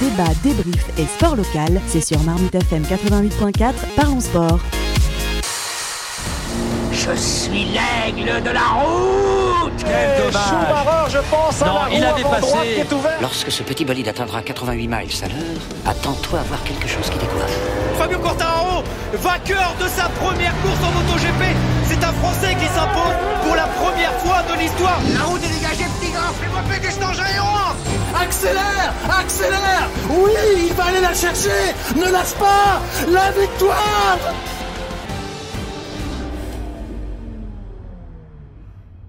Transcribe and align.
Débat, 0.00 0.28
débrief 0.42 0.84
et 0.98 1.06
sport 1.06 1.36
local, 1.36 1.80
c'est 1.86 2.02
sur 2.02 2.20
Marmite 2.22 2.54
FM 2.54 2.82
88.4, 2.82 3.72
parlons 3.96 4.20
sport. 4.20 4.58
Je 6.92 7.16
suis 7.16 7.66
l'aigle 7.72 8.42
de 8.42 8.50
la 8.50 8.60
route 8.60 9.72
Quel 9.78 10.24
dommage 10.26 11.10
je 11.12 11.18
pense, 11.30 11.62
à 11.62 11.66
Non, 11.66 11.74
la 11.84 11.90
il 11.90 12.04
roue 12.04 12.10
avait 12.12 12.22
passé. 12.24 12.40
droite 12.42 12.64
qui 12.64 12.80
est 12.80 12.92
ouverte. 12.92 13.14
Lorsque 13.22 13.50
ce 13.52 13.62
petit 13.62 13.84
bolide 13.86 14.08
atteindra 14.08 14.42
88 14.42 14.86
miles 14.88 14.94
à 15.22 15.28
l'heure, 15.28 15.62
attends-toi 15.86 16.40
à 16.40 16.42
voir 16.42 16.62
quelque 16.64 16.88
chose 16.88 17.08
qui 17.08 17.18
décourage. 17.18 17.50
Fabio 17.96 18.18
Quartararo, 18.18 18.82
vainqueur 19.14 19.74
de 19.80 19.88
sa 19.88 20.08
première 20.20 20.52
course 20.60 20.80
en 20.84 20.92
MotoGP. 20.92 21.56
C'est 21.88 22.04
un 22.04 22.12
Français 22.12 22.54
qui 22.60 22.66
s'impose 22.66 23.16
pour 23.46 23.54
la 23.56 23.66
première 23.80 24.12
fois 24.20 24.42
de 24.52 24.60
l'histoire. 24.60 24.98
La 25.14 25.24
route 25.24 25.40
est 25.42 25.54
dégagée, 25.54 25.88
petit 26.00 26.12
gars 26.12 26.32
Fais-moi 26.40 26.60
péter 26.68 26.90
ce 26.90 27.02
engin 27.02 27.26
Accélère 28.18 28.94
Accélère 29.10 29.90
Oui, 30.10 30.30
il 30.68 30.72
va 30.72 30.84
aller 30.84 31.00
la 31.00 31.12
chercher 31.12 31.74
Ne 31.94 32.10
lâche 32.10 32.34
pas 32.34 32.80
La 33.12 33.30
victoire 33.30 34.18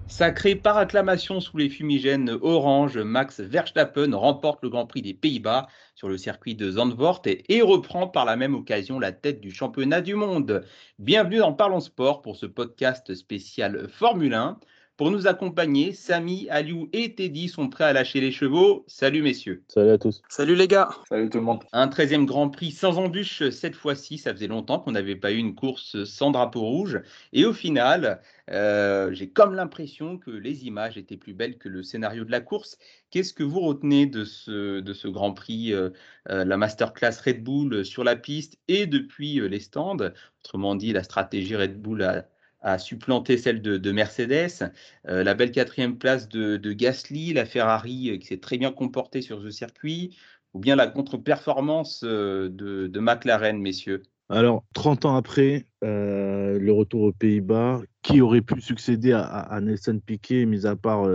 Sacré 0.08 0.56
par 0.56 0.76
acclamation 0.76 1.40
sous 1.40 1.56
les 1.56 1.70
fumigènes 1.70 2.36
orange, 2.42 2.98
Max 2.98 3.40
Verstappen 3.40 4.14
remporte 4.14 4.62
le 4.62 4.68
Grand 4.68 4.84
Prix 4.84 5.00
des 5.00 5.14
Pays-Bas 5.14 5.68
sur 5.94 6.08
le 6.08 6.18
circuit 6.18 6.56
de 6.56 6.72
Zandvoort 6.72 7.22
et, 7.26 7.44
et 7.54 7.62
reprend 7.62 8.08
par 8.08 8.24
la 8.24 8.34
même 8.34 8.56
occasion 8.56 8.98
la 8.98 9.12
tête 9.12 9.40
du 9.40 9.52
championnat 9.52 10.00
du 10.00 10.16
monde. 10.16 10.64
Bienvenue 10.98 11.38
dans 11.38 11.52
Parlons 11.52 11.78
Sport 11.78 12.20
pour 12.20 12.36
ce 12.36 12.46
podcast 12.46 13.14
spécial 13.14 13.88
Formule 13.88 14.34
1. 14.34 14.58
Pour 14.98 15.12
nous 15.12 15.28
accompagner, 15.28 15.92
Samy, 15.92 16.48
Aliou 16.50 16.88
et 16.92 17.14
Teddy 17.14 17.48
sont 17.48 17.68
prêts 17.68 17.84
à 17.84 17.92
lâcher 17.92 18.20
les 18.20 18.32
chevaux. 18.32 18.84
Salut 18.88 19.22
messieurs. 19.22 19.62
Salut 19.68 19.90
à 19.90 19.98
tous. 19.98 20.22
Salut 20.28 20.56
les 20.56 20.66
gars. 20.66 20.88
Salut 21.08 21.30
tout 21.30 21.38
le 21.38 21.44
monde. 21.44 21.62
Un 21.72 21.86
13e 21.86 22.24
Grand 22.24 22.50
Prix 22.50 22.72
sans 22.72 22.98
embûche 22.98 23.48
cette 23.50 23.76
fois-ci. 23.76 24.18
Ça 24.18 24.32
faisait 24.32 24.48
longtemps 24.48 24.80
qu'on 24.80 24.90
n'avait 24.90 25.14
pas 25.14 25.30
eu 25.30 25.36
une 25.36 25.54
course 25.54 26.02
sans 26.02 26.32
drapeau 26.32 26.62
rouge. 26.62 27.00
Et 27.32 27.44
au 27.44 27.52
final, 27.52 28.20
euh, 28.50 29.12
j'ai 29.12 29.28
comme 29.28 29.54
l'impression 29.54 30.18
que 30.18 30.32
les 30.32 30.66
images 30.66 30.98
étaient 30.98 31.16
plus 31.16 31.32
belles 31.32 31.58
que 31.58 31.68
le 31.68 31.84
scénario 31.84 32.24
de 32.24 32.32
la 32.32 32.40
course. 32.40 32.76
Qu'est-ce 33.12 33.32
que 33.32 33.44
vous 33.44 33.60
retenez 33.60 34.06
de 34.06 34.24
ce, 34.24 34.80
de 34.80 34.92
ce 34.92 35.06
Grand 35.06 35.32
Prix, 35.32 35.74
euh, 35.74 35.90
euh, 36.28 36.44
la 36.44 36.56
masterclass 36.56 37.20
Red 37.24 37.44
Bull 37.44 37.84
sur 37.84 38.02
la 38.02 38.16
piste 38.16 38.58
et 38.66 38.86
depuis 38.86 39.38
euh, 39.38 39.46
les 39.46 39.60
stands? 39.60 40.10
Autrement 40.44 40.74
dit, 40.74 40.92
la 40.92 41.04
stratégie 41.04 41.54
Red 41.54 41.80
Bull 41.80 42.02
a, 42.02 42.26
a 42.60 42.78
supplanté 42.78 43.38
celle 43.38 43.62
de, 43.62 43.76
de 43.76 43.92
Mercedes. 43.92 44.72
Euh, 45.08 45.22
la 45.22 45.34
belle 45.34 45.52
quatrième 45.52 45.96
place 45.96 46.28
de, 46.28 46.72
Gasly, 46.72 47.32
la 47.32 47.44
Ferrari 47.44 48.10
euh, 48.10 48.18
qui 48.18 48.26
s'est 48.26 48.38
très 48.38 48.58
bien 48.58 48.72
comportée 48.72 49.22
sur 49.22 49.40
ce 49.42 49.50
circuit, 49.50 50.16
ou 50.54 50.58
bien 50.58 50.76
la 50.76 50.86
contre-performance 50.86 52.02
euh, 52.04 52.48
de, 52.50 52.98
McLaren, 52.98 53.58
messieurs 53.58 54.02
Alors, 54.28 54.64
30 54.74 55.04
ans 55.04 55.16
après, 55.16 55.66
le 55.82 56.70
retour 56.70 57.02
aux 57.02 57.12
Pays-Bas, 57.12 57.82
qui 58.02 58.20
aurait 58.20 58.42
pu 58.42 58.60
succéder 58.60 59.12
à, 59.12 59.58
Nelson 59.62 60.00
Piquet, 60.04 60.44
mis 60.44 60.66
à 60.66 60.74
part 60.76 61.06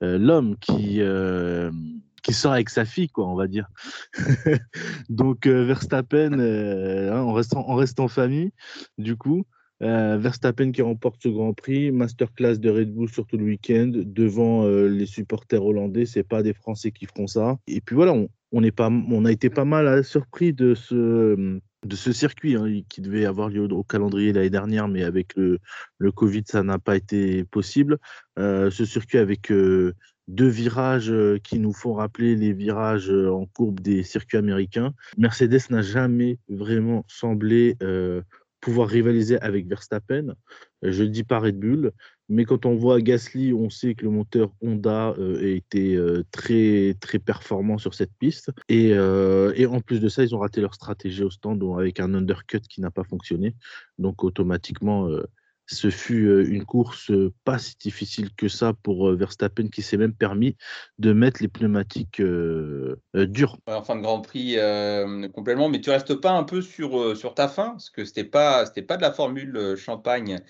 l'homme 0.00 0.56
qui, 0.58 1.02
qui 2.22 2.32
sort 2.32 2.52
avec 2.52 2.70
sa 2.70 2.84
fille, 2.84 3.08
quoi, 3.08 3.26
on 3.26 3.34
va 3.34 3.46
dire. 3.46 3.68
Donc, 5.08 5.46
Verstappen, 5.46 6.38
euh, 6.38 7.12
hein, 7.12 7.22
en, 7.22 7.64
on 7.66 7.74
reste 7.74 8.00
en 8.00 8.08
famille, 8.08 8.52
du 8.98 9.16
coup. 9.16 9.44
Euh, 9.82 10.18
Verstappen 10.18 10.72
qui 10.72 10.82
remporte 10.82 11.22
ce 11.22 11.28
Grand 11.28 11.54
Prix, 11.54 11.90
masterclass 11.90 12.58
de 12.58 12.68
Red 12.68 12.92
Bull 12.92 13.08
sur 13.08 13.26
tout 13.26 13.38
le 13.38 13.44
week-end 13.44 13.90
devant 13.94 14.66
euh, 14.66 14.88
les 14.88 15.06
supporters 15.06 15.64
hollandais. 15.64 16.04
C'est 16.04 16.22
pas 16.22 16.42
des 16.42 16.52
Français 16.52 16.90
qui 16.90 17.06
feront 17.06 17.26
ça. 17.26 17.56
Et 17.66 17.80
puis 17.80 17.96
voilà, 17.96 18.12
on, 18.12 18.28
on 18.52 18.62
pas, 18.70 18.90
on 18.90 19.24
a 19.24 19.32
été 19.32 19.48
pas 19.48 19.64
mal 19.64 19.86
euh, 19.86 20.02
surpris 20.02 20.52
de 20.52 20.74
ce 20.74 21.58
de 21.86 21.96
ce 21.96 22.12
circuit 22.12 22.56
hein, 22.56 22.82
qui 22.90 23.00
devait 23.00 23.24
avoir 23.24 23.48
lieu 23.48 23.62
au, 23.62 23.82
calendrier 23.82 24.34
l'année 24.34 24.50
dernière, 24.50 24.86
mais 24.86 25.02
avec 25.02 25.34
le, 25.34 25.60
le 25.96 26.12
Covid, 26.12 26.42
ça 26.44 26.62
n'a 26.62 26.78
pas 26.78 26.94
été 26.94 27.44
possible. 27.44 27.96
Ce 28.36 28.84
circuit 28.84 29.16
avec 29.16 29.50
deux 30.28 30.48
virages 30.48 31.10
qui 31.42 31.58
nous 31.58 31.72
font 31.72 31.94
rappeler 31.94 32.36
les 32.36 32.52
virages 32.52 33.10
en 33.10 33.46
courbe 33.46 33.80
des 33.80 34.02
circuits 34.02 34.36
américains. 34.36 34.92
Mercedes 35.16 35.70
n'a 35.70 35.80
jamais 35.80 36.38
vraiment 36.50 37.06
semblé 37.08 37.78
pouvoir 38.60 38.88
rivaliser 38.88 39.40
avec 39.40 39.66
Verstappen. 39.66 40.34
Euh, 40.84 40.92
Je 40.92 41.04
dis 41.04 41.24
pas 41.24 41.38
Red 41.38 41.58
Bull, 41.58 41.92
mais 42.28 42.44
quand 42.44 42.66
on 42.66 42.74
voit 42.74 43.00
Gasly, 43.00 43.52
on 43.52 43.70
sait 43.70 43.94
que 43.94 44.04
le 44.04 44.10
moteur 44.10 44.52
Honda 44.60 45.14
euh, 45.18 45.40
a 45.40 45.46
été 45.46 45.96
euh, 45.96 46.24
très 46.30 46.94
très 47.00 47.18
performant 47.18 47.78
sur 47.78 47.94
cette 47.94 48.12
piste. 48.18 48.50
Et, 48.68 48.90
et 48.90 49.66
en 49.66 49.80
plus 49.80 50.00
de 50.00 50.08
ça, 50.08 50.22
ils 50.22 50.34
ont 50.34 50.38
raté 50.38 50.60
leur 50.60 50.74
stratégie 50.74 51.24
au 51.24 51.30
stand 51.30 51.62
avec 51.78 52.00
un 52.00 52.14
undercut 52.14 52.60
qui 52.60 52.80
n'a 52.80 52.90
pas 52.90 53.04
fonctionné. 53.04 53.54
Donc 53.98 54.24
automatiquement, 54.24 55.08
ce 55.74 55.90
fut 55.90 56.26
euh, 56.26 56.44
une 56.48 56.64
course 56.64 57.10
euh, 57.10 57.32
pas 57.44 57.58
si 57.58 57.76
difficile 57.78 58.34
que 58.34 58.48
ça 58.48 58.72
pour 58.72 59.08
euh, 59.08 59.14
Verstappen 59.14 59.68
qui 59.68 59.82
s'est 59.82 59.96
même 59.96 60.14
permis 60.14 60.56
de 60.98 61.12
mettre 61.12 61.40
les 61.42 61.48
pneumatiques. 61.48 62.20
Ouais, 62.20 63.24
En 63.66 63.82
fin 63.82 63.96
de 63.96 64.02
Grand 64.02 64.20
Prix 64.20 64.56
complètement, 65.32 65.68
mais 65.68 65.80
tu 65.80 65.90
restes 65.90 66.14
pas 66.14 66.32
un 66.32 66.44
peu 66.44 66.62
sur, 66.62 67.34
ta 67.34 67.48
fin, 67.48 67.70
parce 67.70 67.90
que 67.90 68.04
c'était 68.04 68.24
pas, 68.24 68.64
pas 68.66 68.96
de 68.96 69.02
la 69.02 69.12
formule 69.12 69.76
champagne 69.76 70.40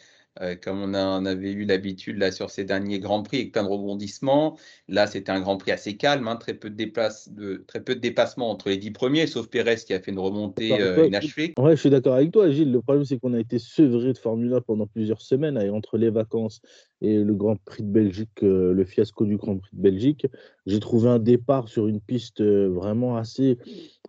euh, 0.41 0.54
comme 0.54 0.80
on, 0.80 0.94
a- 0.94 1.18
on 1.20 1.26
avait 1.26 1.52
eu 1.52 1.64
l'habitude 1.64 2.18
là 2.18 2.30
sur 2.32 2.50
ces 2.50 2.64
derniers 2.64 3.00
Grands 3.00 3.22
Prix 3.22 3.38
avec 3.38 3.52
plein 3.52 3.64
de 3.64 3.68
rebondissements. 3.68 4.56
Là, 4.88 5.06
c'était 5.06 5.32
un 5.32 5.41
Grand 5.41 5.56
Prix 5.56 5.72
assez 5.72 5.96
calme, 5.96 6.28
hein, 6.28 6.36
très 6.36 6.54
peu 6.54 6.70
de 6.70 6.76
déplace, 6.76 7.28
de, 7.32 7.64
très 7.66 7.82
peu 7.82 7.94
de 7.94 8.00
dépassements 8.00 8.50
entre 8.50 8.69
les 8.69 8.76
dix 8.76 8.90
premiers, 8.92 9.26
sauf 9.26 9.48
Pérez 9.48 9.76
qui 9.76 9.92
a 9.92 10.00
fait 10.00 10.12
une 10.12 10.19
remontée 10.20 10.80
euh, 10.80 11.06
inachevée. 11.06 11.52
Ouais, 11.58 11.74
je 11.74 11.80
suis 11.80 11.90
d'accord 11.90 12.14
avec 12.14 12.30
toi, 12.30 12.50
Gilles. 12.50 12.70
Le 12.72 12.80
problème, 12.80 13.04
c'est 13.04 13.19
qu'on 13.19 13.34
a 13.34 13.40
été 13.40 13.58
sevré 13.58 14.12
de 14.12 14.19
Formule 14.19 14.54
1 14.54 14.60
pendant 14.60 14.86
plusieurs 14.86 15.20
semaines, 15.20 15.60
et 15.60 15.69
entre 15.70 15.98
les 15.98 16.10
vacances 16.10 16.60
et 17.02 17.16
le 17.19 17.34
Grand 17.34 17.56
Prix 17.56 17.82
de 17.82 17.88
Belgique, 17.90 18.42
euh, 18.42 18.72
le 18.72 18.84
fiasco 18.84 19.24
du 19.24 19.36
Grand 19.36 19.56
Prix 19.58 19.70
de 19.76 19.82
Belgique. 19.82 20.26
J'ai 20.66 20.80
trouvé 20.80 21.08
un 21.08 21.19
départ 21.19 21.69
sur 21.69 21.88
une 21.88 22.00
piste 22.00 22.40
euh, 22.40 22.69
vraiment 22.69 23.16
assez, 23.16 23.58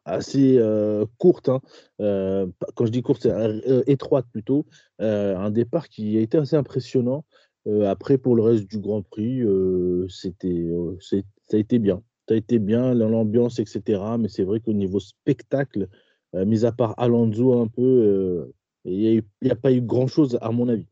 assez 0.05 0.57
euh, 0.57 1.05
courte. 1.17 1.49
hein. 1.49 1.61
Euh, 2.01 2.47
quand 2.75 2.85
je 2.85 2.91
dis 2.91 3.01
courte, 3.01 3.21
c'est 3.23 3.31
euh, 3.31 3.83
étroite 3.87 4.25
plutôt. 4.31 4.65
Euh, 5.01 5.37
un 5.37 5.51
départ 5.51 5.87
qui 5.87 6.17
a 6.17 6.21
été 6.21 6.37
assez 6.37 6.55
impressionnant. 6.55 7.25
Euh, 7.67 7.89
après, 7.89 8.17
pour 8.17 8.35
le 8.35 8.41
reste 8.41 8.65
du 8.65 8.79
Grand 8.79 9.03
Prix, 9.03 9.41
euh, 9.41 10.07
c'était, 10.09 10.47
euh, 10.47 10.97
ça 10.99 11.17
a 11.53 11.57
été 11.57 11.79
bien. 11.79 12.01
Ça 12.27 12.33
a 12.33 12.37
été 12.37 12.59
bien, 12.59 12.93
l'ambiance, 12.93 13.59
etc. 13.59 14.01
Mais 14.19 14.29
c'est 14.29 14.43
vrai 14.43 14.59
qu'au 14.59 14.73
niveau 14.73 14.99
spectacle, 14.99 15.87
euh, 16.35 16.45
mis 16.45 16.65
à 16.65 16.71
part 16.71 16.95
Alonso 16.97 17.59
un 17.59 17.67
peu, 17.67 17.81
euh, 17.81 18.53
il 18.85 19.23
n'y 19.41 19.51
a, 19.51 19.55
pas 19.55 19.71
eu 19.71 19.81
grand-chose 19.81 20.39
à 20.41 20.51
mon 20.51 20.69
avis. 20.69 20.87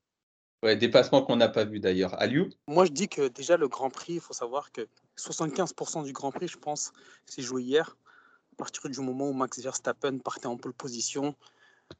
Ouais, 0.62 0.76
dépassement 0.76 1.22
qu'on 1.22 1.38
n'a 1.38 1.48
pas 1.48 1.64
vu 1.64 1.80
d'ailleurs. 1.80 2.20
Aliou? 2.22 2.50
Moi, 2.68 2.86
je 2.86 2.92
dis 2.92 3.08
que 3.08 3.30
déjà, 3.30 3.56
le 3.56 3.68
Grand 3.68 3.90
Prix, 3.90 4.16
il 4.16 4.20
faut 4.20 4.34
savoir 4.34 4.72
que 4.72 4.82
75% 5.18 6.04
du 6.04 6.12
Grand 6.12 6.32
Prix, 6.32 6.50
je 6.50 6.58
pense, 6.58 6.92
s'est 7.26 7.42
joué 7.42 7.64
hier. 7.64 7.98
À 8.60 8.64
partir 8.64 8.90
du 8.90 9.00
moment 9.00 9.30
où 9.30 9.34
Max 9.34 9.58
Verstappen 9.60 10.18
partait 10.18 10.48
en 10.48 10.58
pole 10.58 10.74
position, 10.74 11.34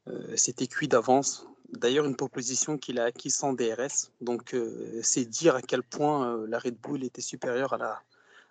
euh, 0.08 0.36
c'était 0.36 0.66
cuit 0.66 0.88
d'avance. 0.88 1.46
D'ailleurs, 1.72 2.04
une 2.04 2.16
pole 2.16 2.28
position 2.28 2.76
qu'il 2.76 3.00
a 3.00 3.04
acquise 3.04 3.34
sans 3.34 3.54
DRS. 3.54 4.12
Donc, 4.20 4.52
euh, 4.52 5.00
c'est 5.02 5.24
dire 5.24 5.54
à 5.54 5.62
quel 5.62 5.82
point 5.82 6.36
euh, 6.36 6.46
la 6.46 6.58
Red 6.58 6.76
Bull 6.76 7.02
était 7.02 7.22
supérieure 7.22 7.72
à 7.72 7.78
la, 7.78 8.02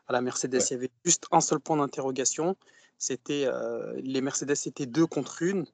à 0.08 0.14
la 0.14 0.22
Mercedes. 0.22 0.56
Ouais. 0.56 0.66
Il 0.70 0.72
y 0.72 0.76
avait 0.76 0.92
juste 1.06 1.28
un 1.32 1.40
seul 1.40 1.60
point 1.60 1.78
d'interrogation. 1.78 2.56
C'était 2.98 3.46
euh, 3.46 3.94
les 4.02 4.22
Mercedes 4.22 4.58
étaient 4.66 4.88
deux 4.88 5.06
contre 5.06 5.44
une. 5.44 5.68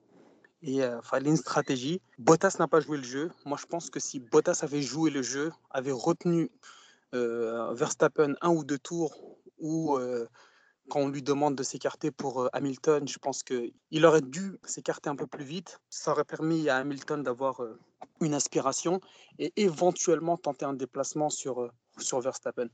Et 0.61 0.79
il 0.79 0.99
fallait 1.03 1.29
une 1.29 1.37
stratégie. 1.37 2.01
Bottas 2.17 2.57
n'a 2.59 2.67
pas 2.67 2.81
joué 2.81 2.97
le 2.97 3.03
jeu. 3.03 3.31
Moi, 3.45 3.57
je 3.61 3.65
pense 3.65 3.89
que 3.89 4.01
si 4.01 4.19
Bottas 4.19 4.59
avait 4.63 4.81
joué 4.81 5.09
le 5.09 5.21
jeu, 5.21 5.53
avait 5.69 5.91
retenu 5.93 6.51
euh, 7.13 7.73
Verstappen 7.73 8.33
un 8.41 8.49
ou 8.49 8.65
deux 8.65 8.79
tours, 8.79 9.15
ou 9.59 9.97
euh, 9.97 10.27
quand 10.89 10.99
on 10.99 11.07
lui 11.07 11.21
demande 11.21 11.55
de 11.55 11.63
s'écarter 11.63 12.11
pour 12.11 12.43
euh, 12.43 12.49
Hamilton, 12.53 13.07
je 13.07 13.17
pense 13.17 13.43
qu'il 13.43 14.05
aurait 14.05 14.21
dû 14.21 14.57
s'écarter 14.63 15.09
un 15.09 15.15
peu 15.15 15.27
plus 15.27 15.43
vite. 15.43 15.79
Ça 15.89 16.11
aurait 16.11 16.25
permis 16.25 16.69
à 16.69 16.77
Hamilton 16.77 17.23
d'avoir 17.23 17.63
euh, 17.63 17.79
une 18.21 18.33
aspiration 18.33 18.99
et 19.39 19.51
éventuellement 19.55 20.37
tenter 20.37 20.65
un 20.65 20.73
déplacement 20.73 21.29
sur, 21.29 21.61
euh, 21.61 21.71
sur 21.97 22.19
Verstappen. 22.21 22.67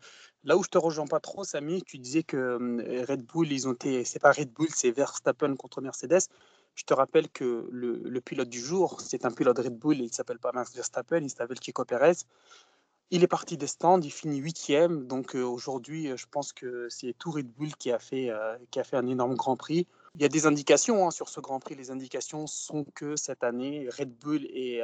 Là 0.43 0.57
où 0.57 0.63
je 0.63 0.69
te 0.69 0.77
rejoins 0.77 1.07
pas 1.07 1.19
trop, 1.19 1.43
Samy, 1.43 1.81
tu 1.83 1.97
disais 1.97 2.23
que 2.23 3.05
Red 3.07 3.25
Bull, 3.25 3.51
ils 3.51 3.67
ont 3.67 3.73
été, 3.73 4.03
c'est 4.03 4.19
pas 4.19 4.31
Red 4.31 4.51
Bull, 4.51 4.67
c'est 4.73 4.91
Verstappen 4.91 5.55
contre 5.55 5.81
Mercedes. 5.81 6.27
Je 6.75 6.83
te 6.83 6.93
rappelle 6.93 7.29
que 7.29 7.67
le, 7.71 8.21
pilote 8.21 8.49
du 8.49 8.59
jour, 8.59 9.01
c'est 9.01 9.25
un 9.25 9.31
pilote 9.31 9.57
Red 9.57 9.77
Bull, 9.77 9.99
il 9.99 10.13
s'appelle 10.13 10.39
pas 10.39 10.51
Max 10.53 10.73
Verstappen, 10.73 11.19
il 11.21 11.29
s'appelle 11.29 11.59
Chico 11.61 11.83
Perez. 11.83 12.23
Il 13.13 13.25
est 13.25 13.27
parti 13.27 13.57
des 13.57 13.67
stands, 13.67 13.99
il 13.99 14.09
finit 14.11 14.37
huitième. 14.37 15.05
Donc 15.05 15.35
euh, 15.35 15.43
aujourd'hui, 15.43 16.07
euh, 16.07 16.15
je 16.15 16.27
pense 16.31 16.53
que 16.53 16.87
c'est 16.87 17.13
tout 17.19 17.31
Red 17.31 17.51
Bull 17.51 17.75
qui 17.75 17.91
a, 17.91 17.99
fait, 17.99 18.29
euh, 18.29 18.57
qui 18.71 18.79
a 18.79 18.85
fait 18.85 18.95
un 18.95 19.05
énorme 19.05 19.35
Grand 19.35 19.57
Prix. 19.57 19.85
Il 20.15 20.21
y 20.21 20.25
a 20.25 20.29
des 20.29 20.45
indications 20.45 21.05
hein, 21.05 21.11
sur 21.11 21.27
ce 21.27 21.41
Grand 21.41 21.59
Prix. 21.59 21.75
Les 21.75 21.91
indications 21.91 22.47
sont 22.47 22.85
que 22.95 23.17
cette 23.17 23.43
année, 23.43 23.89
Red 23.89 24.17
Bull 24.17 24.45
est, 24.45 24.81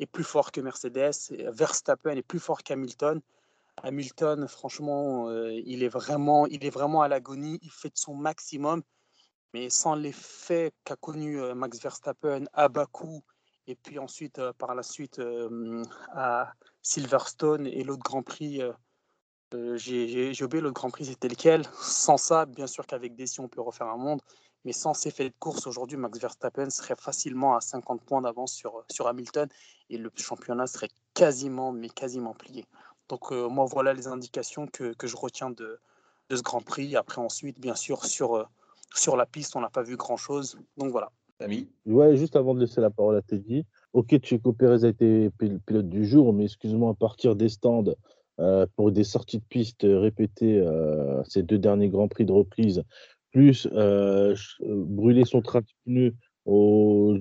est 0.00 0.06
plus 0.06 0.24
fort 0.24 0.50
que 0.50 0.60
Mercedes. 0.60 1.12
Verstappen 1.30 2.16
est 2.16 2.22
plus 2.22 2.40
fort 2.40 2.64
qu'Hamilton. 2.64 3.20
Hamilton, 3.84 4.48
franchement, 4.48 5.30
il, 5.30 5.82
est 5.84 5.88
vraiment, 5.88 6.46
il 6.46 6.64
est 6.66 6.70
vraiment 6.70 7.02
à 7.02 7.08
l'agonie. 7.08 7.60
Il 7.62 7.70
fait 7.70 7.88
de 7.88 7.98
son 7.98 8.14
maximum. 8.14 8.82
Mais 9.54 9.70
sans 9.70 9.94
l'effet 9.94 10.72
qu'a 10.84 10.96
connu 10.96 11.40
Max 11.54 11.80
Verstappen 11.80 12.44
à 12.52 12.68
Bakou 12.68 13.22
et 13.66 13.74
puis 13.74 13.98
ensuite 13.98 14.40
par 14.58 14.74
la 14.74 14.82
suite 14.82 15.20
à 16.12 16.52
Silverstone 16.82 17.66
et 17.66 17.84
l'autre 17.84 18.02
Grand 18.02 18.22
Prix, 18.22 18.60
j'ai 19.74 20.44
oublié 20.44 20.62
l'autre 20.62 20.74
Grand 20.74 20.90
Prix, 20.90 21.06
c'était 21.06 21.28
lequel? 21.28 21.62
Sans 21.82 22.16
ça, 22.16 22.46
bien 22.46 22.66
sûr 22.66 22.86
qu'avec 22.86 23.14
Dessy, 23.14 23.40
on 23.40 23.48
peut 23.48 23.60
refaire 23.60 23.88
un 23.88 23.96
monde. 23.96 24.20
Mais 24.64 24.72
sans 24.72 24.92
ces 24.92 25.10
faits 25.10 25.32
de 25.32 25.38
course, 25.38 25.66
aujourd'hui, 25.66 25.96
Max 25.96 26.18
Verstappen 26.18 26.68
serait 26.68 26.96
facilement 26.96 27.56
à 27.56 27.60
50 27.60 28.02
points 28.02 28.20
d'avance 28.20 28.52
sur, 28.52 28.84
sur 28.90 29.06
Hamilton 29.06 29.48
et 29.88 29.96
le 29.96 30.10
championnat 30.14 30.66
serait 30.66 30.90
quasiment, 31.14 31.72
mais 31.72 31.88
quasiment 31.88 32.34
plié. 32.34 32.66
Donc, 33.08 33.32
euh, 33.32 33.48
moi, 33.48 33.64
voilà 33.64 33.94
les 33.94 34.06
indications 34.06 34.66
que, 34.66 34.92
que 34.92 35.06
je 35.06 35.16
retiens 35.16 35.50
de, 35.50 35.80
de, 36.28 36.36
ce 36.36 36.42
Grand 36.42 36.60
Prix. 36.60 36.94
Après, 36.94 37.20
ensuite, 37.20 37.58
bien 37.58 37.74
sûr, 37.74 38.04
sur, 38.04 38.36
euh, 38.36 38.44
sur 38.94 39.16
la 39.16 39.24
piste, 39.24 39.56
on 39.56 39.60
n'a 39.60 39.70
pas 39.70 39.82
vu 39.82 39.96
grand-chose. 39.96 40.58
Donc, 40.76 40.92
voilà. 40.92 41.10
Ami? 41.40 41.70
Ouais, 41.86 42.16
juste 42.16 42.36
avant 42.36 42.54
de 42.54 42.60
laisser 42.60 42.82
la 42.82 42.90
parole 42.90 43.16
à 43.16 43.22
Teddy. 43.22 43.64
Ok, 43.92 44.14
Chico 44.22 44.52
Pérez 44.52 44.84
a 44.84 44.88
été 44.88 45.30
pilote 45.66 45.88
du 45.88 46.04
jour, 46.04 46.32
mais 46.32 46.44
excuse-moi, 46.44 46.90
à 46.90 46.94
partir 46.94 47.34
des 47.34 47.48
stands, 47.48 47.94
euh, 48.38 48.66
pour 48.76 48.92
des 48.92 49.04
sorties 49.04 49.38
de 49.38 49.44
piste 49.48 49.82
répétées 49.82 50.64
ces 51.28 51.42
deux 51.42 51.58
derniers 51.58 51.88
Grands 51.88 52.08
Prix 52.08 52.24
de 52.24 52.32
reprise, 52.32 52.84
plus 53.32 53.68
euh, 53.72 54.34
euh, 54.62 54.84
brûler 54.86 55.24
son 55.24 55.40
train 55.40 55.60
de 55.60 55.66
pneus 55.84 56.14
au, 56.44 57.16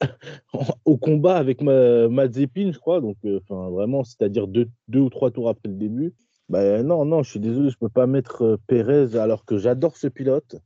combat 1.00 1.36
avec 1.36 1.62
ma, 1.62 2.08
Mazepin, 2.08 2.72
je 2.72 2.78
crois. 2.78 3.00
Donc, 3.00 3.16
euh, 3.24 3.40
enfin, 3.48 3.70
vraiment, 3.70 4.04
c'est-à-dire 4.04 4.46
deux, 4.46 4.68
deux, 4.88 5.00
ou 5.00 5.10
trois 5.10 5.30
tours 5.30 5.48
après 5.48 5.68
le 5.68 5.74
début. 5.74 6.14
Ben 6.48 6.86
non, 6.86 7.04
non, 7.04 7.22
je 7.22 7.30
suis 7.30 7.40
désolé, 7.40 7.70
je 7.70 7.76
ne 7.76 7.86
peux 7.86 7.92
pas 7.92 8.06
mettre 8.06 8.58
Pérez 8.66 9.16
alors 9.16 9.44
que 9.46 9.56
j'adore 9.56 9.96
ce 9.96 10.08
pilote. 10.08 10.56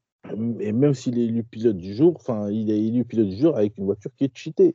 Et 0.61 0.73
même 0.73 0.95
s'il 0.95 1.19
est 1.19 1.25
élu 1.25 1.45
pilote 1.45 1.77
du 1.77 1.95
jour, 1.95 2.15
enfin, 2.17 2.51
il 2.51 2.71
est 2.71 2.79
élu 2.79 3.05
pilote 3.05 3.29
du 3.29 3.37
jour 3.37 3.57
avec 3.57 3.79
une 3.79 3.85
voiture 3.85 4.11
qui 4.17 4.25
est 4.25 4.37
cheatée, 4.37 4.75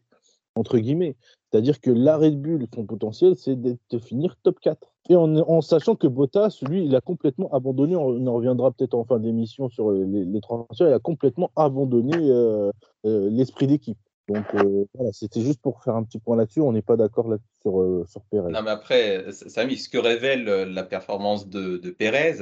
entre 0.56 0.78
guillemets. 0.78 1.16
C'est-à-dire 1.52 1.80
que 1.80 1.92
la 1.92 2.18
Red 2.18 2.42
Bull, 2.42 2.66
son 2.74 2.86
potentiel, 2.86 3.36
c'est 3.36 3.60
de 3.60 4.00
finir 4.00 4.36
top 4.44 4.60
4. 4.60 4.94
Et 5.10 5.16
en, 5.18 5.62
sachant 5.62 5.96
que 5.96 6.08
Bottas, 6.08 6.60
lui, 6.62 6.86
il 6.86 6.96
a 6.96 7.02
complètement 7.02 7.52
abandonné, 7.54 7.96
on 7.96 8.26
en 8.26 8.34
reviendra 8.34 8.72
peut-être 8.72 8.94
en 8.94 9.04
fin 9.04 9.20
d'émission 9.20 9.68
sur 9.68 9.92
les, 9.92 10.24
les, 10.24 10.42
transferts, 10.42 10.88
il 10.88 10.94
a 10.94 11.00
complètement 11.00 11.52
abandonné 11.58 12.16
euh, 12.16 12.72
euh, 13.06 13.30
l'esprit 13.30 13.68
d'équipe. 13.68 13.98
Donc 14.30 14.46
euh, 14.56 14.86
voilà, 14.94 15.12
c'était 15.12 15.42
juste 15.42 15.62
pour 15.62 15.84
faire 15.84 15.98
un 15.98 16.04
petit 16.04 16.20
point 16.20 16.38
là-dessus, 16.38 16.62
on 16.62 16.72
n'est 16.72 16.82
pas 16.82 16.96
d'accord 16.96 17.28
là 17.28 17.36
sur, 17.62 18.06
sur 18.08 18.22
Pérez. 18.32 18.54
Non, 18.54 18.62
mais 18.64 18.72
après, 18.72 19.26
Samy, 19.34 19.76
ce 19.76 19.90
que 19.90 19.98
révèle 19.98 20.46
la 20.46 20.84
performance 20.84 21.50
de, 21.50 21.76
de 21.76 21.90
Pérez, 21.90 22.38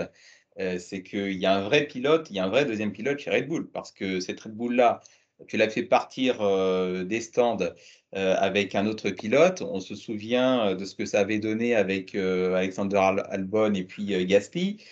c'est 0.77 1.01
qu'il 1.01 1.37
y 1.39 1.47
a 1.47 1.57
un 1.57 1.61
vrai 1.61 1.87
pilote, 1.87 2.29
il 2.29 2.35
y 2.35 2.39
a 2.39 2.45
un 2.45 2.49
vrai 2.49 2.65
deuxième 2.65 2.91
pilote 2.91 3.17
chez 3.17 3.31
Red 3.31 3.47
Bull, 3.47 3.71
parce 3.71 3.91
que 3.91 4.19
cette 4.19 4.39
Red 4.39 4.53
Bull-là, 4.53 5.01
tu 5.47 5.57
l'as 5.57 5.69
fait 5.69 5.83
partir 5.83 6.39
des 7.05 7.21
stands 7.21 7.57
euh, 8.13 8.35
avec 8.37 8.75
un 8.75 8.87
autre 8.87 9.09
pilote. 9.09 9.61
On 9.61 9.79
se 9.79 9.95
souvient 9.95 10.67
euh, 10.67 10.75
de 10.75 10.83
ce 10.83 10.95
que 10.95 11.05
ça 11.05 11.21
avait 11.21 11.39
donné 11.39 11.75
avec 11.75 12.13
euh, 12.13 12.55
Alexander 12.55 12.97
Albon 13.29 13.73
et 13.73 13.85
puis 13.85 14.25
Gasly. 14.25 14.83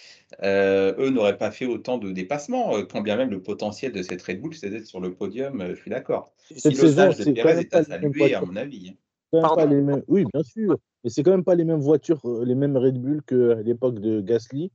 eux 0.41 1.09
n'auraient 1.09 1.37
pas 1.37 1.51
fait 1.51 1.65
autant 1.65 1.97
de 1.97 2.11
dépassements, 2.11 2.81
quand 2.85 3.01
bien 3.01 3.17
même 3.17 3.29
le 3.29 3.41
potentiel 3.41 3.91
de 3.91 4.03
cette 4.03 4.21
Red 4.21 4.39
Bull, 4.39 4.53
c'est 4.53 4.69
d'être 4.69 4.85
sur 4.85 5.01
le 5.01 5.13
podium, 5.13 5.65
je 5.69 5.75
suis 5.75 5.89
d'accord. 5.89 6.31
Cette 6.55 6.77
saison, 6.77 7.11
c'est 7.11 7.33
Perez 7.33 7.59
est 7.59 7.75
à 7.75 7.83
saluer, 7.83 8.35
à 8.35 8.41
mon 8.41 8.55
avis. 8.55 8.95
Hein. 9.33 9.65
Les 9.67 9.81
mêmes... 9.81 10.03
Oui, 10.07 10.23
bien 10.33 10.43
sûr, 10.43 10.77
mais 11.03 11.09
c'est 11.09 11.21
quand 11.21 11.31
même 11.31 11.43
pas 11.43 11.55
les 11.55 11.65
mêmes 11.65 11.81
voitures, 11.81 12.21
les 12.45 12.55
mêmes 12.55 12.77
Red 12.77 13.01
Bull 13.01 13.21
qu'à 13.23 13.61
l'époque 13.63 13.99
de 13.99 14.21
Gasly 14.21 14.71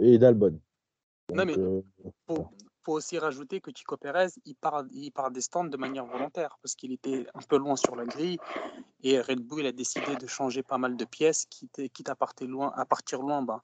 et 0.00 0.18
d'Albon. 0.18 0.58
Non, 1.32 1.44
mais 1.44 1.54
faut 2.88 2.94
aussi 2.94 3.18
rajouter 3.18 3.60
que 3.60 3.70
Chico 3.70 3.98
Pérez, 3.98 4.28
il 4.46 4.54
part, 4.54 4.82
il 4.92 5.12
des 5.30 5.42
stands 5.42 5.64
de 5.64 5.76
manière 5.76 6.06
volontaire 6.06 6.56
parce 6.62 6.74
qu'il 6.74 6.90
était 6.90 7.26
un 7.34 7.40
peu 7.46 7.58
loin 7.58 7.76
sur 7.76 7.94
la 7.94 8.06
grille 8.06 8.38
et 9.02 9.20
Red 9.20 9.40
Bull 9.40 9.66
a 9.66 9.72
décidé 9.72 10.16
de 10.16 10.26
changer 10.26 10.62
pas 10.62 10.78
mal 10.78 10.96
de 10.96 11.04
pièces, 11.04 11.44
quitte, 11.50 11.92
quitte 11.92 12.08
à, 12.08 12.16
partir 12.16 12.48
loin, 12.48 12.72
à 12.74 12.86
partir 12.86 13.20
loin, 13.20 13.42
ben, 13.42 13.60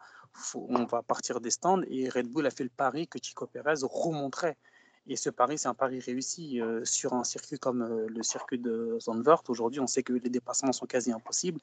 on 0.55 0.85
va 0.85 1.03
partir 1.03 1.41
des 1.41 1.51
stands 1.51 1.81
et 1.89 2.11
Red 2.11 2.29
Bull 2.29 2.47
a 2.47 2.51
fait 2.51 2.65
le 2.65 2.71
pari 2.77 3.09
que 3.09 3.19
Chico 3.23 3.47
Pérez 3.47 3.81
remonterait. 3.83 4.59
Et 5.07 5.17
ce 5.17 5.29
pari, 5.29 5.59
c'est 5.59 5.69
un 5.69 5.75
pari 5.75 6.01
réussi 6.01 6.61
euh, 6.61 6.85
sur 6.85 7.13
un 7.13 7.25
circuit 7.25 7.59
comme 7.59 7.83
euh, 7.83 8.07
le 8.09 8.23
circuit 8.23 8.59
de 8.59 8.97
Zandvoort. 9.01 9.45
Aujourd'hui, 9.49 9.81
on 9.81 9.87
sait 9.87 10.03
que 10.03 10.15
les 10.15 10.31
dépassements 10.31 10.73
sont 10.73 10.87
quasi 10.87 11.13
impossibles. 11.13 11.61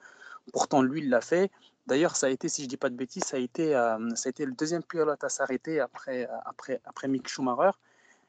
Pourtant, 0.54 0.84
lui, 0.84 1.02
il 1.02 1.10
l'a 1.10 1.22
fait. 1.22 1.50
D'ailleurs, 1.88 2.16
ça 2.16 2.28
a 2.28 2.30
été, 2.30 2.50
si 2.50 2.62
je 2.62 2.68
ne 2.68 2.70
dis 2.70 2.78
pas 2.78 2.90
de 2.90 2.96
bêtises, 2.96 3.24
ça 3.24 3.38
a 3.38 3.40
été, 3.40 3.76
euh, 3.76 3.98
ça 4.16 4.28
a 4.28 4.30
été 4.30 4.46
le 4.46 4.52
deuxième 4.52 4.84
pilote 4.84 5.24
à 5.24 5.30
s'arrêter 5.30 5.80
après, 5.80 6.30
après, 6.46 6.82
après 6.86 7.08
Mick 7.08 7.28
Schumacher. 7.28 7.72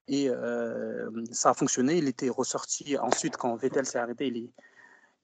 Et 0.09 0.29
ça 1.31 1.51
a 1.51 1.55
fonctionné. 1.55 1.97
Il 1.97 2.09
était 2.09 2.29
ressorti 2.29 2.99
ensuite 2.99 3.37
quand 3.37 3.55
Vettel 3.55 3.87
s'est 3.87 3.99
arrêté. 3.99 4.51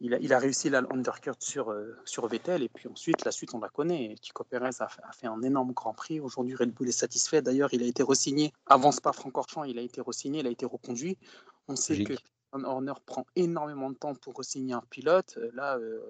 Il 0.00 0.32
a, 0.32 0.38
réussi 0.38 0.70
l'undercut 0.70 1.32
sur, 1.40 1.70
euh, 1.70 1.96
sur 2.04 2.26
Vettel 2.28 2.62
et 2.62 2.68
puis 2.68 2.88
ensuite 2.88 3.24
la 3.24 3.32
suite 3.32 3.54
on 3.54 3.58
la 3.58 3.68
connaît. 3.68 4.14
Chico 4.22 4.44
Pérez 4.44 4.70
a, 4.78 4.88
fait 5.12 5.26
un 5.26 5.42
énorme 5.42 5.72
Grand 5.72 5.92
Prix. 5.92 6.20
Aujourd'hui 6.20 6.54
Red 6.54 6.72
Bull 6.72 6.88
est 6.88 6.92
satisfait. 6.92 7.42
D'ailleurs 7.42 7.74
il 7.74 7.82
a 7.82 7.86
été 7.86 8.02
resigné. 8.02 8.52
Avant 8.66 8.90
pas 9.02 9.12
Francorchamps, 9.12 9.64
il 9.64 9.78
a 9.78 9.82
été 9.82 10.00
resigné, 10.00 10.40
il 10.40 10.46
a 10.46 10.50
été 10.50 10.66
reconduit. 10.66 11.18
On 11.66 11.74
sait 11.74 12.04
que 12.04 12.14
Horner 12.52 12.94
prend 13.06 13.26
énormément 13.34 13.90
de 13.90 13.96
temps 13.96 14.14
pour 14.14 14.34
resigner 14.34 14.74
un 14.74 14.82
pilote. 14.88 15.38
Là, 15.54 15.76
euh, 15.78 16.00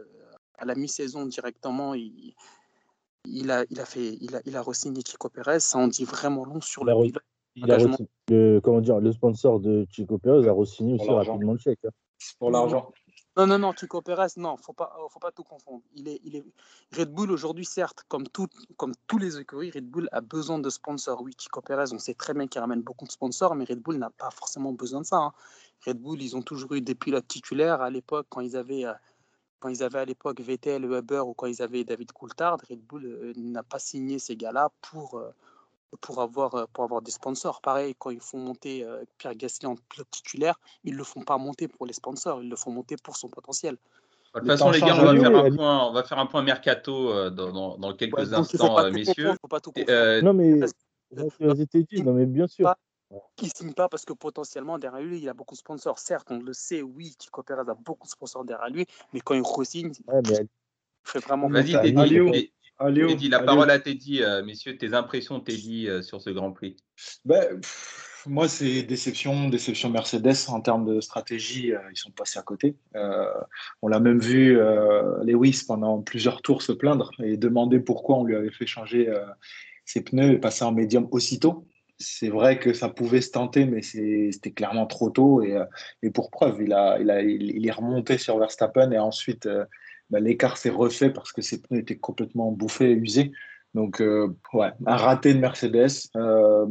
à 0.58 0.64
la 0.66 0.74
mi-saison 0.74 1.24
directement, 1.26 1.94
il, 1.94 2.34
il, 3.24 3.50
a, 3.50 3.64
il 3.70 3.80
a 3.80 3.86
fait, 3.86 4.18
il 4.20 4.36
a, 4.36 4.42
il 4.44 4.56
a 4.56 4.62
resigné 4.62 5.02
Chico 5.04 5.30
Pérez. 5.30 5.60
Ça 5.60 5.78
en 5.78 5.88
dit 5.88 6.04
vraiment 6.04 6.44
long 6.44 6.60
sur 6.60 6.84
le 6.84 6.92
pilote. 6.92 7.24
Il 7.56 7.72
a 7.72 7.78
le, 8.28 8.60
comment 8.60 8.80
dire, 8.80 9.00
le 9.00 9.12
sponsor 9.12 9.58
de 9.58 9.86
Chico 9.90 10.18
Pérez 10.18 10.46
a 10.46 10.52
resigné 10.52 10.94
aussi 10.94 11.08
rapidement 11.08 11.54
le 11.54 11.58
chèque. 11.58 11.80
Hein. 11.84 11.90
Pour 12.38 12.50
l'argent. 12.50 12.92
Non, 13.38 13.46
non, 13.46 13.60
non, 13.60 13.72
Chico 13.72 14.02
Pérez, 14.02 14.32
non, 14.36 14.56
faut 14.56 14.72
pas, 14.72 14.92
euh, 14.98 15.08
faut 15.08 15.20
pas 15.20 15.30
tout 15.30 15.44
confondre. 15.44 15.84
Il 15.94 16.08
est, 16.08 16.20
il 16.24 16.34
est... 16.34 16.44
Red 16.92 17.12
Bull 17.12 17.30
aujourd'hui, 17.30 17.64
certes, 17.64 18.02
comme, 18.08 18.26
tout, 18.26 18.48
comme 18.76 18.92
tous 19.06 19.18
les 19.18 19.38
écuries, 19.38 19.70
Red 19.70 19.88
Bull 19.88 20.08
a 20.10 20.20
besoin 20.20 20.58
de 20.58 20.68
sponsors. 20.68 21.22
Oui, 21.22 21.32
Chico 21.38 21.60
Pérez, 21.60 21.92
on 21.92 22.00
sait 22.00 22.14
très 22.14 22.34
bien 22.34 22.48
qu'il 22.48 22.60
ramène 22.60 22.82
beaucoup 22.82 23.06
de 23.06 23.12
sponsors, 23.12 23.54
mais 23.54 23.64
Red 23.64 23.78
Bull 23.80 23.96
n'a 23.96 24.10
pas 24.10 24.32
forcément 24.32 24.72
besoin 24.72 25.02
de 25.02 25.06
ça. 25.06 25.18
Hein. 25.18 25.32
Red 25.86 26.00
Bull, 26.00 26.20
ils 26.20 26.34
ont 26.34 26.42
toujours 26.42 26.72
eu 26.74 26.80
des 26.80 26.96
pilotes 26.96 27.28
titulaires 27.28 27.80
à 27.80 27.90
l'époque, 27.90 28.26
quand 28.28 28.40
ils 28.40 28.56
avaient, 28.56 28.86
euh, 28.86 28.94
quand 29.60 29.68
ils 29.68 29.84
avaient 29.84 30.00
à 30.00 30.04
l'époque 30.04 30.40
Vettel, 30.40 30.84
Weber 30.84 31.28
ou 31.28 31.34
quand 31.34 31.46
ils 31.46 31.62
avaient 31.62 31.84
David 31.84 32.10
Coulthard. 32.10 32.58
Red 32.68 32.80
Bull 32.80 33.06
euh, 33.06 33.32
n'a 33.36 33.62
pas 33.62 33.78
signé 33.78 34.18
ces 34.18 34.34
gars-là 34.34 34.72
pour 34.82 35.22
pour 36.00 36.20
avoir, 36.20 36.54
euh, 36.54 36.64
pour 36.72 36.84
avoir 36.84 37.02
des 37.02 37.10
sponsors. 37.10 37.60
Pareil, 37.60 37.94
quand 37.98 38.10
ils 38.10 38.20
font 38.20 38.38
monter 38.38 38.84
euh, 38.84 39.04
Pierre 39.18 39.34
Gasly 39.34 39.66
en 39.66 39.76
pilote 39.76 40.10
titulaire, 40.10 40.58
ils 40.84 40.92
ne 40.92 40.98
le 40.98 41.04
font 41.04 41.22
pas 41.22 41.38
monter 41.38 41.68
pour 41.68 41.86
les 41.86 41.92
sponsors, 41.92 42.42
ils 42.42 42.48
le 42.48 42.56
font 42.56 42.70
monter 42.70 42.96
pour 43.02 43.16
son 43.16 43.28
potentiel. 43.28 43.76
De 44.34 44.40
toute 44.40 44.48
façon, 44.48 44.70
les 44.70 44.80
gars, 44.80 44.94
on 44.98 45.04
va, 45.04 45.18
faire 45.18 45.36
un 45.36 45.56
point, 45.56 45.88
on 45.88 45.92
va 45.92 46.02
faire 46.04 46.18
un 46.18 46.26
point 46.26 46.42
mercato 46.42 47.10
euh, 47.10 47.30
dans, 47.30 47.78
dans, 47.78 47.94
quelques 47.94 48.32
instants, 48.32 48.90
messieurs. 48.90 49.32
Faut 49.40 49.48
pas 49.48 49.60
tout 49.60 49.72
non, 50.22 50.34
mais, 50.34 50.60
dit, 51.10 52.02
non, 52.02 52.12
mais 52.12 52.26
bien 52.26 52.46
sûr. 52.46 52.74
Qui 53.36 53.46
ne 53.46 53.50
signe 53.50 53.72
pas 53.72 53.88
parce 53.88 54.04
que 54.04 54.12
potentiellement 54.12 54.78
derrière 54.78 55.00
lui, 55.00 55.18
il 55.18 55.28
a 55.30 55.32
beaucoup 55.32 55.54
de 55.54 55.58
sponsors. 55.58 55.98
Certes, 55.98 56.26
on 56.30 56.40
le 56.40 56.52
sait, 56.52 56.82
oui, 56.82 57.16
Chico 57.18 57.42
Perez 57.42 57.62
a 57.66 57.74
beaucoup 57.74 58.06
de 58.06 58.10
sponsors 58.10 58.44
derrière 58.44 58.68
lui, 58.68 58.84
mais 59.14 59.20
quand 59.20 59.34
il 59.34 59.40
re-signe, 59.40 59.92
ouais, 60.08 60.20
mais... 60.28 60.40
il 60.42 60.48
fait 61.04 61.20
vraiment. 61.20 61.48
Vas-y, 61.48 62.50
Teddy, 62.78 63.28
la 63.28 63.40
parole 63.40 63.70
à 63.70 63.78
Teddy, 63.78 64.22
euh, 64.22 64.44
messieurs, 64.44 64.76
tes 64.76 64.94
impressions, 64.94 65.40
Teddy, 65.40 65.88
euh, 65.88 66.02
sur 66.02 66.20
ce 66.20 66.30
Grand 66.30 66.52
Prix? 66.52 66.76
Ben, 67.24 67.60
Moi, 68.26 68.48
c'est 68.48 68.82
déception, 68.82 69.48
déception 69.48 69.90
Mercedes 69.90 70.48
en 70.48 70.60
termes 70.60 70.84
de 70.84 71.00
stratégie. 71.00 71.72
Euh, 71.72 71.80
ils 71.90 71.96
sont 71.96 72.10
passés 72.10 72.38
à 72.38 72.42
côté. 72.42 72.76
on 73.82 73.88
l'a 73.88 74.00
même 74.00 74.20
vu 74.20 74.58
Lewis 75.24 75.64
pendant 75.66 76.00
plusieurs 76.02 76.42
tours 76.42 76.62
se 76.62 76.72
plaindre 76.72 77.10
et 77.22 77.36
demander 77.36 77.80
pourquoi 77.80 78.16
on 78.16 78.24
lui 78.24 78.36
avait 78.36 78.50
fait 78.50 78.66
changer 78.66 79.12
ses 79.84 80.02
pneus 80.02 80.32
et 80.32 80.38
passer 80.38 80.64
en 80.64 80.72
médium 80.72 81.08
aussitôt. 81.10 81.66
C'est 82.00 82.28
vrai 82.28 82.60
que 82.60 82.72
ça 82.74 82.88
pouvait 82.88 83.20
se 83.20 83.32
tenter, 83.32 83.64
mais 83.64 83.82
c'était 83.82 84.52
clairement 84.52 84.86
trop 84.86 85.10
tôt. 85.10 85.42
Et, 85.42 85.60
et 86.02 86.10
pour 86.10 86.30
preuve, 86.30 86.62
il, 86.62 86.72
a, 86.72 87.00
il, 87.00 87.10
a, 87.10 87.22
il, 87.22 87.66
est 87.66 87.72
remonté 87.72 88.18
sur 88.18 88.38
Verstappen 88.38 88.92
et 88.92 88.98
ensuite 88.98 89.48
bah, 90.10 90.20
l'écart 90.20 90.56
s'est 90.56 90.70
refait 90.70 91.10
parce 91.10 91.32
que 91.32 91.42
ses 91.42 91.60
pneus 91.60 91.80
étaient 91.80 91.98
complètement 91.98 92.52
bouffés 92.52 92.90
et 92.90 92.94
usés. 92.94 93.32
Donc, 93.74 94.00
euh, 94.00 94.34
ouais, 94.54 94.70
un 94.86 94.96
raté 94.96 95.34
de 95.34 95.38
Mercedes. 95.38 96.10
Euh, 96.16 96.66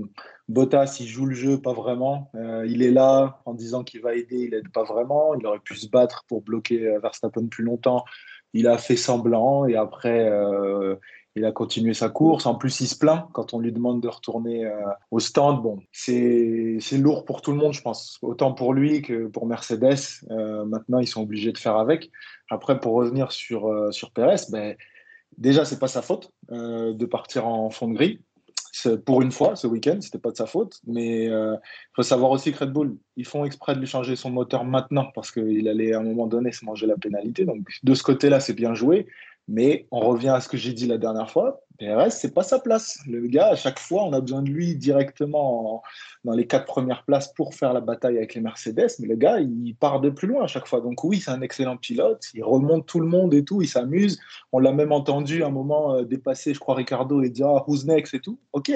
Bottas, 0.47 0.97
il 0.99 1.07
joue 1.07 1.25
le 1.25 1.35
jeu, 1.35 1.61
pas 1.61 1.73
vraiment. 1.73 2.31
Euh, 2.35 2.65
il 2.67 2.81
est 2.81 2.91
là 2.91 3.41
en 3.45 3.53
disant 3.53 3.83
qu'il 3.83 4.01
va 4.01 4.15
aider, 4.15 4.47
il 4.47 4.53
aide 4.53 4.69
pas 4.69 4.83
vraiment. 4.83 5.35
Il 5.35 5.45
aurait 5.45 5.59
pu 5.59 5.75
se 5.75 5.87
battre 5.87 6.25
pour 6.27 6.41
bloquer 6.41 6.97
Verstappen 7.01 7.47
plus 7.47 7.63
longtemps. 7.63 8.03
Il 8.53 8.67
a 8.67 8.77
fait 8.77 8.95
semblant 8.95 9.65
et 9.65 9.75
après, 9.75 10.31
il 11.37 11.45
a 11.45 11.51
continué 11.51 11.93
sa 11.93 12.09
course. 12.09 12.45
En 12.45 12.55
plus, 12.55 12.79
il 12.81 12.87
se 12.87 12.97
plaint 12.97 13.25
quand 13.33 13.53
on 13.53 13.59
lui 13.59 13.71
demande 13.71 14.01
de 14.01 14.07
retourner 14.07 14.65
euh, 14.65 14.71
au 15.11 15.19
stand. 15.19 15.61
Bon, 15.61 15.79
c'est 15.91 16.79
lourd 16.93 17.25
pour 17.25 17.41
tout 17.41 17.51
le 17.51 17.57
monde, 17.57 17.73
je 17.73 17.81
pense. 17.81 18.17
Autant 18.21 18.53
pour 18.53 18.73
lui 18.73 19.01
que 19.01 19.27
pour 19.27 19.45
Mercedes. 19.45 19.95
Euh, 20.31 20.65
maintenant, 20.65 20.99
ils 20.99 21.07
sont 21.07 21.21
obligés 21.21 21.51
de 21.51 21.57
faire 21.57 21.77
avec. 21.77 22.11
Après, 22.49 22.79
pour 22.79 22.93
revenir 22.93 23.31
sur, 23.31 23.67
euh, 23.67 23.91
sur 23.91 24.11
Perez, 24.11 24.41
ben, 24.49 24.75
déjà, 25.37 25.65
c'est 25.65 25.79
pas 25.79 25.87
sa 25.87 26.01
faute 26.01 26.31
de 26.49 27.05
partir 27.05 27.47
en 27.47 27.69
fond 27.69 27.87
de 27.89 27.93
grille. 27.93 28.21
pour 29.05 29.21
une 29.21 29.31
fois 29.31 29.55
ce 29.55 29.67
week-end, 29.67 29.97
c'était 30.01 30.19
pas 30.19 30.31
de 30.31 30.37
sa 30.37 30.45
faute. 30.45 30.79
Mais 30.85 31.25
il 31.25 31.31
euh, 31.31 31.55
faut 31.95 32.03
savoir 32.03 32.31
aussi 32.31 32.51
que 32.51 32.59
Red 32.59 32.71
Bull, 32.71 32.97
ils 33.15 33.25
font 33.25 33.45
exprès 33.45 33.75
de 33.75 33.79
lui 33.79 33.87
changer 33.87 34.15
son 34.15 34.29
moteur 34.29 34.63
maintenant 34.63 35.11
parce 35.13 35.31
qu'il 35.31 35.67
allait 35.67 35.93
à 35.93 35.99
un 35.99 36.03
moment 36.03 36.27
donné 36.27 36.51
se 36.51 36.65
manger 36.65 36.87
la 36.87 36.95
pénalité. 36.95 37.45
Donc 37.45 37.67
de 37.83 37.93
ce 37.93 38.03
côté-là, 38.03 38.39
c'est 38.39 38.53
bien 38.53 38.73
joué. 38.73 39.07
Mais 39.47 39.87
on 39.91 40.01
revient 40.01 40.29
à 40.29 40.41
ce 40.41 40.49
que 40.49 40.57
j'ai 40.57 40.73
dit 40.73 40.87
la 40.87 40.97
dernière 40.97 41.31
fois. 41.31 41.61
PRS, 41.79 42.09
c'est 42.09 42.33
pas 42.33 42.43
sa 42.43 42.59
place. 42.59 42.99
Le 43.07 43.27
gars, 43.27 43.49
à 43.49 43.55
chaque 43.55 43.79
fois, 43.79 44.03
on 44.03 44.13
a 44.13 44.19
besoin 44.19 44.41
de 44.41 44.49
lui 44.49 44.75
directement 44.75 45.83
dans 46.25 46.33
les 46.33 46.47
quatre 46.47 46.65
premières 46.65 47.03
places 47.03 47.31
pour 47.33 47.53
faire 47.53 47.71
la 47.71 47.81
bataille 47.81 48.17
avec 48.17 48.33
les 48.33 48.41
Mercedes. 48.41 48.87
Mais 48.99 49.07
le 49.07 49.15
gars, 49.15 49.39
il 49.39 49.75
part 49.75 50.01
de 50.01 50.09
plus 50.09 50.27
loin 50.27 50.43
à 50.43 50.47
chaque 50.47 50.67
fois. 50.67 50.81
Donc 50.81 51.03
oui, 51.03 51.19
c'est 51.19 51.31
un 51.31 51.41
excellent 51.41 51.77
pilote. 51.77 52.23
Il 52.33 52.43
remonte 52.43 52.87
tout 52.87 52.99
le 52.99 53.07
monde 53.07 53.33
et 53.33 53.45
tout. 53.45 53.61
Il 53.61 53.67
s'amuse. 53.67 54.19
On 54.51 54.59
l'a 54.59 54.73
même 54.73 54.91
entendu 54.91 55.43
à 55.43 55.47
un 55.47 55.51
moment 55.51 55.95
euh, 55.95 56.03
dépasser, 56.03 56.53
je 56.53 56.59
crois, 56.59 56.75
Ricardo 56.75 57.21
et 57.21 57.29
dire 57.29 57.47
ah, 57.47 57.63
who's 57.67 57.85
next 57.85 58.13
et 58.13 58.19
tout. 58.19 58.39
Ok, 58.53 58.71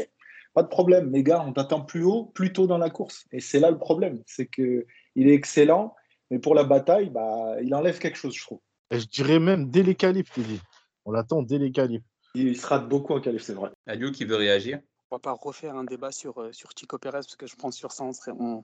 pas 0.53 0.63
de 0.63 0.69
problème. 0.69 1.09
Mais 1.09 1.23
gars, 1.23 1.43
on 1.45 1.53
t'attend 1.53 1.81
plus 1.81 2.03
haut, 2.03 2.31
plus 2.33 2.53
tôt 2.53 2.67
dans 2.67 2.77
la 2.77 2.89
course. 2.89 3.25
Et 3.31 3.39
c'est 3.39 3.59
là 3.59 3.71
le 3.71 3.77
problème. 3.77 4.21
C'est 4.25 4.45
que 4.45 4.85
il 5.15 5.27
est 5.27 5.33
excellent, 5.33 5.95
mais 6.29 6.39
pour 6.39 6.55
la 6.55 6.63
bataille, 6.63 7.09
bah, 7.09 7.55
il 7.61 7.73
enlève 7.75 7.99
quelque 7.99 8.17
chose, 8.17 8.35
je 8.35 8.41
trouve. 8.41 8.59
Et 8.91 8.99
je 8.99 9.07
dirais 9.07 9.39
même 9.39 9.69
dès 9.69 9.83
les 9.83 9.95
qualifs, 9.95 10.29
tu 10.31 10.41
dis. 10.41 10.59
On 11.05 11.11
l'attend 11.11 11.41
dès 11.41 11.57
les 11.57 11.71
qualifs. 11.71 12.03
Il 12.35 12.57
se 12.57 12.67
rate 12.67 12.87
beaucoup 12.87 13.13
en 13.13 13.21
qualif, 13.21 13.41
c'est 13.41 13.53
vrai. 13.53 13.71
Aliou 13.87 14.11
qui 14.11 14.25
veut 14.25 14.35
réagir? 14.35 14.79
On 15.09 15.15
va 15.15 15.19
pas 15.19 15.31
refaire 15.31 15.75
un 15.75 15.83
débat 15.83 16.11
sur, 16.11 16.37
euh, 16.39 16.51
sur 16.51 16.69
Chico 16.77 16.97
Pérez 16.97 17.19
parce 17.19 17.35
que 17.35 17.47
je 17.47 17.55
pense 17.55 17.75
sur 17.75 17.91
ça, 17.91 18.05
on, 18.27 18.63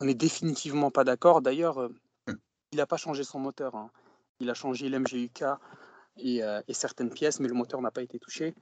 on, 0.00 0.08
est 0.08 0.14
définitivement 0.14 0.90
pas 0.90 1.04
d'accord. 1.04 1.40
D'ailleurs, 1.40 1.78
euh, 1.78 1.88
hum. 2.28 2.36
il 2.72 2.78
n'a 2.78 2.86
pas 2.86 2.96
changé 2.96 3.22
son 3.24 3.38
moteur. 3.38 3.74
Hein. 3.74 3.90
Il 4.40 4.48
a 4.50 4.54
changé 4.54 4.88
l'MGUK 4.88 5.44
et, 6.16 6.42
euh, 6.42 6.60
et, 6.66 6.74
certaines 6.74 7.10
pièces, 7.10 7.38
mais 7.38 7.48
le 7.48 7.54
moteur 7.54 7.80
n'a 7.80 7.90
pas 7.90 8.02
été 8.02 8.18
touché. 8.18 8.54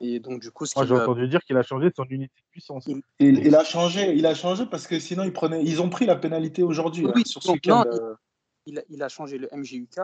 Et 0.00 0.20
donc, 0.20 0.40
du 0.40 0.52
coup, 0.52 0.66
ce 0.66 0.76
Moi, 0.76 0.86
j'ai 0.86 0.94
entendu 0.94 1.28
dire 1.28 1.42
qu'il 1.44 1.56
a 1.56 1.62
changé 1.62 1.90
son 1.94 2.04
unité 2.04 2.34
de 2.36 2.50
puissance. 2.50 2.86
Il, 2.86 3.02
il, 3.18 3.54
a 3.56 3.64
changé, 3.64 4.14
il 4.14 4.26
a 4.26 4.34
changé 4.34 4.66
parce 4.66 4.86
que 4.86 5.00
sinon, 5.00 5.24
il 5.24 5.32
prenait, 5.32 5.64
ils 5.64 5.82
ont 5.82 5.90
pris 5.90 6.06
la 6.06 6.16
pénalité 6.16 6.62
aujourd'hui. 6.62 7.06
Oui, 7.06 7.12
hein, 7.16 7.22
sur 7.24 7.42
ce 7.42 7.50
non, 7.68 7.84
il, 8.66 8.84
il, 8.88 9.02
a 9.02 9.08
changé 9.08 9.38
le 9.38 9.48
MGUK 9.52 9.98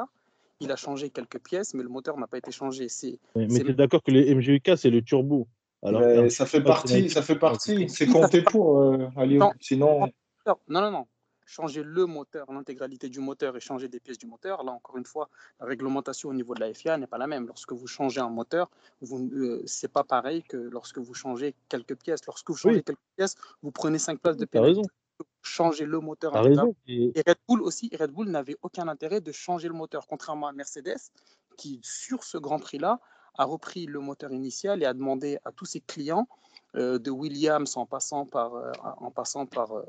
il 0.61 0.71
a 0.71 0.77
changé 0.77 1.11
quelques 1.11 1.41
pièces, 1.41 1.75
mais 1.75 1.83
le 1.83 1.89
moteur 1.89 2.17
n'a 2.19 2.27
pas 2.27 2.39
été 2.39 2.51
changé. 2.51 2.89
C'est, 2.89 3.19
mais 3.35 3.47
tu 3.47 3.71
es 3.71 3.75
d'accord 3.75 4.03
que 4.03 4.11
le 4.11 4.35
MGUK, 4.35 4.77
c'est 4.77 4.91
le 4.91 5.03
turbo 5.03 5.49
Alors, 5.83 6.31
ça, 6.31 6.47
fait 6.47 6.63
partie, 6.63 7.11
ça 7.11 7.23
fait 7.23 7.39
partie, 7.39 7.89
c'est 7.89 8.07
compté 8.07 8.43
pour, 8.43 8.81
euh, 8.81 9.09
Sinon... 9.61 10.09
Non, 10.47 10.57
non, 10.69 10.91
non. 10.91 11.07
Changer 11.47 11.83
le 11.83 12.07
moteur, 12.07 12.51
l'intégralité 12.51 13.11
du 13.11 13.21
moteur 13.21 13.55
et 13.57 13.61
changer 13.61 13.89
des 13.89 14.01
pièces 14.01 14.17
du 14.17 14.27
moteur, 14.27 14.65
là 14.65 14.73
encore 14.73 14.97
une 14.97 15.05
fois, 15.05 15.29
la 15.61 15.67
réglementation 15.67 16.31
au 16.31 16.35
niveau 16.35 16.55
de 16.55 16.61
la 16.61 16.73
FIA 16.73 16.97
n'est 16.97 17.07
pas 17.07 17.19
la 17.19 17.27
même. 17.27 17.47
Lorsque 17.47 17.73
vous 17.73 17.87
changez 17.87 18.21
un 18.21 18.31
moteur, 18.31 18.71
vous, 19.03 19.29
euh, 19.35 19.63
c'est 19.67 19.93
pas 19.93 20.05
pareil 20.05 20.43
que 20.43 20.57
lorsque 20.57 20.99
vous 20.99 21.13
changez 21.13 21.55
quelques 21.69 21.97
pièces. 21.97 22.25
Lorsque 22.27 22.49
vous 22.49 22.57
changez 22.57 22.83
quelques 22.83 22.99
pièces, 23.17 23.37
vous 23.63 23.71
prenez 23.71 23.99
cinq 23.99 24.21
places 24.21 24.39
de 24.39 24.47
pénalité 24.47 24.83
changer 25.43 25.85
le 25.85 26.01
moteur. 26.01 26.35
Et... 26.87 27.13
Red 27.27 27.39
Bull 27.49 27.63
aussi, 27.63 27.91
Red 27.99 28.11
Bull 28.11 28.29
n'avait 28.29 28.57
aucun 28.63 28.89
intérêt 28.89 29.21
de 29.21 29.33
changer 29.33 29.69
le 29.69 29.75
moteur, 29.75 30.07
contrairement 30.07 30.49
à 30.49 30.53
Mercedes, 30.53 31.11
qui 31.57 31.81
sur 31.83 32.25
ce 32.25 32.39
Grand 32.39 32.59
Prix-là 32.59 33.01
a 33.37 33.45
repris 33.45 33.87
le 33.87 34.01
moteur 34.01 34.33
initial 34.33 34.83
et 34.83 34.87
a 34.87 34.95
demandé 34.95 35.39
à 35.45 35.53
tous 35.53 35.65
ses 35.65 35.81
clients, 35.81 36.29
de 36.75 37.11
Williams 37.11 37.77
en 37.77 37.87
passant 37.87 38.27
par, 38.27 38.55
euh, 38.55 38.73
en 38.99 39.11
passant 39.11 39.47
par 39.47 39.73
euh, 39.73 39.83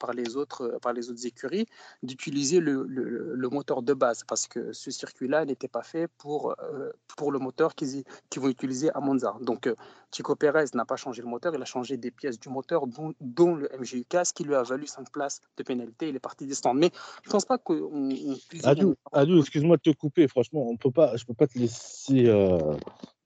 par 0.00 0.12
les 0.14 0.36
autres, 0.36 0.62
euh, 0.62 0.78
par 0.80 0.92
les 0.92 1.10
autres 1.10 1.24
écuries 1.26 1.66
d'utiliser 2.02 2.58
le, 2.58 2.84
le, 2.88 3.48
moteur 3.50 3.82
de 3.82 3.94
base 3.94 4.24
parce 4.26 4.46
que 4.48 4.72
ce 4.72 4.90
circuit-là 4.90 5.44
n'était 5.44 5.68
pas 5.68 5.82
fait 5.82 6.08
pour, 6.18 6.54
euh, 6.62 6.90
pour 7.16 7.30
le 7.30 7.38
moteur 7.38 7.74
qu'ils 7.74 8.04
vont 8.36 8.48
utiliser 8.48 8.90
à 8.94 9.00
Monza. 9.00 9.36
Donc 9.40 9.66
euh, 9.66 9.74
Chico 10.12 10.34
Pérez 10.34 10.66
n'a 10.74 10.84
pas 10.84 10.96
changé 10.96 11.20
le 11.20 11.28
moteur, 11.28 11.54
il 11.54 11.62
a 11.62 11.64
changé 11.64 11.96
des 11.96 12.10
pièces 12.10 12.38
du 12.38 12.48
moteur, 12.48 12.86
dont, 12.86 13.12
dont 13.20 13.54
le 13.54 13.68
MGUK, 13.78 14.16
ce 14.24 14.32
qui 14.32 14.44
lui 14.44 14.54
a 14.54 14.62
valu 14.62 14.86
5 14.86 15.10
places 15.10 15.40
de 15.56 15.62
pénalité. 15.62 16.08
Il 16.08 16.16
est 16.16 16.20
parti 16.20 16.46
des 16.46 16.54
stands. 16.54 16.74
Mais 16.74 16.90
je 17.22 17.28
ne 17.28 17.32
pense 17.32 17.44
pas 17.44 17.58
qu'on 17.58 18.08
puisse. 18.48 18.64
Adou, 18.64 19.40
excuse-moi 19.40 19.76
de 19.76 19.82
te 19.82 19.96
couper. 19.96 20.26
Franchement, 20.28 20.66
on 20.68 20.76
peut 20.76 20.90
pas, 20.92 21.16
je 21.16 21.24
ne 21.24 21.26
peux 21.26 21.34
pas 21.34 21.46
te 21.46 21.58
laisser. 21.58 22.26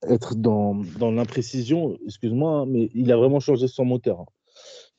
Être 0.09 0.35
dans, 0.35 0.75
dans 0.99 1.11
l'imprécision, 1.11 1.97
excuse-moi, 2.07 2.51
hein, 2.51 2.67
mais 2.67 2.91
il 2.95 3.11
a 3.13 3.17
vraiment 3.17 3.41
changé 3.41 3.69
son 3.69 3.85
moteur. 3.85 4.21
Hein. 4.21 4.27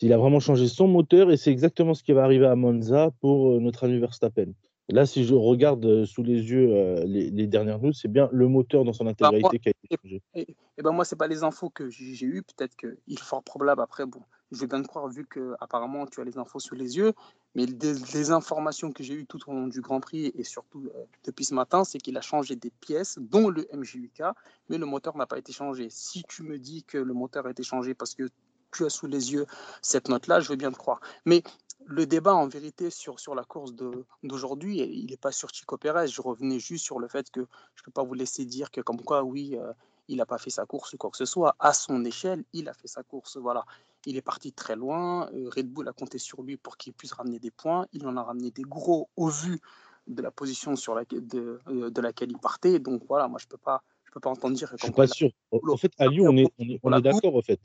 Il 0.01 0.11
a 0.13 0.17
vraiment 0.17 0.39
changé 0.39 0.67
son 0.67 0.87
moteur 0.87 1.31
et 1.31 1.37
c'est 1.37 1.51
exactement 1.51 1.93
ce 1.93 2.03
qui 2.03 2.11
va 2.11 2.23
arriver 2.23 2.45
à 2.45 2.55
Monza 2.55 3.11
pour 3.21 3.51
euh, 3.51 3.59
notre 3.59 3.85
ami 3.85 3.99
Verstappen. 3.99 4.51
Là, 4.89 5.05
si 5.05 5.23
je 5.23 5.33
regarde 5.33 5.83
euh, 5.85 6.05
sous 6.05 6.21
les 6.21 6.51
yeux 6.51 6.69
euh, 6.73 7.03
les, 7.05 7.47
dernières 7.47 7.79
news, 7.79 7.93
c'est 7.93 8.11
bien 8.11 8.29
le 8.31 8.47
moteur 8.47 8.83
dans 8.83 8.93
son 8.93 9.05
bah, 9.05 9.11
intégralité 9.11 9.59
qui 9.59 9.69
a 9.69 9.71
été 9.71 9.97
changé. 10.03 10.21
Et, 10.35 10.55
ben 10.83 10.91
moi, 10.91 11.05
c'est 11.05 11.15
pas 11.15 11.27
les 11.27 11.43
infos 11.43 11.69
que 11.69 11.89
j'ai 11.89 12.25
eues. 12.25 12.43
Peut-être 12.43 12.75
qu'il 12.75 12.97
est 13.09 13.19
fort 13.19 13.41
probable. 13.43 13.81
Après, 13.81 14.05
bon, 14.05 14.19
je 14.51 14.59
vais 14.59 14.67
bien 14.67 14.81
te 14.81 14.87
croire 14.87 15.07
vu 15.07 15.25
que 15.25 15.55
apparemment 15.59 16.05
tu 16.05 16.21
as 16.21 16.23
les 16.23 16.37
infos 16.37 16.59
sous 16.59 16.75
les 16.75 16.97
yeux. 16.97 17.13
Mais 17.55 17.65
les, 17.65 18.31
informations 18.31 18.91
que 18.91 19.01
j'ai 19.01 19.13
eues 19.13 19.25
tout 19.25 19.39
au 19.49 19.53
long 19.53 19.67
du 19.67 19.79
Grand 19.79 20.01
Prix 20.01 20.31
et 20.35 20.43
surtout 20.43 20.89
depuis 21.23 21.45
ce 21.45 21.53
matin, 21.53 21.85
c'est 21.85 21.99
qu'il 21.99 22.17
a 22.17 22.21
changé 22.21 22.55
des 22.57 22.69
pièces, 22.69 23.17
dont 23.19 23.49
le 23.49 23.65
MJUK, 23.73 24.23
mais 24.69 24.77
le 24.77 24.85
moteur 24.85 25.15
n'a 25.15 25.25
pas 25.25 25.37
été 25.37 25.53
changé. 25.53 25.87
Si 25.89 26.23
tu 26.23 26.43
me 26.43 26.59
dis 26.59 26.83
que 26.83 26.97
le 26.97 27.13
moteur 27.13 27.45
a 27.45 27.51
été 27.51 27.63
changé 27.63 27.93
parce 27.93 28.13
que 28.13 28.29
tu 28.73 28.85
as 28.85 28.89
sous 28.89 29.07
les 29.07 29.31
yeux 29.31 29.45
cette 29.81 30.09
note-là, 30.09 30.41
je 30.41 30.49
veux 30.49 30.57
bien 30.57 30.71
te 30.71 30.77
croire. 30.77 30.99
Mais 31.25 31.43
le 31.85 32.05
débat, 32.05 32.33
en 32.33 32.47
vérité, 32.47 32.89
sur, 32.89 33.19
sur 33.19 33.35
la 33.35 33.43
course 33.43 33.73
d'aujourd'hui, 33.73 34.79
il 34.79 35.05
n'est 35.09 35.17
pas 35.17 35.31
sur 35.31 35.49
Chico 35.49 35.77
Pérez. 35.77 36.07
Je 36.07 36.21
revenais 36.21 36.59
juste 36.59 36.83
sur 36.83 36.99
le 36.99 37.07
fait 37.07 37.29
que 37.29 37.41
je 37.75 37.81
ne 37.81 37.85
peux 37.85 37.91
pas 37.91 38.03
vous 38.03 38.15
laisser 38.15 38.45
dire 38.45 38.71
que, 38.71 38.81
comme 38.81 39.01
quoi, 39.01 39.23
oui, 39.23 39.55
euh, 39.55 39.71
il 40.07 40.17
n'a 40.17 40.25
pas 40.25 40.37
fait 40.37 40.49
sa 40.49 40.65
course 40.65 40.93
ou 40.93 40.97
quoi 40.97 41.09
que 41.11 41.17
ce 41.17 41.25
soit. 41.25 41.55
À 41.59 41.73
son 41.73 42.03
échelle, 42.03 42.43
il 42.53 42.69
a 42.69 42.73
fait 42.73 42.87
sa 42.87 43.03
course. 43.03 43.37
Voilà. 43.37 43.65
Il 44.05 44.17
est 44.17 44.21
parti 44.21 44.53
très 44.53 44.75
loin. 44.75 45.29
Euh, 45.33 45.49
Red 45.49 45.67
Bull 45.67 45.87
a 45.87 45.93
compté 45.93 46.17
sur 46.17 46.41
lui 46.43 46.57
pour 46.57 46.77
qu'il 46.77 46.93
puisse 46.93 47.13
ramener 47.13 47.39
des 47.39 47.51
points. 47.51 47.87
Il 47.91 48.05
en 48.07 48.17
a 48.17 48.23
ramené 48.23 48.51
des 48.51 48.63
gros 48.63 49.09
au 49.15 49.27
vu 49.27 49.59
de 50.07 50.21
la 50.21 50.31
position 50.31 50.75
sur 50.75 50.93
la, 50.93 51.03
de, 51.05 51.59
euh, 51.67 51.89
de 51.89 52.01
laquelle 52.01 52.31
il 52.31 52.37
partait. 52.37 52.79
Donc 52.79 53.03
voilà, 53.07 53.27
moi, 53.27 53.39
je 53.39 53.45
ne 53.45 53.49
peux 53.49 53.57
pas. 53.57 53.81
Je 54.05 54.11
peux 54.11 54.19
pas 54.19 54.29
entendre 54.29 54.55
dire. 54.55 54.71
Je 54.77 54.85
suis 54.85 54.93
pas 54.93 55.07
sûr. 55.07 55.29
En 55.51 55.77
fait, 55.77 55.91
à 55.97 56.07
Lyon, 56.07 56.27
on 56.29 56.37
est, 56.37 56.47
on 56.57 56.69
est, 56.69 56.79
on 56.83 56.93
est 56.93 57.01
d'accord, 57.01 57.35
en 57.35 57.41
fait. 57.41 57.59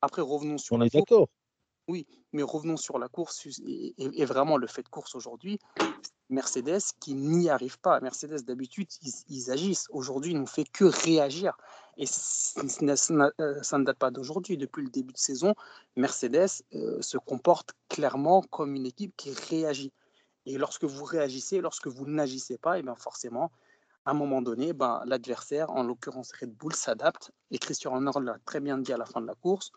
Après, 0.00 0.22
revenons 0.22 0.56
sur 0.56 0.76
On 0.76 0.78
la 0.78 0.86
est 0.86 0.94
d'accord. 0.94 1.28
Oui, 1.88 2.06
mais 2.32 2.42
revenons 2.42 2.76
sur 2.76 2.98
la 2.98 3.08
course 3.08 3.48
et, 3.66 4.24
vraiment 4.24 4.56
le 4.56 4.66
fait 4.66 4.82
de 4.82 4.88
course 4.88 5.14
aujourd'hui. 5.14 5.58
Mercedes 6.30 6.80
qui 7.00 7.14
n'y 7.14 7.50
arrive 7.50 7.78
pas. 7.78 8.00
Mercedes, 8.00 8.44
d'habitude, 8.44 8.88
ils, 9.28 9.50
agissent. 9.50 9.86
Aujourd'hui, 9.90 10.32
ils 10.32 10.38
n'ont 10.38 10.46
fait 10.46 10.64
que 10.64 10.84
réagir. 10.84 11.56
Et 11.96 12.06
ça, 12.06 12.62
ne 12.62 13.84
date 13.84 13.98
pas 13.98 14.10
d'aujourd'hui. 14.10 14.56
Depuis 14.56 14.82
le 14.82 14.90
début 14.90 15.12
de 15.12 15.18
saison, 15.18 15.54
Mercedes 15.96 16.62
euh, 16.74 17.02
se 17.02 17.18
comporte 17.18 17.72
clairement 17.88 18.42
comme 18.42 18.74
une 18.74 18.86
équipe 18.86 19.14
qui 19.16 19.32
réagit. 19.32 19.92
Et 20.46 20.56
lorsque 20.56 20.84
vous 20.84 21.04
réagissez, 21.04 21.60
lorsque 21.60 21.88
vous 21.88 22.06
n'agissez 22.06 22.58
pas, 22.58 22.78
et 22.78 22.82
bien 22.82 22.96
forcément, 22.96 23.50
à 24.06 24.12
un 24.12 24.14
moment 24.14 24.40
donné, 24.40 24.72
ben, 24.72 25.02
l'adversaire, 25.04 25.70
en 25.70 25.82
l'occurrence 25.82 26.32
Red 26.32 26.54
Bull, 26.54 26.74
s'adapte. 26.74 27.32
Et 27.50 27.58
Christian 27.58 27.92
Horner 27.92 28.12
l'a 28.22 28.38
très 28.44 28.60
bien 28.60 28.78
dit 28.78 28.92
à 28.92 28.96
la 28.96 29.04
fin 29.04 29.20
de 29.20 29.26
la 29.26 29.34
course. 29.34 29.72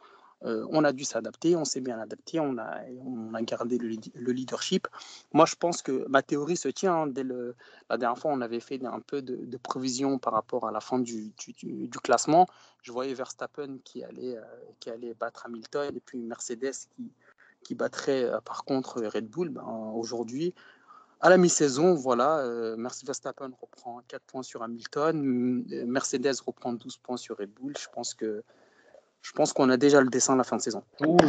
Euh, 0.46 0.66
on 0.70 0.84
a 0.84 0.92
dû 0.92 1.06
s'adapter, 1.06 1.56
on 1.56 1.66
s'est 1.66 1.82
bien 1.82 2.00
adapté, 2.00 2.40
on 2.40 2.58
a, 2.58 3.42
gardé 3.42 3.78
le, 3.78 4.32
leadership. 4.32 4.88
Moi, 5.32 5.46
je 5.46 5.56
pense 5.56 5.82
que 5.82 6.06
ma 6.08 6.22
théorie 6.22 6.58
se 6.58 6.68
tient. 6.68 6.94
Hein, 6.94 7.08
dès 7.08 7.24
le, 7.24 7.56
la 7.90 7.98
dernière 7.98 8.18
fois, 8.18 8.32
on 8.32 8.42
avait 8.42 8.60
fait 8.60 8.84
un 8.86 9.00
peu 9.00 9.22
de, 9.22 9.36
de 9.36 9.58
prévision 9.58 10.20
par 10.20 10.34
rapport 10.34 10.68
à 10.68 10.72
la 10.72 10.82
fin 10.82 11.00
du, 11.00 11.34
classement. 12.04 12.48
Je 12.82 12.92
voyais 12.92 13.14
Verstappen 13.14 13.78
qui 13.84 14.04
allait, 14.04 14.38
euh, 14.38 14.44
qui 14.80 14.90
allait 14.90 15.14
battre 15.14 15.46
Hamilton 15.46 15.96
et 15.96 16.02
puis 16.02 16.20
Mercedes 16.20 16.88
qui, 16.96 17.12
qui 17.64 17.76
battrait 17.76 18.26
euh, 18.26 18.42
par 18.42 18.66
contre 18.66 19.02
Red 19.02 19.30
Bull. 19.30 19.50
Ben, 19.50 19.64
Aujourd'hui, 19.96 20.54
à 21.22 21.30
la 21.30 21.38
mi-saison, 21.38 21.94
voilà, 21.94 22.40
euh, 22.40 22.76
Verstappen 23.06 23.52
reprend 23.62 24.02
4 24.10 24.24
points 24.24 24.44
sur 24.44 24.62
Hamilton, 24.62 25.64
Mercedes 25.88 26.42
reprend 26.46 26.74
12 26.74 26.98
points 26.98 27.16
sur 27.16 27.38
Red 27.38 27.52
Bull. 27.54 27.74
Je 27.80 27.88
pense 27.94 28.14
que 28.14 28.44
je 29.24 29.32
pense 29.32 29.53
qu'on 29.53 29.70
a 29.70 29.77
déjà 29.77 30.01
le 30.01 30.10
dessin 30.10 30.34
à 30.34 30.36
la 30.36 30.44
fin 30.44 30.58
de 30.58 30.62
saison. 30.62 30.84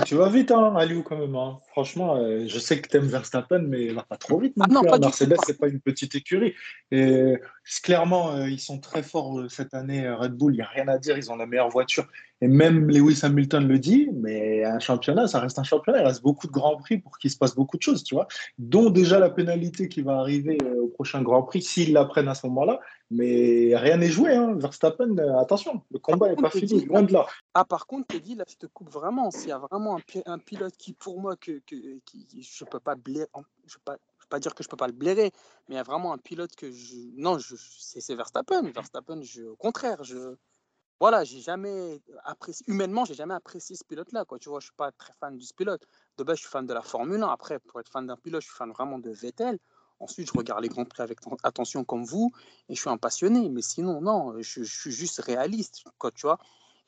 tu 0.05 0.17
vas 0.17 0.29
vite, 0.29 0.51
hein, 0.51 0.75
Aliou, 0.77 1.05
quand 1.05 1.17
même. 1.17 1.37
Hein. 1.37 1.61
Franchement, 1.69 2.17
euh, 2.17 2.45
je 2.49 2.59
sais 2.59 2.81
que 2.81 2.89
tu 2.89 2.97
aimes 2.97 3.07
Verstappen, 3.07 3.61
mais 3.61 3.93
va 3.93 4.03
pas 4.03 4.17
trop 4.17 4.41
vite. 4.41 4.57
Non, 4.57 4.65
ah 4.69 4.73
non, 4.73 4.83
pas 4.83 4.99
Mercedes, 4.99 5.37
c'est 5.47 5.59
pas 5.59 5.69
une 5.69 5.81
petite 5.81 6.17
écurie. 6.17 6.55
Et 6.91 7.37
clairement, 7.85 8.33
euh, 8.33 8.51
ils 8.51 8.59
sont 8.59 8.81
très 8.81 9.05
forts 9.05 9.39
euh, 9.39 9.49
cette 9.49 9.75
année, 9.75 10.11
Red 10.11 10.33
Bull. 10.33 10.55
Il 10.55 10.57
n'y 10.57 10.63
a 10.63 10.67
rien 10.67 10.89
à 10.89 10.99
dire. 10.99 11.17
Ils 11.17 11.31
ont 11.31 11.37
la 11.37 11.47
meilleure 11.47 11.69
voiture. 11.69 12.09
Et 12.45 12.47
même 12.47 12.91
Lewis 12.91 13.21
Hamilton 13.23 13.67
le 13.67 13.79
dit, 13.79 14.11
mais 14.13 14.67
un 14.67 14.79
championnat, 14.79 15.27
ça 15.27 15.41
reste 15.41 15.59
un 15.59 15.63
championnat. 15.63 16.01
Il 16.03 16.07
reste 16.07 16.23
beaucoup 16.23 16.47
de 16.47 16.53
grands 16.53 16.77
prix 16.77 16.99
pour 16.99 17.17
qu'il 17.17 17.31
se 17.31 17.39
passe 17.39 17.55
beaucoup 17.55 17.79
de 17.79 17.83
choses, 17.83 18.05
tu 18.05 18.15
vois. 18.15 18.29
Dont 18.59 18.91
déjà 18.91 19.19
la 19.19 19.31
pénalité 19.31 19.89
qui 19.89 20.03
va 20.03 20.19
arriver 20.19 20.59
au 20.79 20.89
prochain 20.89 21.23
Grand 21.23 21.43
Prix, 21.43 21.63
s'ils 21.63 21.95
la 21.95 22.05
prennent 22.05 22.29
à 22.29 22.35
ce 22.35 22.47
moment-là. 22.49 22.81
Mais 23.11 23.75
rien 23.75 23.97
n'est 23.97 24.11
joué, 24.11 24.35
hein. 24.35 24.57
Verstappen, 24.59 25.17
euh, 25.17 25.39
attention, 25.39 25.81
le 25.91 25.99
combat 25.99 26.29
n'est 26.29 26.37
pas 26.37 26.51
fini, 26.51 26.85
loin 26.85 27.03
de 27.03 27.15
là. 27.15 27.25
Ah, 27.55 27.65
par 27.65 27.87
contre, 27.87 28.09
Teddy, 28.09 28.35
là, 28.35 28.45
je 28.47 28.57
te 28.57 28.67
coupe 28.67 28.91
vraiment. 28.91 29.31
S'il 29.31 29.49
y 29.49 29.53
a 29.53 29.59
vraiment 29.59 29.99
un, 30.27 30.39
pilote 30.39 30.77
qui, 30.77 30.93
pour 30.93 31.23
moi, 31.23 31.37
que, 31.37 31.63
que 31.67 31.77
qui, 32.05 32.43
je 32.43 32.65
ne 32.65 32.69
peux 32.69 32.81
pas 32.81 32.95
blairer, 32.95 33.29
je 33.67 33.77
peux 33.77 33.85
pas, 33.87 33.97
pas 34.29 34.39
dire 34.39 34.55
que 34.55 34.63
je 34.63 34.69
peux 34.69 34.77
pas 34.77 34.87
le 34.87 34.93
blairer, 34.93 35.31
mais 35.67 35.77
il 35.77 35.79
y 35.79 35.81
a 35.81 35.83
vraiment 35.83 36.13
un 36.13 36.19
pilote 36.19 36.55
que 36.57 36.71
je. 36.71 36.97
Non, 37.17 37.39
je, 37.39 37.55
c'est 37.57 38.15
Verstappen. 38.15 38.71
Verstappen, 38.71 39.23
je, 39.23 39.45
au 39.45 39.57
contraire, 39.57 40.05
je. 40.05 40.37
Voilà, 41.01 41.25
j'ai 41.25 41.41
jamais 41.41 42.01
apprécié, 42.25 42.65
humainement, 42.69 43.05
j'ai 43.05 43.15
jamais 43.15 43.35
apprécié 43.35 43.77
ce 43.77 43.85
pilote-là. 43.85 44.25
Quoi. 44.25 44.39
Tu 44.39 44.49
vois, 44.49 44.61
je 44.61 44.67
suis 44.67 44.77
pas 44.77 44.93
très 44.93 45.13
fan 45.15 45.37
du 45.37 45.47
pilote. 45.57 45.87
De 46.19 46.25
base, 46.25 46.37
je 46.37 46.43
suis 46.43 46.51
fan 46.51 46.67
de 46.67 46.73
la 46.73 46.83
Formule 46.83 47.23
1. 47.23 47.29
Après, 47.29 47.59
pour 47.59 47.81
être 47.81 47.91
fan 47.91 48.07
d'un 48.07 48.17
pilote, 48.17 48.43
je 48.43 48.49
suis 48.49 48.57
fan 48.57 48.71
vraiment 48.71 48.99
de 48.99 49.11
Vettel. 49.11 49.59
Ensuite, 50.01 50.29
je 50.33 50.37
regarde 50.37 50.63
les 50.63 50.69
Grands 50.69 50.85
Prix 50.85 51.03
avec 51.03 51.19
attention 51.43 51.85
comme 51.85 52.05
vous 52.05 52.33
et 52.69 52.75
je 52.75 52.81
suis 52.81 52.91
un 52.91 52.97
passionné. 52.97 53.49
Mais 53.49 53.63
sinon, 53.63 54.01
non, 54.01 54.41
je, 54.41 54.63
je 54.63 54.81
suis 54.81 54.93
juste 54.93 55.21
réaliste. 55.21 55.85
Quoi, 55.99 56.11
tu 56.11 56.23
vois. 56.23 56.39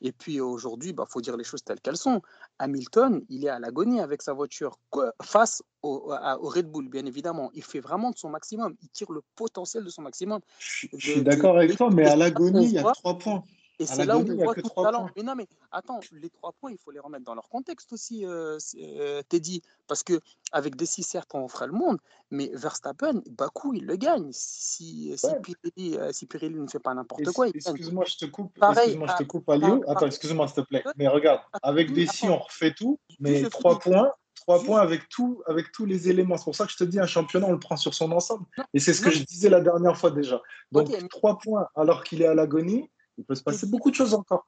Et 0.01 0.11
puis 0.11 0.39
aujourd'hui, 0.39 0.89
il 0.89 0.93
bah, 0.93 1.05
faut 1.09 1.21
dire 1.21 1.35
les 1.37 1.43
choses 1.43 1.63
telles 1.63 1.81
qu'elles 1.81 1.97
sont. 1.97 2.21
Hamilton, 2.59 3.23
il 3.29 3.45
est 3.45 3.49
à 3.49 3.59
l'agonie 3.59 3.99
avec 3.99 4.21
sa 4.21 4.33
voiture 4.33 4.77
face 5.23 5.63
au, 5.81 6.13
au, 6.13 6.49
Red 6.49 6.67
Bull, 6.69 6.89
bien 6.89 7.05
évidemment. 7.05 7.49
Il 7.53 7.63
fait 7.63 7.79
vraiment 7.79 8.11
de 8.11 8.17
son 8.17 8.29
maximum. 8.29 8.75
Il 8.81 8.89
tire 8.89 9.11
le 9.11 9.21
potentiel 9.35 9.83
de 9.83 9.89
son 9.89 10.03
maximum. 10.03 10.41
Je, 10.59 10.87
suis 10.97 11.21
d'accord 11.23 11.57
avec 11.57 11.75
toi, 11.77 11.89
mais 11.91 12.07
à 12.07 12.15
l'agonie, 12.15 12.65
il 12.65 12.73
y 12.73 12.77
a 12.77 12.91
trois 12.91 13.17
points. 13.17 13.43
Et 13.79 13.85
c'est 13.85 14.05
là 14.05 14.17
où 14.17 14.21
on 14.21 14.43
voit 14.43 14.55
tout 14.55 14.69
le 14.75 14.83
talent. 14.83 15.09
Mais 15.15 15.23
non, 15.23 15.35
mais 15.35 15.47
attends, 15.71 15.99
les 16.11 16.29
trois 16.29 16.51
points, 16.53 16.71
il 16.71 16.77
faut 16.77 16.91
les 16.91 16.99
remettre 16.99 17.25
dans 17.25 17.35
leur 17.35 17.47
contexte 17.47 17.93
aussi, 17.93 18.25
euh, 18.25 18.57
euh, 18.79 19.21
Teddy. 19.29 19.61
Parce 19.87 20.03
que 20.03 20.19
avec 20.51 20.75
des 20.75 20.85
six, 20.85 21.03
certes, 21.03 21.29
on 21.33 21.47
ferait 21.47 21.67
le 21.67 21.73
monde, 21.73 21.97
mais 22.31 22.49
Verstappen, 22.53 23.21
Bakou, 23.29 23.73
il 23.73 23.85
le 23.85 23.95
gagne. 23.95 24.29
Si, 24.31 25.13
si, 25.15 25.27
Pirelli, 25.43 25.97
euh, 25.97 26.11
si 26.11 26.25
Pirelli 26.25 26.55
ne 26.55 26.67
fait 26.67 26.79
pas 26.79 26.93
n'importe 26.93 27.25
quoi, 27.31 27.47
Excuse-moi, 27.47 28.05
je 28.07 28.17
te 28.17 28.25
coupe. 28.25 28.57
Excuse-moi, 28.57 29.07
je 29.11 29.23
te 29.23 29.27
coupe, 29.27 29.49
Aliou. 29.49 29.83
Attends, 29.87 30.07
excuse-moi, 30.07 30.47
s'il 30.47 30.63
te 30.63 30.67
plaît. 30.67 30.83
Mais 30.97 31.07
regarde, 31.07 31.41
avec 31.61 31.93
des 31.93 32.07
six, 32.07 32.27
on 32.29 32.37
refait 32.37 32.73
tout, 32.73 32.99
mais 33.19 33.47
trois 33.49 33.79
points. 33.79 34.11
Trois 34.35 34.63
points 34.63 34.79
avec, 34.79 35.09
tout, 35.09 35.41
avec 35.45 35.73
tous 35.73 35.83
les 35.83 36.09
éléments. 36.09 36.37
C'est 36.37 36.45
pour 36.45 36.55
ça 36.55 36.65
que 36.65 36.71
je 36.71 36.77
te 36.77 36.85
dis, 36.85 36.99
un 37.01 37.07
championnat, 37.07 37.47
on 37.47 37.51
le 37.51 37.59
prend 37.59 37.75
sur 37.75 37.93
son 37.93 38.11
ensemble. 38.13 38.45
Et 38.73 38.79
c'est 38.79 38.93
ce 38.93 39.01
que 39.01 39.11
je 39.11 39.23
disais 39.23 39.49
la 39.49 39.59
dernière 39.59 39.97
fois 39.97 40.09
déjà. 40.09 40.41
Donc, 40.71 40.87
trois 41.09 41.37
points 41.37 41.67
alors 41.75 42.03
qu'il 42.03 42.21
est 42.21 42.27
à 42.27 42.33
l'agonie, 42.33 42.89
il 43.17 43.25
peut 43.25 43.35
se 43.35 43.43
passer 43.43 43.67
beaucoup 43.67 43.89
de 43.89 43.95
choses 43.95 44.13
encore. 44.13 44.45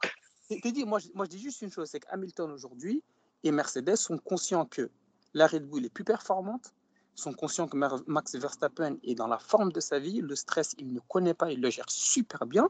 Dit, 0.50 0.86
moi, 0.86 1.00
moi, 1.14 1.26
je 1.26 1.30
dis 1.30 1.40
juste 1.40 1.62
une 1.62 1.72
chose, 1.72 1.90
c'est 1.90 2.00
qu'Hamilton 2.00 2.52
aujourd'hui 2.52 3.04
et 3.44 3.52
Mercedes 3.52 3.96
sont 3.96 4.18
conscients 4.18 4.66
que 4.66 4.90
la 5.34 5.48
Red 5.48 5.68
Bull 5.68 5.86
est 5.86 5.90
plus 5.90 6.04
performante, 6.04 6.74
sont 7.16 7.34
conscients 7.34 7.68
que 7.68 7.78
Max 8.08 8.36
Verstappen 8.36 8.98
est 9.04 9.16
dans 9.16 9.28
la 9.28 9.38
forme 9.38 9.72
de 9.72 9.80
sa 9.80 10.00
vie, 10.00 10.22
le 10.22 10.36
stress, 10.36 10.74
il 10.78 10.92
ne 10.94 11.00
connaît 11.02 11.34
pas, 11.34 11.52
il 11.52 11.62
le 11.62 11.70
gère 11.70 11.90
super 11.90 12.46
bien. 12.46 12.68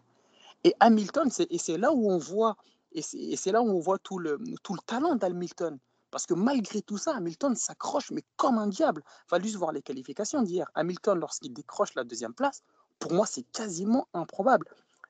Et 0.63 0.75
Hamilton, 0.79 1.29
et 1.49 1.57
c'est 1.57 1.77
là 1.77 1.93
où 1.93 2.11
on 2.11 2.17
voit, 2.17 2.57
et 2.91 3.01
c'est 3.01 3.51
là 3.51 3.61
où 3.61 3.69
on 3.69 3.79
voit 3.79 3.99
tout 3.99 4.19
le, 4.19 4.39
tout 4.61 4.73
le 4.73 4.81
talent 4.85 5.15
d'Hamilton. 5.15 5.79
Parce 6.11 6.25
que 6.25 6.33
malgré 6.33 6.81
tout 6.81 6.97
ça, 6.97 7.15
Hamilton 7.15 7.55
s'accroche, 7.55 8.11
mais 8.11 8.23
comme 8.35 8.57
un 8.57 8.67
diable. 8.67 9.03
Il 9.05 9.29
fallait 9.29 9.43
juste 9.43 9.57
voir 9.57 9.71
les 9.71 9.81
qualifications 9.81 10.41
d'hier. 10.41 10.69
Hamilton, 10.73 11.19
lorsqu'il 11.19 11.53
décroche 11.53 11.93
la 11.93 12.03
deuxième 12.03 12.33
place, 12.33 12.63
pour 12.97 13.13
moi, 13.13 13.25
c'est 13.25 13.43
quasiment 13.43 14.07
improbable. 14.13 14.65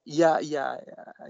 Il 0.05 0.15
y 0.15 0.23
a, 0.23 0.81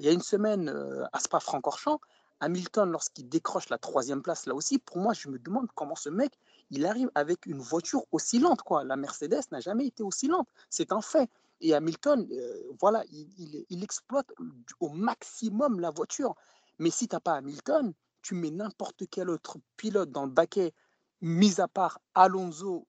une 0.02 0.22
semaine 0.22 0.70
euh, 0.70 1.06
à 1.12 1.20
Spa-Francorchamps, 1.20 2.00
Hamilton, 2.40 2.90
lorsqu'il 2.90 3.28
décroche 3.28 3.70
la 3.70 3.78
troisième 3.78 4.22
place, 4.22 4.46
là 4.46 4.56
aussi, 4.56 4.80
pour 4.80 4.98
moi, 4.98 5.14
je 5.14 5.28
me 5.28 5.38
demande 5.38 5.68
comment 5.76 5.96
ce 5.96 6.10
mec, 6.10 6.40
il 6.72 6.86
arrive 6.86 7.12
avec 7.16 7.46
une 7.46 7.60
voiture 7.60 8.06
aussi 8.12 8.40
lente. 8.40 8.62
Quoi. 8.62 8.84
La 8.84 8.96
Mercedes 8.96 9.42
n'a 9.52 9.60
jamais 9.60 9.88
été 9.88 10.04
aussi 10.04 10.28
lente. 10.28 10.48
C'est 10.70 10.94
un 10.94 11.02
fait. 11.02 11.30
Et 11.62 11.74
Hamilton, 11.74 12.26
euh, 12.32 12.64
voilà, 12.80 13.04
il, 13.12 13.66
il, 13.70 13.84
exploite 13.84 14.32
au 14.80 14.90
maximum 14.90 15.82
la 15.82 15.90
voiture. 15.90 16.36
Mais 16.78 16.90
si 16.90 17.10
tu 17.10 17.16
n'as 17.16 17.20
pas 17.20 17.34
Hamilton, 17.34 17.94
tu 18.22 18.36
mets 18.36 18.52
n'importe 18.52 19.04
quel 19.10 19.30
autre 19.30 19.58
pilote 19.76 20.12
dans 20.12 20.26
le 20.26 20.32
baquet, 20.32 20.74
mis 21.20 21.60
à 21.60 21.68
part 21.68 22.00
Alonso 22.16 22.88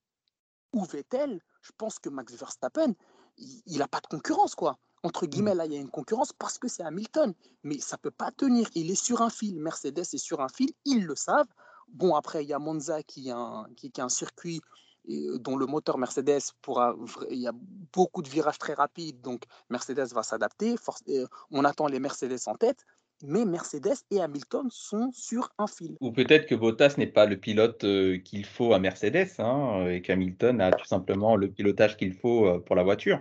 ou 0.73 0.85
Vettel, 0.85 1.41
je 1.63 1.73
pense 1.77 1.99
que 1.99 2.09
Max 2.09 2.33
Verstappen, 2.35 2.95
il 3.39 3.79
n'a 3.79 3.89
pas 3.89 4.01
de 4.01 4.07
concurrence. 4.07 4.55
quoi 4.55 4.79
entre 5.03 5.25
mmh. 5.25 5.29
guillemets, 5.29 5.55
là, 5.55 5.67
il 5.67 5.73
y 5.73 5.77
a 5.77 5.81
une 5.81 5.91
concurrence 5.91 6.33
parce 6.33 6.59
que 6.59 6.69
c'est 6.69 6.83
Hamilton. 6.83 7.35
Mais 7.65 7.79
ça 7.79 7.97
ne 7.97 8.01
peut 8.01 8.11
pas 8.11 8.31
tenir. 8.31 8.69
Il 8.75 8.91
est 8.91 9.03
sur 9.03 9.23
un 9.23 9.31
fil. 9.31 9.59
Mercedes 9.59 10.01
est 10.01 10.19
sur 10.19 10.41
un 10.41 10.49
fil. 10.49 10.71
Ils 10.85 11.05
le 11.05 11.15
savent. 11.15 11.49
Bon, 11.89 12.15
après, 12.15 12.45
il 12.45 12.49
y 12.49 12.53
a 12.53 12.59
Monza 12.59 13.03
qui 13.03 13.31
a 13.31 13.37
un, 13.37 13.67
qui, 13.77 13.93
un 13.99 14.09
circuit 14.09 14.61
euh, 15.09 15.39
dont 15.39 15.57
le 15.57 15.67
moteur 15.67 15.99
Mercedes 15.99 16.41
pourra. 16.63 16.95
Il 17.31 17.39
y 17.39 17.49
a 17.49 17.53
beaucoup 17.93 18.23
de 18.23 18.29
virages 18.29 18.59
très 18.59 18.75
rapides. 18.75 19.21
Donc, 19.21 19.45
Mercedes 19.71 20.13
va 20.13 20.23
s'adapter. 20.23 20.77
Euh, 21.09 21.27
on 21.51 21.65
attend 21.65 21.87
les 21.87 22.01
Mercedes 22.01 22.39
en 22.47 22.55
tête. 22.55 22.85
Mais 23.23 23.45
Mercedes 23.45 23.99
et 24.11 24.21
Hamilton 24.23 24.69
sont 24.71 25.11
sur 25.13 25.53
un 25.59 25.67
fil. 25.67 25.95
Ou 26.01 26.11
peut-être 26.11 26.47
que 26.47 26.55
Bottas 26.55 26.95
n'est 26.97 27.07
pas 27.07 27.27
le 27.27 27.37
pilote 27.37 27.85
euh, 27.85 28.17
qu'il 28.17 28.47
faut 28.47 28.73
à 28.73 28.79
Mercedes 28.79 29.29
hein, 29.39 29.89
et 29.89 30.01
qu'Hamilton 30.01 30.59
a 30.63 30.71
tout 30.73 30.87
simplement 30.87 31.37
le 31.37 31.51
pilotage 31.51 31.99
qu'il 31.99 32.15
faut 32.15 32.59
pour 32.61 32.77
la 32.77 32.83
voiture. 32.83 33.19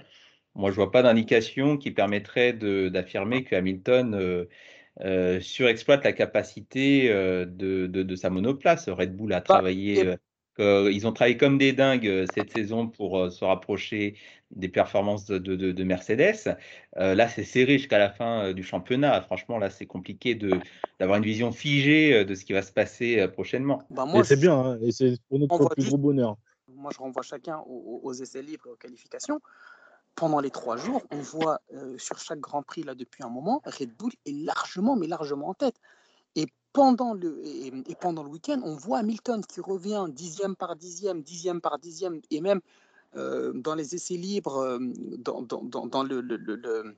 Moi, 0.55 0.71
je 0.71 0.75
vois 0.75 0.91
pas 0.91 1.03
d'indication 1.03 1.77
qui 1.77 1.91
permettrait 1.91 2.53
d'affirmer 2.53 3.43
que 3.43 3.55
Hamilton 3.55 4.15
euh, 4.15 4.45
euh, 5.01 5.39
surexploite 5.39 6.03
la 6.03 6.11
capacité 6.11 7.09
euh, 7.09 7.45
de, 7.45 7.87
de, 7.87 8.15
sa 8.15 8.29
monoplace. 8.29 8.89
Red 8.89 9.15
Bull 9.15 9.33
a 9.33 9.37
bah, 9.37 9.41
travaillé, 9.41 10.15
ils 10.57 11.07
ont 11.07 11.13
travaillé 11.13 11.37
comme 11.37 11.57
des 11.57 11.71
dingues 11.71 12.25
cette 12.33 12.51
saison 12.51 12.87
pour 12.87 13.31
se 13.31 13.45
rapprocher 13.45 14.17
des 14.51 14.67
performances 14.67 15.27
de, 15.27 15.37
de 15.37 15.83
Mercedes. 15.83 16.57
là, 16.95 17.27
c'est 17.29 17.45
serré 17.45 17.77
jusqu'à 17.77 17.99
la 17.99 18.09
fin 18.09 18.51
du 18.51 18.63
championnat. 18.63 19.21
Franchement, 19.21 19.59
là, 19.59 19.69
c'est 19.69 19.85
compliqué 19.85 20.35
d'avoir 20.99 21.19
une 21.19 21.23
vision 21.23 21.51
figée 21.51 22.25
de 22.25 22.35
ce 22.35 22.43
qui 22.43 22.51
va 22.51 22.63
se 22.63 22.73
passer 22.73 23.25
prochainement. 23.29 23.83
Bah, 23.91 24.05
moi, 24.05 24.25
c'est 24.25 24.39
bien, 24.39 24.55
hein, 24.55 24.79
et 24.81 24.91
c'est 24.91 25.15
pour 25.29 25.39
notre 25.39 25.69
plus 25.69 25.85
gros 25.85 25.97
bonheur. 25.97 26.35
Moi, 26.67 26.91
je 26.93 26.99
renvoie 26.99 27.23
chacun 27.23 27.59
aux, 27.65 28.01
aux 28.03 28.13
essais 28.13 28.41
libres 28.41 28.67
et 28.67 28.71
aux 28.71 28.75
qualifications 28.75 29.39
pendant 30.19 30.41
les 30.41 30.51
trois 30.51 30.75
jours, 30.75 31.01
on 31.11 31.19
voit 31.19 31.61
euh, 31.73 31.97
sur 31.97 32.19
chaque 32.19 32.41
Grand 32.41 32.61
Prix 32.61 32.83
là 32.83 32.93
depuis 32.93 33.23
un 33.23 33.29
moment, 33.29 33.61
Red 33.65 33.95
Bull 33.95 34.11
est 34.25 34.33
largement, 34.33 34.97
mais 34.97 35.07
largement 35.07 35.47
en 35.47 35.53
tête. 35.53 35.77
Et 36.35 36.45
pendant 36.73 37.13
le, 37.13 37.41
et, 37.45 37.95
pendant 37.99 38.23
le 38.23 38.29
week-end, 38.29 38.59
on 38.63 38.75
voit 38.75 38.99
Hamilton 38.99 39.41
qui 39.45 39.61
revient 39.61 40.05
dixième 40.09 40.57
par 40.57 40.75
dixième, 40.75 41.21
dixième 41.23 41.61
par 41.61 41.79
dixième, 41.79 42.19
et 42.31 42.41
même 42.41 42.59
euh, 43.15 43.53
dans 43.53 43.75
les 43.75 43.95
essais 43.95 44.15
libres, 44.15 44.57
euh, 44.57 44.77
dans, 45.17 45.41
dans, 45.41 45.87
dans 45.87 46.03
le, 46.03 46.19
le, 46.19 46.35
le, 46.35 46.95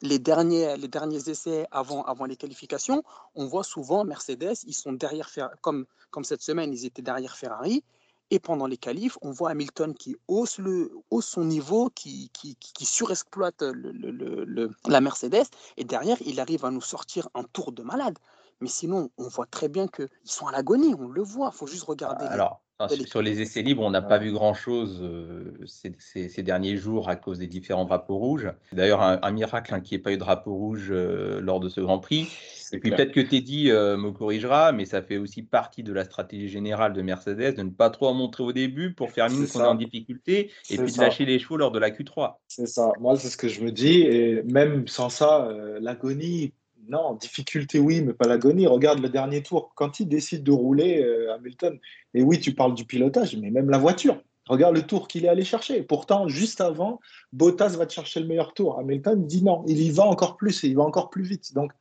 les 0.00 0.18
derniers, 0.18 0.78
les 0.78 0.88
derniers 0.88 1.28
essais 1.28 1.66
avant, 1.70 2.04
avant 2.04 2.24
les 2.24 2.36
qualifications, 2.36 3.04
on 3.34 3.46
voit 3.46 3.64
souvent 3.64 4.04
Mercedes, 4.04 4.64
ils 4.66 4.74
sont 4.74 4.94
derrière, 4.94 5.28
comme, 5.60 5.84
comme 6.10 6.24
cette 6.24 6.42
semaine, 6.42 6.72
ils 6.72 6.86
étaient 6.86 7.02
derrière 7.02 7.36
Ferrari, 7.36 7.84
et 8.30 8.38
pendant 8.40 8.66
les 8.66 8.76
qualifs, 8.76 9.18
on 9.22 9.30
voit 9.30 9.50
Hamilton 9.50 9.94
qui 9.94 10.16
hausse, 10.26 10.58
le, 10.58 10.92
hausse 11.10 11.26
son 11.26 11.44
niveau, 11.44 11.90
qui, 11.90 12.30
qui, 12.32 12.56
qui 12.56 12.84
surexploite 12.84 13.62
le, 13.62 13.92
le, 13.92 14.70
la 14.86 15.00
Mercedes. 15.00 15.46
Et 15.76 15.84
derrière, 15.84 16.16
il 16.22 16.40
arrive 16.40 16.64
à 16.64 16.70
nous 16.70 16.80
sortir 16.80 17.28
un 17.34 17.44
tour 17.44 17.72
de 17.72 17.82
malade. 17.82 18.18
Mais 18.60 18.68
sinon, 18.68 19.10
on 19.18 19.28
voit 19.28 19.46
très 19.46 19.68
bien 19.68 19.86
qu'ils 19.86 20.08
sont 20.24 20.46
à 20.46 20.52
l'agonie. 20.52 20.94
On 20.98 21.08
le 21.08 21.22
voit. 21.22 21.50
Il 21.52 21.56
faut 21.56 21.66
juste 21.66 21.84
regarder. 21.84 22.24
Alors, 22.24 22.62
sur 23.06 23.22
les 23.22 23.40
essais 23.40 23.62
libres, 23.62 23.82
on 23.82 23.90
n'a 23.90 24.02
pas 24.02 24.18
vu 24.18 24.32
grand-chose 24.32 25.00
euh, 25.02 25.56
ces, 25.66 26.42
derniers 26.42 26.76
jours 26.76 27.08
à 27.08 27.16
cause 27.16 27.38
des 27.38 27.46
différents 27.46 27.86
drapeaux 27.86 28.18
rouges. 28.18 28.50
C'est 28.68 28.76
d'ailleurs 28.76 29.02
un, 29.02 29.30
miracle 29.30 29.74
hein, 29.74 29.80
qu'il 29.80 29.96
n'y 29.96 30.00
ait 30.00 30.02
pas 30.02 30.12
eu 30.12 30.16
de 30.16 30.20
drapeau 30.20 30.54
rouge 30.54 30.88
euh, 30.90 31.40
lors 31.40 31.60
de 31.60 31.68
ce 31.68 31.80
Grand 31.80 31.98
Prix. 31.98 32.28
Et 32.72 32.78
puis 32.78 32.90
peut-être 32.90 33.12
que 33.12 33.20
Teddy 33.20 33.70
euh, 33.70 33.96
me 33.96 34.10
corrigera, 34.10 34.72
mais 34.72 34.84
ça 34.84 35.00
fait 35.00 35.16
aussi 35.16 35.42
partie 35.42 35.82
de 35.82 35.92
la 35.92 36.04
stratégie 36.04 36.48
générale 36.48 36.92
de 36.92 37.00
Mercedes 37.00 37.54
de 37.56 37.62
ne 37.62 37.70
pas 37.70 37.90
trop 37.90 38.08
en 38.08 38.14
montrer 38.14 38.42
au 38.42 38.52
début 38.52 38.92
pour 38.92 39.10
faire 39.10 39.30
mine 39.30 39.46
qu'on 39.46 39.60
est 39.60 39.66
en 39.66 39.74
difficulté 39.74 40.50
et 40.68 40.76
puis 40.76 40.92
de 40.92 41.00
lâcher 41.00 41.24
les 41.24 41.38
chevaux 41.38 41.56
lors 41.56 41.70
de 41.70 41.78
la 41.78 41.90
Q3. 41.90 42.34
C'est 42.48 42.66
ça. 42.66 42.92
Moi, 43.00 43.16
c'est 43.16 43.28
ce 43.28 43.36
que 43.36 43.48
je 43.48 43.62
me 43.62 43.70
dis. 43.70 44.02
Et 44.02 44.42
même 44.42 44.86
sans 44.88 45.08
ça, 45.08 45.48
l'agonie 45.80 46.52
non, 46.88 47.14
difficulté 47.14 47.78
oui, 47.78 48.02
mais 48.02 48.12
pas 48.12 48.26
l'agonie. 48.26 48.66
Regarde 48.66 49.00
le 49.00 49.08
dernier 49.08 49.42
tour. 49.42 49.72
Quand 49.74 50.00
il 50.00 50.08
décide 50.08 50.42
de 50.42 50.52
rouler, 50.52 51.02
euh, 51.02 51.34
Hamilton, 51.34 51.78
et 52.14 52.22
oui, 52.22 52.40
tu 52.40 52.54
parles 52.54 52.74
du 52.74 52.84
pilotage, 52.84 53.36
mais 53.36 53.50
même 53.50 53.70
la 53.70 53.78
voiture. 53.78 54.20
Regarde 54.48 54.76
le 54.76 54.82
tour 54.82 55.08
qu'il 55.08 55.24
est 55.24 55.28
allé 55.28 55.44
chercher. 55.44 55.82
Pourtant, 55.82 56.28
juste 56.28 56.60
avant, 56.60 57.00
Bottas 57.32 57.76
va 57.76 57.86
te 57.86 57.92
chercher 57.92 58.20
le 58.20 58.26
meilleur 58.26 58.54
tour. 58.54 58.78
Hamilton 58.78 59.26
dit 59.26 59.42
non, 59.42 59.64
il 59.66 59.80
y 59.80 59.90
va 59.90 60.04
encore 60.04 60.36
plus 60.36 60.62
et 60.62 60.68
il 60.68 60.76
va 60.76 60.84
encore 60.84 61.10
plus 61.10 61.24
vite. 61.24 61.52
Donc, 61.54 61.72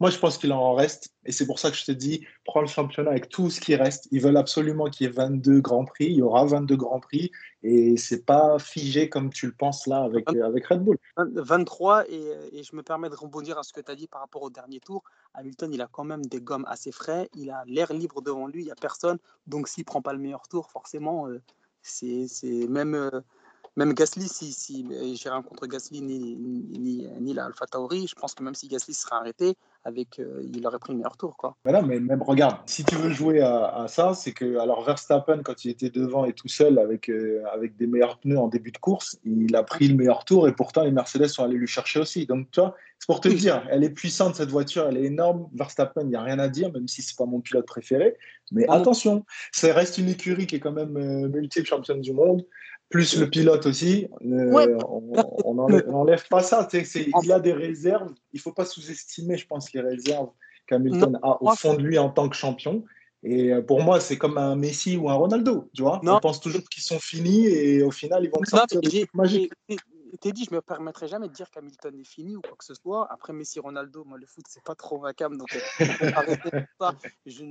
moi, 0.00 0.10
je 0.10 0.18
pense 0.18 0.38
qu'il 0.38 0.52
en 0.52 0.74
reste. 0.74 1.14
Et 1.24 1.32
c'est 1.32 1.46
pour 1.46 1.58
ça 1.58 1.70
que 1.70 1.76
je 1.76 1.84
te 1.84 1.92
dis, 1.92 2.26
prends 2.44 2.60
le 2.60 2.66
championnat 2.66 3.10
avec 3.10 3.28
tout 3.28 3.50
ce 3.50 3.60
qui 3.60 3.76
reste. 3.76 4.08
Ils 4.10 4.20
veulent 4.20 4.36
absolument 4.36 4.86
qu'il 4.86 5.06
y 5.06 5.10
ait 5.10 5.12
22 5.12 5.60
Grands 5.60 5.84
Prix. 5.84 6.06
Il 6.06 6.16
y 6.16 6.22
aura 6.22 6.44
22 6.44 6.76
Grands 6.76 7.00
Prix. 7.00 7.30
Et 7.62 7.96
c'est 7.96 8.24
pas 8.24 8.58
figé 8.58 9.08
comme 9.08 9.30
tu 9.30 9.46
le 9.46 9.52
penses 9.52 9.86
là 9.86 10.02
avec, 10.02 10.28
avec 10.28 10.66
Red 10.66 10.82
Bull. 10.82 10.98
23. 11.16 12.10
Et, 12.10 12.32
et, 12.52 12.62
je 12.64 12.74
me 12.74 12.82
permets 12.82 13.10
de 13.10 13.14
rebondir 13.14 13.58
à 13.58 13.62
ce 13.62 13.72
que 13.72 13.80
tu 13.80 13.92
as 13.92 13.94
dit 13.94 14.08
par 14.08 14.20
rapport 14.20 14.42
au 14.42 14.50
dernier 14.50 14.80
tour. 14.80 15.04
Hamilton, 15.34 15.72
il 15.72 15.80
a 15.80 15.88
quand 15.90 16.04
même 16.04 16.24
des 16.26 16.40
gommes 16.40 16.66
assez 16.68 16.90
frais. 16.90 17.28
Il 17.34 17.50
a 17.50 17.62
l'air 17.66 17.92
libre 17.92 18.22
devant 18.22 18.48
lui. 18.48 18.62
Il 18.62 18.66
n'y 18.66 18.72
a 18.72 18.76
personne. 18.76 19.18
Donc, 19.46 19.68
s'il 19.68 19.84
prend 19.84 20.02
pas 20.02 20.12
le 20.12 20.18
meilleur 20.18 20.48
tour, 20.48 20.70
forcément, 20.70 21.28
euh, 21.28 21.40
c'est 21.82 22.26
même. 22.68 22.94
Euh, 22.94 23.20
même 23.76 23.94
Gasly, 23.94 24.28
si, 24.28 24.52
si 24.52 24.86
j'ai 25.16 25.30
rien 25.30 25.42
contre 25.42 25.66
Gasly 25.66 26.02
ni, 26.02 26.36
ni, 26.36 27.08
ni, 27.20 27.32
la 27.32 27.46
Alpha 27.46 27.66
Tauri, 27.66 28.06
je 28.06 28.14
pense 28.14 28.34
que 28.34 28.42
même 28.42 28.54
si 28.54 28.68
Gasly 28.68 28.92
sera 28.92 29.16
arrêté, 29.16 29.56
avec, 29.84 30.18
euh, 30.18 30.42
il 30.54 30.66
aurait 30.66 30.78
pris 30.78 30.92
le 30.92 30.98
meilleur 30.98 31.16
tour. 31.16 31.36
Quoi. 31.36 31.56
Mais 31.64 31.82
mais 31.82 32.00
même 32.00 32.22
regarde, 32.22 32.58
si 32.66 32.84
tu 32.84 32.94
veux 32.94 33.10
jouer 33.10 33.40
à, 33.40 33.86
ça, 33.88 34.14
c'est 34.14 34.32
que 34.32 34.58
alors 34.58 34.84
Verstappen, 34.84 35.42
quand 35.42 35.64
il 35.64 35.70
était 35.70 35.90
devant 35.90 36.24
et 36.24 36.32
tout 36.32 36.48
seul 36.48 36.78
avec, 36.78 37.08
euh, 37.08 37.42
avec 37.52 37.76
des 37.76 37.86
meilleurs 37.86 38.18
pneus 38.18 38.38
en 38.38 38.48
début 38.48 38.70
de 38.70 38.78
course, 38.78 39.18
il 39.24 39.54
a 39.56 39.62
pris 39.62 39.88
le 39.88 39.96
meilleur 39.96 40.24
tour 40.24 40.48
et 40.48 40.52
pourtant 40.52 40.84
les 40.84 40.92
Mercedes 40.92 41.26
sont 41.26 41.44
allés 41.44 41.56
lui 41.56 41.66
chercher 41.66 42.00
aussi. 42.00 42.26
Donc 42.26 42.50
tu 42.50 42.60
vois, 42.60 42.74
c'est 42.98 43.06
pour 43.06 43.20
te 43.20 43.28
dire, 43.28 43.66
elle 43.70 43.82
est 43.82 43.90
puissante 43.90 44.36
cette 44.36 44.50
voiture, 44.50 44.86
elle 44.88 44.96
est 44.96 45.04
énorme. 45.04 45.48
Verstappen, 45.54 46.02
il 46.02 46.08
n'y 46.08 46.16
a 46.16 46.22
rien 46.22 46.38
à 46.38 46.48
dire, 46.48 46.72
même 46.72 46.86
si 46.86 47.02
c'est 47.02 47.16
pas 47.16 47.26
mon 47.26 47.40
pilote 47.40 47.66
préféré. 47.66 48.16
Mais 48.52 48.68
attention, 48.68 49.24
ça 49.50 49.72
reste 49.72 49.98
une 49.98 50.08
écurie 50.08 50.46
qui 50.46 50.56
est 50.56 50.60
quand 50.60 50.72
même 50.72 50.96
euh, 50.96 51.28
multiple 51.28 51.66
championne 51.66 52.00
du 52.00 52.12
monde 52.12 52.44
plus 52.92 53.18
le 53.18 53.28
pilote 53.28 53.66
aussi. 53.66 54.06
Euh, 54.24 54.78
on 55.44 55.54
n'enlève 55.54 56.28
pas 56.28 56.42
ça. 56.42 56.68
il 56.72 57.32
a 57.32 57.40
des 57.40 57.52
réserves. 57.52 58.12
Il 58.32 58.36
ne 58.36 58.40
faut 58.42 58.52
pas 58.52 58.64
sous-estimer, 58.64 59.36
je 59.36 59.46
pense, 59.46 59.72
les 59.72 59.80
réserves 59.80 60.28
qu'Hamilton 60.68 61.18
a 61.22 61.42
au 61.42 61.50
fond 61.56 61.74
de 61.74 61.82
lui 61.82 61.98
en 61.98 62.10
tant 62.10 62.28
que 62.28 62.36
champion. 62.36 62.84
Et 63.24 63.52
euh, 63.52 63.62
pour 63.62 63.82
moi, 63.82 64.00
c'est 64.00 64.18
comme 64.18 64.36
un 64.36 64.56
Messi 64.56 64.96
ou 64.96 65.08
un 65.08 65.14
Ronaldo. 65.14 65.70
Tu 65.74 65.82
vois 65.82 66.00
on 66.04 66.20
pense 66.20 66.40
toujours 66.40 66.62
qu'ils 66.68 66.82
sont 66.82 66.98
finis 66.98 67.46
et 67.46 67.82
au 67.82 67.90
final, 67.90 68.24
ils 68.24 68.30
vont 68.30 68.44
sortir 68.44 68.80
des 68.80 68.90
trucs 68.90 69.14
magiques 69.14 69.52
t'es 70.20 70.32
dit, 70.32 70.44
je 70.44 70.54
me 70.54 70.60
permettrai 70.60 71.08
jamais 71.08 71.28
de 71.28 71.32
dire 71.32 71.50
qu'Hamilton 71.50 71.98
est 71.98 72.04
fini 72.04 72.36
ou 72.36 72.40
quoi 72.40 72.56
que 72.56 72.64
ce 72.64 72.74
soit. 72.74 73.10
Après 73.10 73.32
Messi, 73.32 73.60
Ronaldo, 73.60 74.04
moi 74.04 74.18
le 74.18 74.26
foot 74.26 74.44
c'est 74.48 74.62
pas 74.62 74.74
trop 74.74 75.00
ma 75.00 75.14
cam, 75.14 75.36
donc 75.36 75.54
euh, 75.54 75.60
je, 77.26 77.44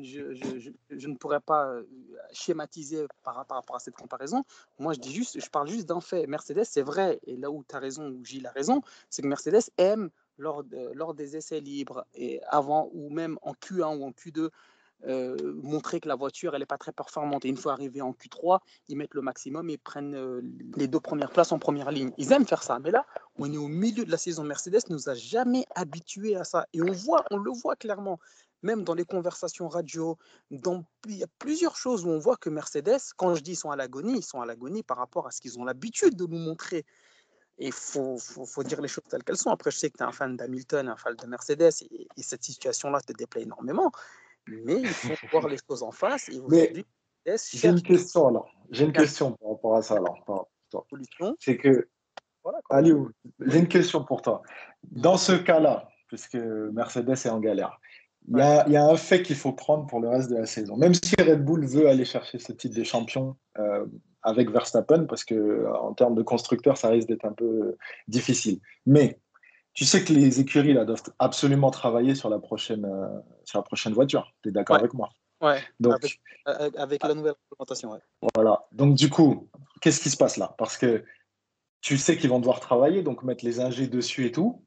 ne 1.08 1.16
pourrais 1.16 1.40
pas 1.40 1.68
euh, 1.68 1.84
schématiser 2.32 3.08
par, 3.24 3.36
rapport 3.36 3.76
à 3.76 3.80
cette 3.80 3.96
comparaison. 3.96 4.44
Moi 4.80 4.94
je 4.94 5.00
dis 5.00 5.14
juste, 5.14 5.40
je 5.40 5.50
parle 5.50 5.68
juste 5.68 5.88
d'un 5.88 6.02
fait. 6.02 6.28
Mercedes, 6.28 6.66
c'est 6.66 6.82
vrai, 6.82 7.20
et 7.24 7.38
là 7.38 7.50
où 7.50 7.64
tu 7.68 7.76
as 7.76 7.80
raison, 7.80 8.10
où 8.10 8.24
Gilles 8.24 8.48
a 8.48 8.52
raison, 8.52 8.82
c'est 9.10 9.22
que 9.22 9.28
Mercedes 9.28 9.72
aime 9.78 10.10
lors, 10.38 10.64
lors 10.94 11.14
des 11.14 11.36
essais 11.38 11.60
libres 11.60 12.06
et 12.14 12.42
avant 12.48 12.90
ou 12.94 13.10
même 13.10 13.38
en 13.42 13.54
Q1 13.54 13.98
ou 13.98 14.06
en 14.06 14.12
Q2 14.12 14.50
euh, 15.08 15.36
montrer 15.64 16.00
que 16.00 16.08
la 16.08 16.16
voiture 16.16 16.54
elle 16.54 16.60
n'est 16.60 16.66
pas 16.66 16.78
très 16.78 16.92
performante. 16.92 17.46
Et 17.46 17.50
une 17.50 17.58
fois 17.58 17.74
arrivé 17.74 18.02
en 18.02 18.12
Q3, 18.12 18.60
ils 18.88 18.98
mettent 18.98 19.14
le 19.14 19.22
maximum 19.22 19.70
et 19.70 19.78
prennent 19.78 20.16
euh, 20.16 20.42
les 20.76 20.88
deux 20.88 21.00
premières 21.00 21.32
places 21.32 21.52
en 21.52 21.60
première 21.60 21.92
ligne. 21.92 22.12
Ils 22.18 22.32
aiment 22.32 22.46
faire 22.46 22.64
ça. 22.64 22.80
Mais 22.80 22.92
là, 22.92 23.06
on 23.38 23.52
est 23.52 23.58
au 23.58 23.68
milieu 23.68 24.06
de 24.06 24.12
la 24.12 24.18
saison. 24.18 24.44
Mercedes 24.44 24.90
nous 24.90 25.10
a 25.10 25.16
jamais 25.16 25.66
habitués 25.76 26.36
à 26.36 26.44
ça. 26.44 26.68
Et 26.74 26.82
on 26.82 26.92
voit, 26.92 27.26
on 27.32 27.38
le 27.38 27.52
voit 27.52 27.76
clairement. 27.76 28.20
Même 28.64 28.84
dans 28.84 28.94
les 28.94 29.06
conversations 29.06 29.68
radio, 29.68 30.20
il 30.52 30.62
y 31.08 31.24
a 31.24 31.28
plusieurs 31.40 31.76
choses 31.76 32.06
où 32.06 32.10
on 32.10 32.20
voit 32.20 32.38
que 32.38 32.52
Mercedes, 32.52 33.00
quand 33.18 33.34
je 33.34 33.42
dis 33.42 33.54
ils 33.54 33.56
sont 33.56 33.72
à 33.72 33.76
l'agonie, 33.76 34.20
ils 34.20 34.24
sont 34.24 34.40
à 34.40 34.46
l'agonie 34.46 34.84
par 34.84 34.98
rapport 34.98 35.26
à 35.26 35.32
ce 35.32 35.42
qu'ils 35.42 35.58
ont 35.58 35.66
l'habitude 35.66 36.16
de 36.16 36.28
nous 36.28 36.38
montrer. 36.38 36.86
Et 37.58 37.68
il 37.68 37.74
faut, 37.74 38.18
faut, 38.18 38.46
faut, 38.46 38.64
dire 38.64 38.80
les 38.82 38.88
choses 38.88 39.04
telles 39.10 39.24
qu'elles 39.24 39.38
sont. 39.38 39.50
Après, 39.50 39.72
je 39.72 39.78
sais 39.78 39.90
que 39.90 39.98
tu 39.98 40.04
es 40.04 40.08
un 40.08 40.12
fan 40.12 40.38
d'Hamilton, 40.38 40.88
un 40.90 40.96
fan 40.96 41.16
de 41.16 41.26
Mercedes, 41.26 41.72
et, 41.82 42.08
et 42.18 42.24
cette 42.24 42.44
situation-là 42.44 43.02
te 43.02 43.14
déplaît 43.14 43.44
énormément 43.44 43.92
mais 44.48 44.82
il 44.82 44.88
faut 44.88 45.28
voir 45.32 45.48
les 45.48 45.58
choses 45.68 45.84
en 45.84 45.92
face. 45.92 46.30
j'ai 46.30 47.68
une 47.68 47.82
question 47.82 48.28
alors. 48.28 48.50
J'ai 48.72 48.86
une 48.86 48.94
question 48.94 49.34
par 49.34 49.52
rapport 49.52 49.76
à 49.76 49.82
ça 49.82 49.96
alors. 49.96 50.48
C'est 51.40 51.58
que, 51.58 51.90
voilà, 52.44 52.60
j'ai 53.42 53.60
une 53.60 53.68
question 53.68 54.04
pour 54.04 54.22
toi. 54.22 54.42
Dans 54.84 55.18
ce 55.18 55.34
cas-là, 55.34 55.90
puisque 56.08 56.36
Mercedes 56.36 57.12
est 57.12 57.30
en 57.30 57.40
galère, 57.40 57.80
il 58.28 58.38
y, 58.38 58.42
a, 58.42 58.70
y, 58.70 58.76
a, 58.76 58.86
un 58.86 58.98
fait 58.98 59.24
qu'il 59.24 59.36
faut 59.36 59.52
prendre 59.52 59.88
pour 59.88 60.00
le 60.00 60.08
reste 60.08 60.30
de 60.30 60.36
la 60.36 60.46
saison. 60.46 60.78
Même 60.78 60.94
si 60.94 61.16
Red 61.20 61.44
Bull 61.44 61.66
veut 61.66 61.88
aller 61.88 62.06
chercher 62.06 62.38
ce 62.38 62.52
titre 62.52 62.76
des 62.76 62.84
champions 62.84 63.36
euh, 63.58 63.86
avec 64.22 64.52
Verstappen, 64.52 65.06
parce 65.06 65.24
que 65.24 65.66
en 65.74 65.94
termes 65.94 66.16
de 66.16 66.22
constructeur, 66.22 66.78
ça 66.78 66.90
risque 66.90 67.08
d'être 67.08 67.26
un 67.26 67.34
peu 67.34 67.76
difficile. 68.08 68.60
Mais 68.86 69.20
tu 69.74 69.86
sais 69.86 70.04
que 70.04 70.12
les 70.14 70.40
écuries 70.40 70.74
là, 70.74 70.86
doivent 70.86 71.04
absolument 71.20 71.72
travailler 71.72 72.16
sur 72.16 72.30
la 72.30 72.40
prochaine, 72.40 72.86
euh, 72.86 73.20
sur 73.46 73.60
la 73.60 73.64
prochaine 73.64 73.94
voiture. 73.94 74.34
Tu 74.44 74.50
es 74.50 74.52
d'accord 74.52 74.78
avec 74.78 74.94
moi? 74.94 75.10
Ouais, 75.42 75.62
Donc, 75.80 76.20
avec, 76.46 77.04
la 77.04 77.14
nouvelle 77.16 77.34
réglementation. 77.50 78.00
Voilà. 78.36 78.64
Donc, 78.72 78.96
du 78.96 79.10
coup, 79.10 79.50
qu'est-ce 79.82 80.00
qui 80.00 80.10
se 80.10 80.18
passe 80.18 80.38
là? 80.38 80.54
Parce 80.58 80.78
que 80.78 81.04
tu 81.82 81.98
sais 81.98 82.18
qu'ils 82.18 82.30
vont 82.30 82.40
devoir 82.40 82.60
travailler, 82.60 83.02
donc 83.02 83.24
mettre 83.24 83.44
les 83.44 83.60
ingés 83.60 83.88
dessus 83.88 84.26
et 84.28 84.32
tout. 84.32 84.64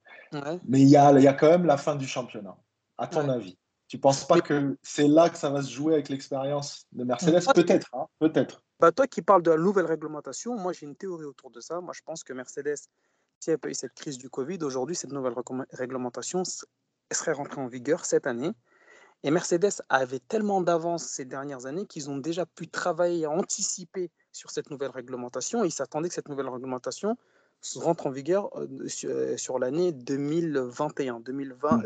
Mais 0.66 0.80
il 0.80 0.88
y 0.88 0.96
a, 0.96 1.12
y 1.20 1.28
a 1.28 1.32
quand 1.32 1.48
même 1.48 1.64
la 1.64 1.76
fin 1.76 1.94
du 1.94 2.08
championnat. 2.08 2.56
À 2.98 3.06
ton 3.06 3.28
avis 3.28 3.56
Tu 3.88 3.98
penses 3.98 4.26
pas 4.26 4.40
que 4.40 4.76
c'est 4.82 5.06
là 5.06 5.28
que 5.30 5.38
ça 5.38 5.50
va 5.50 5.62
se 5.62 5.70
jouer 5.70 5.94
avec 5.94 6.08
l'expérience 6.08 6.86
de 6.92 7.04
Mercedes? 7.04 7.44
Peut-être, 7.54 7.88
hein, 7.92 8.06
peut-être. 8.18 8.62
Bah, 8.80 8.90
toi 8.90 9.06
qui 9.06 9.22
parles 9.22 9.42
de 9.42 9.52
la 9.52 9.56
nouvelle 9.56 9.86
réglementation, 9.86 10.56
moi 10.56 10.72
j'ai 10.72 10.86
une 10.86 10.96
théorie 10.96 11.24
autour 11.24 11.50
de 11.50 11.60
ça. 11.60 11.80
Moi 11.80 11.92
je 11.94 12.00
pense 12.04 12.24
que 12.24 12.32
Mercedes 12.32 12.88
s'il 13.44 13.50
n'y 13.50 13.54
avait 13.54 13.60
pas 13.60 13.68
eu 13.68 13.74
cette 13.74 13.92
crise 13.92 14.16
du 14.16 14.30
Covid, 14.30 14.58
aujourd'hui, 14.62 14.96
cette 14.96 15.12
nouvelle 15.12 15.34
réglementation 15.72 16.44
serait 17.12 17.32
rentrée 17.32 17.60
en 17.60 17.66
vigueur 17.66 18.06
cette 18.06 18.26
année. 18.26 18.52
Et 19.22 19.30
Mercedes 19.30 19.82
avait 19.90 20.18
tellement 20.18 20.62
d'avance 20.62 21.04
ces 21.04 21.26
dernières 21.26 21.66
années 21.66 21.84
qu'ils 21.86 22.08
ont 22.08 22.16
déjà 22.16 22.46
pu 22.46 22.68
travailler 22.68 23.20
et 23.20 23.26
anticiper 23.26 24.10
sur 24.32 24.50
cette 24.50 24.70
nouvelle 24.70 24.90
réglementation. 24.90 25.62
ils 25.62 25.70
s'attendaient 25.70 26.08
que 26.08 26.14
cette 26.14 26.28
nouvelle 26.28 26.48
réglementation 26.48 27.16
rentre 27.76 28.06
en 28.06 28.10
vigueur 28.10 28.50
euh, 28.58 28.66
euh, 29.04 29.36
sur, 29.36 29.58
l'année 29.58 29.92
2021, 29.92 31.20
2020, 31.20 31.82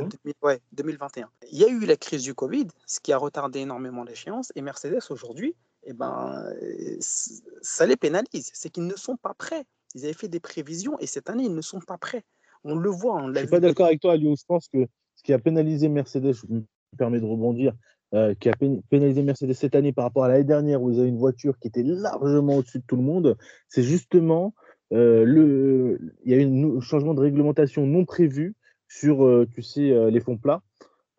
2021. 0.73 1.27
Mhm. 1.27 1.31
Il 1.51 1.59
y 1.59 1.65
a 1.65 1.69
eu 1.69 1.87
la 1.87 1.97
crise 1.97 2.23
du 2.23 2.35
Covid, 2.35 2.69
ce 2.87 3.01
qui 3.01 3.13
a 3.13 3.19
retardé 3.19 3.61
énormément 3.61 4.05
l'échéance. 4.05 4.53
Et 4.55 4.63
Mercedes, 4.63 5.03
aujourd'hui, 5.11 5.57
eh 5.85 5.93
ben, 5.93 6.53
ça 7.01 7.87
les 7.87 7.97
pénalise. 7.97 8.51
C'est 8.53 8.71
qu'ils 8.71 8.87
ne 8.87 8.97
sont 8.97 9.17
pas 9.17 9.35
prêts. 9.35 9.65
Ils 9.95 10.05
avaient 10.05 10.15
fait 10.15 10.29
des 10.29 10.41
prévisions 10.41 10.99
et 10.99 11.07
cette 11.07 11.31
année, 11.31 11.45
ils 11.45 11.55
ne 11.55 11.61
sont 11.61 11.81
pas 11.81 11.99
prêts. 11.99 12.25
On 12.65 12.75
le 12.77 12.91
voit. 12.91 13.17
On 13.17 13.27
je 13.27 13.33
ne 13.33 13.39
suis 13.39 13.47
pas 13.47 13.61
d'accord 13.61 13.87
avec 13.87 14.01
toi, 14.01 14.13
Aliou. 14.13 14.35
Je 14.37 14.45
pense 14.47 14.69
que 14.69 14.87
ce 15.17 15.23
qui 15.23 15.33
a 15.33 15.39
pénalisé 15.39 15.89
Mercedes, 15.89 16.33
je 16.33 16.47
me 16.49 16.65
permets 16.97 17.21
de 17.21 17.25
rebondir, 17.25 17.73
euh, 18.15 18.35
qui 18.35 18.49
a 18.49 18.55
pénalisé 18.89 19.23
Mercedes 19.23 19.53
cette 19.53 19.75
année 19.75 19.93
par 19.93 20.05
rapport 20.05 20.25
à 20.25 20.29
l'année 20.29 20.45
dernière 20.45 20.83
où 20.83 20.91
ils 20.91 20.99
avaient 20.99 21.09
une 21.09 21.19
voiture 21.19 21.59
qui 21.59 21.69
était 21.69 21.83
largement 21.83 22.57
au-dessus 22.57 22.79
de 22.79 22.85
tout 22.87 22.97
le 22.97 23.03
monde, 23.03 23.37
c'est 23.69 23.83
justement 23.83 24.55
euh, 24.93 25.25
le. 25.25 25.99
Il 26.25 26.33
y 26.33 26.35
a 26.35 26.39
eu 26.39 26.45
un 26.45 26.81
changement 26.81 27.15
de 27.15 27.21
réglementation 27.21 27.87
non 27.87 28.05
prévu 28.05 28.55
sur, 28.89 29.25
euh, 29.25 29.47
tu 29.53 29.63
sais, 29.63 30.11
les 30.11 30.21
fonds 30.21 30.39
plats. 30.39 30.63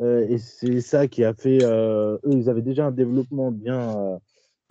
et 0.01 0.37
c'est 0.39 0.81
ça 0.81 1.07
qui 1.07 1.23
a 1.23 1.33
fait. 1.33 1.59
eux, 1.63 2.19
ils 2.25 2.49
avaient 2.49 2.63
déjà 2.63 2.87
un 2.87 2.91
développement 2.91 3.51
bien 3.51 4.19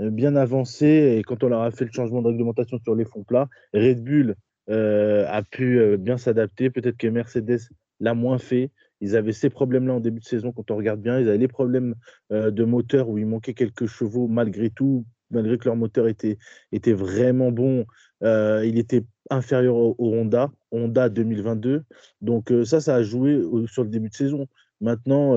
bien 0.00 0.36
avancé 0.36 1.16
et 1.18 1.22
quand 1.22 1.42
on 1.42 1.48
leur 1.48 1.62
a 1.62 1.70
fait 1.70 1.84
le 1.84 1.92
changement 1.92 2.22
de 2.22 2.28
réglementation 2.28 2.78
sur 2.82 2.94
les 2.94 3.04
fonds 3.04 3.24
plats, 3.24 3.48
Red 3.74 4.02
Bull 4.02 4.36
euh, 4.70 5.24
a 5.28 5.42
pu 5.42 5.80
euh, 5.80 5.96
bien 5.96 6.18
s'adapter. 6.18 6.70
Peut-être 6.70 6.96
que 6.96 7.08
Mercedes 7.08 7.60
l'a 8.00 8.14
moins 8.14 8.38
fait. 8.38 8.70
Ils 9.00 9.16
avaient 9.16 9.32
ces 9.32 9.50
problèmes-là 9.50 9.94
en 9.94 10.00
début 10.00 10.20
de 10.20 10.24
saison 10.24 10.52
quand 10.52 10.70
on 10.70 10.76
regarde 10.76 11.00
bien. 11.00 11.18
Ils 11.20 11.28
avaient 11.28 11.38
les 11.38 11.48
problèmes 11.48 11.94
de 12.30 12.64
moteur 12.64 13.08
où 13.08 13.16
il 13.16 13.26
manquait 13.26 13.54
quelques 13.54 13.86
chevaux 13.86 14.26
malgré 14.26 14.70
tout, 14.70 15.04
malgré 15.30 15.56
que 15.56 15.66
leur 15.66 15.76
moteur 15.76 16.08
était, 16.08 16.36
était 16.72 16.92
vraiment 16.92 17.52
bon. 17.52 17.86
il 18.22 18.76
était 18.76 19.04
inférieur 19.30 19.76
au, 19.76 19.94
Honda, 19.98 20.50
Honda 20.72 21.08
2022. 21.08 21.84
Donc 22.22 22.52
ça, 22.64 22.80
ça 22.80 22.96
a 22.96 23.02
joué 23.02 23.40
sur 23.68 23.84
le 23.84 23.88
début 23.88 24.08
de 24.08 24.14
saison. 24.14 24.48
Maintenant, 24.80 25.36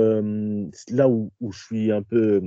là 0.89 1.07
où, 1.07 1.31
je 1.51 1.59
suis 1.63 1.91
un 1.91 2.01
peu 2.01 2.41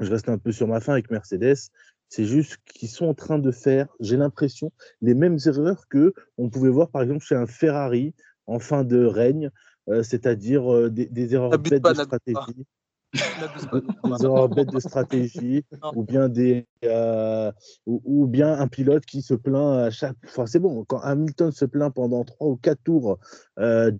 je 0.00 0.10
reste 0.10 0.28
un 0.28 0.38
peu 0.38 0.52
sur 0.52 0.68
ma 0.68 0.80
fin 0.80 0.92
avec 0.92 1.10
Mercedes. 1.10 1.70
C'est 2.08 2.24
juste 2.24 2.58
qu'ils 2.64 2.88
sont 2.88 3.06
en 3.06 3.14
train 3.14 3.38
de 3.38 3.50
faire, 3.50 3.88
j'ai 4.00 4.16
l'impression, 4.16 4.72
les 5.00 5.14
mêmes 5.14 5.38
erreurs 5.44 5.88
que 5.88 6.14
on 6.38 6.48
pouvait 6.48 6.70
voir 6.70 6.88
par 6.90 7.02
exemple 7.02 7.24
chez 7.24 7.34
un 7.34 7.46
Ferrari 7.46 8.14
en 8.46 8.58
fin 8.58 8.84
de 8.84 9.04
règne, 9.04 9.50
euh, 9.88 10.02
c'est-à-dire 10.02 10.72
euh, 10.72 10.88
des, 10.90 11.34
erreurs 11.34 11.58
bêtes 11.58 11.82
de 11.82 11.94
stratégie. 11.94 12.66
des 13.12 14.24
erreurs 14.24 14.48
bêtes 14.48 14.72
de 14.72 14.78
stratégie 14.78 15.64
ou 15.96 16.04
bien 16.04 16.28
des 16.28 16.66
euh, 16.84 17.50
ou, 17.86 18.26
bien 18.26 18.52
un 18.52 18.68
pilote 18.68 19.04
qui 19.06 19.22
se 19.22 19.34
plaint 19.34 19.78
à 19.78 19.90
chaque 19.90 20.16
enfin 20.24 20.44
c'est 20.46 20.58
bon 20.58 20.84
quand 20.84 20.98
Hamilton 20.98 21.50
se 21.50 21.64
plaint 21.64 21.94
pendant 21.94 22.24
trois 22.24 22.48
ou 22.48 22.56
quatre 22.56 22.82
tours 22.82 23.18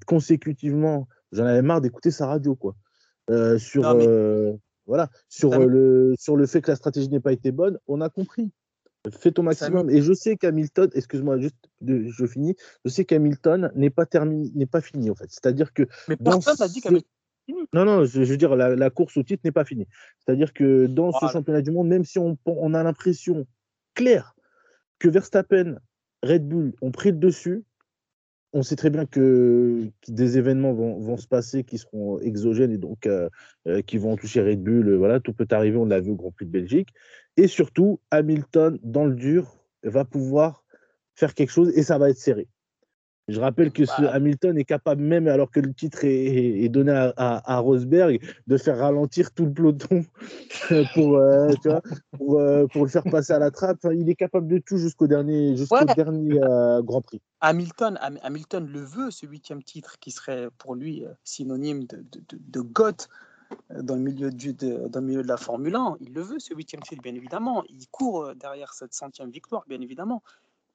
consécutivement 0.07 1.09
j'en 1.33 1.47
avais 1.47 1.63
marre 1.63 1.81
d'écouter 1.81 2.11
sa 2.11 2.27
radio 2.27 2.57
quoi. 2.57 2.75
Sur 3.59 3.97
voilà, 4.87 5.11
sur, 5.29 5.53
euh, 5.53 5.67
le, 5.67 6.15
sur 6.19 6.37
le 6.37 6.47
fait 6.47 6.61
que 6.61 6.71
la 6.71 6.77
stratégie 6.77 7.09
n'ait 7.09 7.21
pas 7.21 7.33
été 7.33 7.53
bonne, 7.53 7.79
on 7.87 8.01
a 8.01 8.09
compris. 8.09 8.53
Fais 9.21 9.31
ton 9.31 9.45
maximum. 9.45 9.89
Et 9.89 10.03
je 10.03 10.13
sais 10.13 10.37
qu'Hamilton, 10.37 10.91
excuse-moi, 10.95 11.39
juste, 11.39 11.57
je 11.81 12.27
finis, 12.27 12.57
je 12.85 12.91
sais 12.91 13.05
qu'Hamilton 13.05 13.71
n'est 13.77 13.91
pas 13.91 14.05
terminé, 14.05 14.51
n'est 14.55 14.67
pas 14.67 14.81
fini 14.81 15.11
en 15.11 15.15
fait. 15.15 15.29
C'est-à-dire 15.29 15.73
que. 15.73 15.85
Mais 16.09 16.17
personne 16.17 16.57
n'a 16.59 16.69
dit 16.69 16.81
qu'Hamilton. 16.81 17.09
Non, 17.73 17.85
non, 17.85 18.05
je, 18.05 18.23
veux 18.23 18.37
dire, 18.37 18.57
la, 18.57 18.91
course 18.91 19.17
au 19.17 19.23
titre 19.23 19.43
n'est 19.45 19.53
pas 19.53 19.65
finie. 19.65 19.87
C'est-à-dire 20.19 20.53
que 20.53 20.87
dans 20.87 21.13
ce 21.13 21.27
championnat 21.29 21.63
du 21.63 21.71
monde, 21.71 21.87
même 21.87 22.05
si 22.05 22.19
on, 22.19 22.37
on 22.45 22.75
a 22.75 22.83
l'impression 22.83 23.47
claire 23.95 24.35
que 24.99 25.09
Verstappen, 25.09 25.77
Red 26.25 26.49
Bull 26.49 26.73
ont 26.83 26.91
pris 26.91 27.13
le 27.13 27.19
dessus, 27.19 27.65
on 28.57 28.63
sait 28.63 28.77
très 28.77 28.89
bien 28.89 29.05
que, 29.05 29.91
des 30.09 30.39
événements 30.39 30.73
vont, 30.73 31.17
se 31.19 31.29
passer 31.29 31.63
qui 31.63 31.77
seront 31.77 32.19
exogènes 32.21 32.73
et 32.73 32.79
donc 32.79 33.07
euh, 33.07 33.29
euh, 33.67 33.83
qui 33.83 33.99
vont 33.99 34.17
toucher 34.17 34.41
Red 34.41 34.63
Bull. 34.63 34.89
Euh, 34.89 34.97
voilà, 34.97 35.21
tout 35.21 35.35
peut 35.35 35.47
arriver, 35.51 35.77
on 35.77 35.85
l'a 35.85 36.01
vu 36.01 36.11
au 36.11 36.15
Grand 36.15 36.31
Prix 36.31 36.47
de 36.47 36.51
Belgique. 36.51 36.89
Et 37.37 37.49
surtout, 37.49 38.01
Hamilton, 38.11 38.79
dans 38.83 39.05
le 39.05 39.15
dur, 39.15 39.59
va 39.83 40.07
pouvoir 40.07 40.65
faire 41.15 41.35
quelque 41.35 41.51
chose 41.51 41.71
et 41.77 41.83
ça 41.83 41.99
va 41.99 42.09
être 42.09 42.17
serré. 42.17 42.49
Je 43.29 43.41
rappelle 43.41 43.73
que 43.73 43.85
ce. 43.85 44.03
Hamilton 44.03 44.57
est 44.57 44.65
capable, 44.65 45.03
même 45.03 45.27
alors 45.27 45.51
que 45.51 45.59
le 45.59 45.75
titre 45.75 46.05
est, 46.05 46.63
est 46.63 46.69
donné 46.69 46.93
à, 46.93 47.13
à- 47.17 47.55
à 47.55 47.59
Rosberg, 47.59 48.21
de 48.47 48.57
faire 48.57 48.79
ralentir 48.79 49.33
tout 49.33 49.47
le 49.47 49.53
peloton 49.53 50.05
pour, 50.95 51.17
euh, 51.17 51.53
tu 51.61 51.69
vois, 51.69 51.83
pour, 52.17 52.39
euh, 52.39 52.67
pour 52.69 52.85
le 52.85 52.91
faire 52.91 53.03
passer 53.03 53.33
à 53.33 53.41
la 53.41 53.51
trappe. 53.51 53.85
Il 53.93 54.09
est 54.09 54.15
capable 54.15 54.47
de 54.47 54.59
tout 54.59 54.79
jusqu'au 54.79 55.09
dernier, 55.09 55.57
jusqu'au 55.57 55.77
Ouais. 55.77 55.95
dernier 55.95 56.41
euh, 56.41 56.83
Grand 56.83 57.01
Prix. 57.01 57.21
Hamilton, 57.41 57.99
Ham- 58.01 58.19
Hamilton 58.23 58.67
le 58.67 58.81
veut, 58.81 59.11
ce 59.11 59.27
huitième 59.27 59.63
titre 59.63 59.99
qui 59.99 60.13
serait 60.13 60.49
pour 60.59 60.77
lui 60.77 61.05
synonyme 61.25 61.85
de, 61.85 61.97
de, 61.97 62.39
de, 62.39 62.61
euh, 62.61 63.83
dans 63.83 63.97
le, 63.97 64.03
milieu 64.03 64.31
du, 64.31 64.53
de, 64.53 64.87
dans 64.89 65.01
le 65.01 65.07
milieu 65.07 65.23
de 65.23 65.29
la 65.29 65.37
Formule 65.37 65.75
1. 65.75 65.97
Il 66.01 66.13
le 66.13 66.23
veut, 66.23 66.39
ce 66.39 66.55
huitième 66.55 66.83
titre, 66.83 67.03
bien 67.03 67.15
évidemment. 67.15 67.65
Il 67.69 67.89
court 67.91 68.35
derrière 68.37 68.73
cette 68.73 68.95
centième 68.95 69.31
victoire, 69.31 69.65
bien 69.69 69.81
évidemment. 69.81 70.23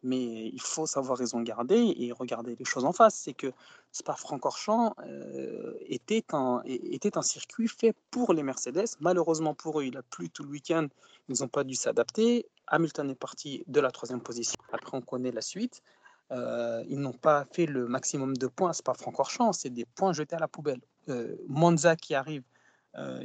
Mais 0.04 0.48
il 0.48 0.62
faut 0.62 0.88
savoir 0.88 1.18
raison 1.18 1.42
garder 1.42 1.94
et 1.98 2.12
regarder 2.12 2.56
les 2.58 2.66
choses 2.66 2.86
en 2.86 2.94
face. 2.94 3.16
C'est 3.16 3.34
que 3.34 3.52
Spa-Francorchamps 3.92 4.96
euh, 5.06 5.74
était, 5.88 6.24
un, 6.34 7.22
circuit 7.22 7.68
fait 7.68 7.96
pour 8.10 8.34
les 8.34 8.42
Mercedes. 8.42 8.86
Malheureusement 9.00 9.54
pour 9.54 9.80
eux, 9.80 9.86
il 9.86 9.98
a 9.98 10.02
plu 10.02 10.30
tout 10.30 10.44
le 10.44 10.50
week-end. 10.50 10.88
Ils 11.30 11.42
n'ont 11.42 11.48
pas 11.48 11.64
dû 11.64 11.76
s'adapter. 11.76 12.48
Hamilton 12.68 13.10
est 13.12 13.16
parti 13.16 13.64
de 13.68 13.80
la 13.80 13.92
troisième 13.92 14.22
position. 14.22 14.60
Après, 14.72 14.98
on 14.98 15.02
connaît 15.02 15.32
la 15.32 15.42
suite. 15.42 15.84
Euh, 16.32 16.84
ils 16.88 17.00
n'ont 17.00 17.14
pas 17.14 17.46
fait 17.52 17.66
le 17.66 17.88
maximum 17.88 18.38
de 18.38 18.48
points. 18.48 18.74
C'est 18.74 18.86
pas 18.86 18.94
Francorchamps, 18.94 19.54
c'est 19.54 19.70
des 19.70 19.86
points 19.86 20.14
jetés 20.14 20.36
à 20.36 20.40
la 20.40 20.48
poubelle. 20.48 20.82
Euh, 21.10 21.36
Monza 21.48 21.96
qui 21.96 22.16
arrive, 22.16 22.44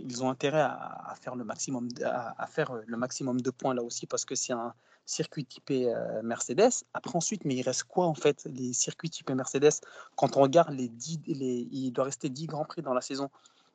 ils 0.04 0.22
ont 0.22 0.30
intérêt 0.30 0.60
à, 0.60 0.70
à 0.70 1.12
à, 1.12 2.42
à, 2.42 2.46
faire 2.46 2.74
le 2.86 2.96
maximum 2.96 3.40
de 3.40 3.50
points 3.50 3.74
là 3.74 3.82
aussi 3.82 4.06
parce 4.06 4.24
que 4.24 4.36
c'est 4.36 4.52
un 4.52 4.72
circuit 5.07 5.47
typé 5.47 5.88
euh, 5.88 6.23
Mercedes. 6.23 6.85
Après 6.92 7.16
ensuite, 7.16 7.45
mais 7.45 7.55
il 7.55 7.62
reste 7.62 7.85
quoi 7.85 8.07
en 8.07 8.14
fait 8.14 8.47
les 8.53 8.73
circuits 8.73 9.11
typés 9.11 9.35
Mercedes? 9.35 9.81
Quand 10.16 10.37
on 10.37 10.40
regarde 10.40 10.75
les 10.75 10.88
10, 10.88 11.21
les, 11.27 11.69
il 11.71 11.92
doit 11.92 12.05
rester 12.05 12.29
10 12.29 12.47
grands 12.47 12.64
prix 12.64 12.83
dans 12.83 12.95
la 12.95 13.01
saison. 13.01 13.31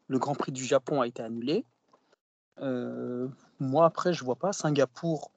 Le 0.07 0.19
Grand 0.19 0.35
Prix 0.35 0.51
du 0.51 0.65
Japon 0.65 1.01
a 1.01 1.07
été 1.07 1.23
annulé. 1.23 1.65
Euh, 2.59 3.27
moi 3.59 3.85
après, 3.85 4.13
je 4.13 4.23
vois 4.23 4.35
pas 4.35 4.51
Singapour 4.53 5.31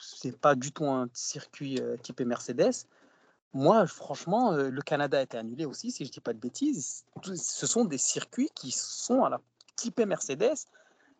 c'est 0.00 0.36
pas 0.36 0.54
du 0.54 0.72
tout 0.72 0.86
un 0.86 1.08
circuit 1.12 1.78
euh, 1.80 1.96
typé 1.96 2.24
Mercedes. 2.24 2.86
Moi, 3.52 3.86
franchement, 3.86 4.52
euh, 4.52 4.70
le 4.70 4.82
Canada 4.82 5.18
a 5.18 5.22
été 5.22 5.36
annulé 5.36 5.64
aussi, 5.64 5.90
si 5.90 6.04
je 6.04 6.10
dis 6.10 6.20
pas 6.20 6.32
de 6.32 6.38
bêtises. 6.38 7.04
Ce 7.22 7.66
sont 7.66 7.84
des 7.84 7.98
circuits 7.98 8.50
qui 8.54 8.70
sont 8.70 9.24
à 9.24 9.30
la 9.30 9.40
typée 9.76 10.06
Mercedes. 10.06 10.66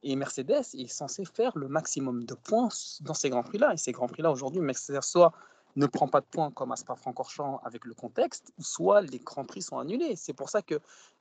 Et 0.02 0.14
Mercedes 0.16 0.64
est 0.74 0.86
censé 0.86 1.24
faire 1.24 1.56
le 1.56 1.68
maximum 1.68 2.24
de 2.24 2.34
points 2.34 2.68
dans 3.00 3.14
ces 3.14 3.30
grands 3.30 3.42
prix-là. 3.42 3.74
Et 3.74 3.76
ces 3.76 3.92
grands 3.92 4.06
prix-là, 4.06 4.30
aujourd'hui, 4.30 4.60
Mercedes 4.60 5.02
soit 5.02 5.32
ne 5.76 5.86
prend 5.86 6.08
pas 6.08 6.20
de 6.20 6.26
points 6.26 6.50
comme 6.50 6.72
à 6.72 6.76
Spa-Francorchamps 6.76 7.60
avec 7.64 7.84
le 7.84 7.94
contexte, 7.94 8.52
soit 8.58 9.00
les 9.00 9.18
grands 9.18 9.44
prix 9.44 9.62
sont 9.62 9.78
annulés. 9.78 10.16
C'est 10.16 10.32
pour 10.32 10.50
ça 10.50 10.62
que 10.62 10.80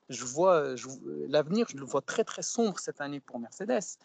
je 0.10 0.26
vois 0.26 0.76
l'avenir, 1.28 1.68
je 1.70 1.78
le 1.78 1.86
vois 1.86 2.02
très 2.02 2.24
très 2.24 2.42
sombre 2.42 2.80
cette 2.80 3.02
année 3.02 3.20
pour 3.20 3.40
Mercedes. 3.40 3.98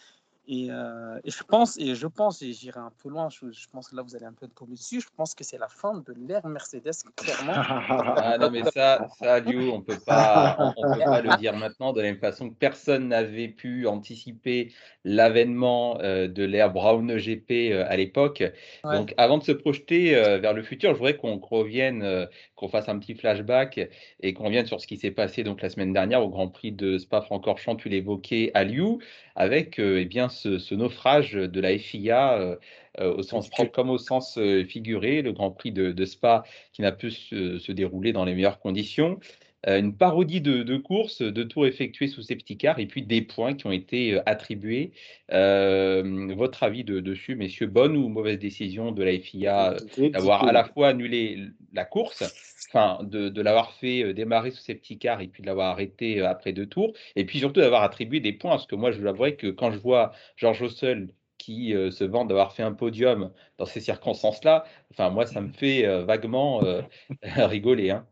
Et, 0.48 0.68
euh, 0.70 1.20
et, 1.24 1.30
je 1.30 1.44
pense, 1.44 1.78
et 1.78 1.94
je 1.94 2.06
pense, 2.08 2.42
et 2.42 2.52
j'irai 2.52 2.80
un 2.80 2.92
peu 3.02 3.08
loin, 3.08 3.28
je, 3.30 3.52
je, 3.52 3.68
pense 3.68 3.88
que 3.88 3.96
là 3.96 4.02
vous 4.02 4.16
allez 4.16 4.24
un 4.24 4.32
peu 4.32 4.48
tomber 4.48 4.74
dessus, 4.74 5.00
je 5.00 5.06
pense 5.16 5.34
que 5.34 5.44
c'est 5.44 5.58
la 5.58 5.68
fin 5.68 5.94
de 5.94 6.12
l'ère 6.26 6.44
Mercedes, 6.48 6.90
clairement. 7.14 7.52
ah 7.54 8.38
non, 8.38 8.50
mais 8.50 8.64
ça, 8.72 9.06
ça 9.18 9.38
Liu, 9.38 9.70
on 9.70 9.80
peut 9.82 9.98
pas, 10.04 10.56
on, 10.58 10.72
on, 10.76 10.94
peut 10.94 11.04
pas 11.04 11.22
le 11.22 11.36
dire 11.38 11.56
maintenant, 11.56 11.92
de 11.92 12.00
la 12.00 12.08
même 12.08 12.18
façon 12.18 12.50
que 12.50 12.54
personne 12.54 13.08
n'avait 13.08 13.48
pu 13.48 13.86
anticiper 13.86 14.72
l'avènement 15.04 15.98
euh, 16.00 16.28
de 16.28 16.44
l'ère 16.44 16.72
Brown 16.72 17.16
GP 17.16 17.50
euh, 17.72 17.84
à 17.88 17.96
l'époque. 17.96 18.42
Ouais. 18.84 18.96
Donc 18.96 19.14
avant 19.16 19.38
de 19.38 19.44
se 19.44 19.52
projeter 19.52 20.14
euh, 20.14 20.38
vers 20.38 20.52
le 20.52 20.62
futur, 20.62 20.90
je 20.90 20.96
voudrais 20.96 21.16
qu'on 21.16 21.38
qu 21.38 21.54
revienne, 21.54 22.02
euh, 22.02 22.26
qu'on 22.56 22.68
fasse 22.68 22.88
un 22.88 22.98
petit 22.98 23.14
flashback 23.14 23.80
et 24.20 24.34
qu'on 24.34 24.44
revienne 24.44 24.66
sur 24.66 24.80
ce 24.80 24.86
qui 24.86 24.96
s'est 24.96 25.10
passé 25.10 25.42
donc 25.44 25.62
la 25.62 25.70
semaine 25.70 25.92
dernière 25.92 26.22
au 26.22 26.28
Grand 26.28 26.48
Prix 26.48 26.72
de 26.72 26.98
Spa-Francorchamps, 26.98 27.76
tu 27.76 27.88
l'évoquais 27.88 28.50
à 28.54 28.64
Liu, 28.64 28.98
avec 29.34 29.78
eh 29.78 30.04
bien 30.04 30.28
ce, 30.32 30.58
ce, 30.58 30.74
naufrage 30.74 31.32
de 31.32 31.60
la 31.60 31.78
FIA 31.78 32.38
euh, 32.38 32.56
euh, 33.00 33.14
au 33.14 33.22
sens 33.22 33.48
propre 33.48 33.72
comme 33.72 33.88
au 33.88 33.98
sens 33.98 34.36
euh, 34.36 34.64
figuré, 34.64 35.22
le 35.22 35.32
Grand 35.32 35.50
Prix 35.50 35.72
de, 35.72 35.92
de 35.92 36.04
Spa 36.04 36.44
qui 36.72 36.82
n'a 36.82 36.92
pu 36.92 37.10
se, 37.10 37.58
se, 37.58 37.72
dérouler 37.72 38.12
dans 38.12 38.24
les 38.24 38.34
meilleures 38.34 38.60
conditions. 38.60 39.18
Une 39.64 39.96
parodie 39.96 40.40
de, 40.40 40.64
de 40.64 40.76
course, 40.76 41.22
de 41.22 41.42
tours 41.44 41.66
effectués 41.66 42.08
sous 42.08 42.22
safety 42.22 42.56
car 42.56 42.80
et 42.80 42.86
puis 42.86 43.02
des 43.02 43.22
points 43.22 43.54
qui 43.54 43.66
ont 43.66 43.72
été 43.72 44.14
euh, 44.14 44.22
attribués. 44.26 44.90
votre 45.28 46.64
avis 46.64 46.82
de, 46.82 46.98
dessus, 46.98 47.36
messieurs, 47.36 47.68
bonne 47.68 47.96
ou 47.96 48.08
mauvaise 48.08 48.40
décision 48.40 48.90
de 48.90 49.04
la 49.04 49.18
FIA 49.18 49.76
d'avoir 50.12 50.44
à 50.48 50.52
la 50.52 50.64
fois 50.64 50.88
annulé 50.88 51.38
la 51.72 51.84
course, 51.84 52.24
enfin 52.72 53.04
de, 53.04 53.28
de 53.28 53.42
l'avoir 53.42 53.72
fait 53.72 54.14
démarrer 54.14 54.50
sous 54.50 54.62
safety 54.62 54.98
car 54.98 55.20
et 55.20 55.28
puis 55.28 55.42
de 55.42 55.46
l'avoir 55.46 55.70
arrêté 55.70 56.22
après 56.22 56.52
deux 56.52 56.66
tours, 56.66 56.92
et 57.16 57.24
puis 57.26 57.38
surtout 57.38 57.60
d'avoir 57.60 57.82
attribué 57.82 58.20
des 58.20 58.32
points, 58.32 58.52
parce 58.52 58.66
que 58.66 58.76
moi 58.76 58.90
je 58.90 58.98
vous 58.98 59.04
l'avouerai 59.04 59.36
que 59.36 59.48
quand 59.48 59.70
je 59.72 59.78
vois 59.78 60.12
Georges 60.36 60.62
Russell 60.62 61.08
qui 61.38 61.74
euh, 61.74 61.90
se 61.90 62.04
vante 62.04 62.28
d'avoir 62.28 62.52
fait 62.52 62.62
un 62.62 62.72
podium 62.72 63.32
dans 63.58 63.66
ces 63.66 63.80
circonstances-là, 63.80 64.64
enfin 64.92 65.10
moi 65.10 65.26
ça 65.26 65.40
me 65.40 65.52
fait 65.52 65.84
euh, 65.86 66.04
vaguement 66.04 66.62
euh, 66.64 66.82
rigoler. 67.22 67.90
Hein. 67.90 68.06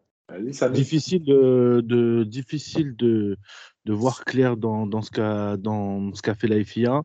Difficile 0.71 1.25
de, 1.25 1.83
de 1.85 2.25
difficile 2.25 2.95
de, 2.97 3.37
de, 3.85 3.93
voir 3.93 4.25
clair 4.25 4.57
dans, 4.57 4.87
dans 4.87 5.03
ce 5.03 5.11
qu'a 5.11 5.57
dans 5.57 6.13
ce 6.15 6.23
qu'a 6.23 6.35
fait 6.35 6.47
la 6.47 6.63
FIA. 6.63 7.03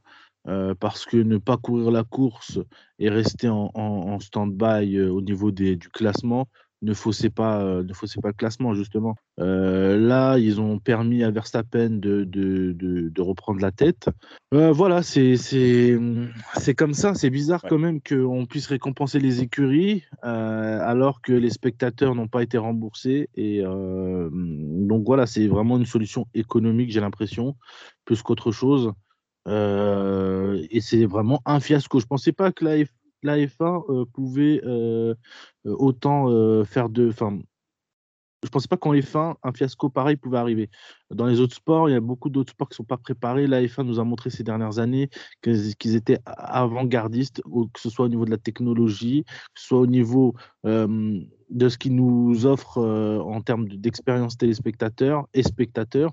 Euh, 0.48 0.76
parce 0.76 1.06
que 1.06 1.18
ne 1.18 1.38
pas 1.40 1.58
courir 1.58 1.90
la 1.90 2.04
course 2.04 2.60
et 3.00 3.10
rester 3.10 3.50
en, 3.50 3.72
en, 3.74 3.82
en 3.82 4.20
stand-by 4.20 4.96
euh, 4.96 5.12
au 5.12 5.24
niveau 5.24 5.50
des, 5.50 5.76
du 5.76 5.90
classement 5.90 6.48
ne 6.82 6.94
faussait 6.94 7.30
pas, 7.30 7.62
euh, 7.62 7.84
ne 7.84 7.94
faussait 7.94 8.22
pas 8.22 8.30
le 8.30 8.34
classement 8.34 8.74
justement. 8.74 9.16
Euh, 9.40 9.98
là, 9.98 10.38
ils 10.38 10.62
ont 10.62 10.80
permis 10.80 11.24
à 11.24 11.32
Verstappen 11.32 11.90
de, 11.90 12.24
de, 12.24 12.72
de, 12.74 13.10
de 13.10 13.22
reprendre 13.22 13.62
la 13.62 13.72
tête. 13.72 14.10
Euh, 14.54 14.72
voilà, 14.72 15.02
c'est 15.04 15.38
comme 16.78 16.94
ça. 16.94 17.16
C'est 17.16 17.30
bizarre 17.30 17.64
ouais. 17.64 17.70
quand 17.70 17.80
même 17.80 18.00
qu'on 18.02 18.46
puisse 18.46 18.68
récompenser 18.68 19.20
les 19.20 19.42
écuries 19.42 20.04
alors 20.22 21.22
que 21.22 21.34
les 21.34 21.50
spectateurs 21.50 22.16
n'ont 22.16 22.28
pas 22.28 22.44
été 22.44 22.58
remboursés. 22.58 23.30
Et 23.36 23.62
donc 23.62 25.04
voilà, 25.06 25.26
c'est 25.26 25.48
vraiment 25.48 25.78
une 25.78 25.86
solution 25.86 26.28
économique, 26.34 26.92
j'ai 26.92 27.02
l'impression, 27.02 27.56
plus 28.06 28.22
qu'autre 28.22 28.52
chose. 28.52 28.92
et 29.48 30.82
c'est 30.82 31.06
vraiment 31.06 31.42
un 31.46 31.60
fiasco. 31.60 32.00
Je 32.00 32.06
pensais 32.06 32.32
pas 32.32 32.52
que 32.52 32.66
la 32.66 32.86
F 32.86 32.90
la 33.26 33.38
F1 33.38 33.84
euh, 33.90 34.06
pouvait 34.06 34.62
euh, 34.64 35.16
autant 35.66 36.30
euh, 36.30 36.64
faire 36.64 36.90
de. 36.90 37.10
Enfin, 37.10 37.40
je 38.44 38.50
pensais 38.50 38.68
pas 38.68 38.78
qu'en 38.78 38.94
F1, 38.94 39.36
un 39.42 39.52
fiasco 39.54 39.90
pareil 39.90 40.18
pouvait 40.18 40.38
arriver. 40.38 40.70
Dans 41.10 41.26
les 41.26 41.40
autres 41.40 41.56
sports, 41.56 41.90
il 41.90 41.94
y 41.94 41.96
a 41.96 42.00
beaucoup 42.00 42.30
d'autres 42.30 42.52
sports 42.52 42.70
qui 42.70 42.74
ne 42.74 42.78
sont 42.78 42.84
pas 42.84 42.98
préparés. 42.98 43.48
La 43.48 43.64
F1 43.64 43.84
nous 43.84 44.00
a 44.00 44.04
montré 44.04 44.30
ces 44.30 44.44
dernières 44.44 44.78
années 44.78 45.10
qu'ils 45.42 45.96
étaient 45.96 46.20
avant-gardistes, 46.26 47.42
que 47.42 47.80
ce 47.80 47.90
soit 47.90 48.06
au 48.06 48.10
niveau 48.10 48.26
de 48.26 48.30
la 48.30 48.38
technologie, 48.38 49.24
que 49.24 49.62
ce 49.62 49.68
soit 49.68 49.80
au 49.80 49.88
niveau 49.88 50.36
de 50.64 51.70
ce 51.70 51.78
qu'ils 51.80 51.96
nous 51.96 52.46
offrent 52.46 52.78
en 52.78 53.42
termes 53.42 53.68
d'expérience 53.68 54.38
téléspectateurs 54.38 55.28
et 55.34 55.42
spectateurs. 55.42 56.12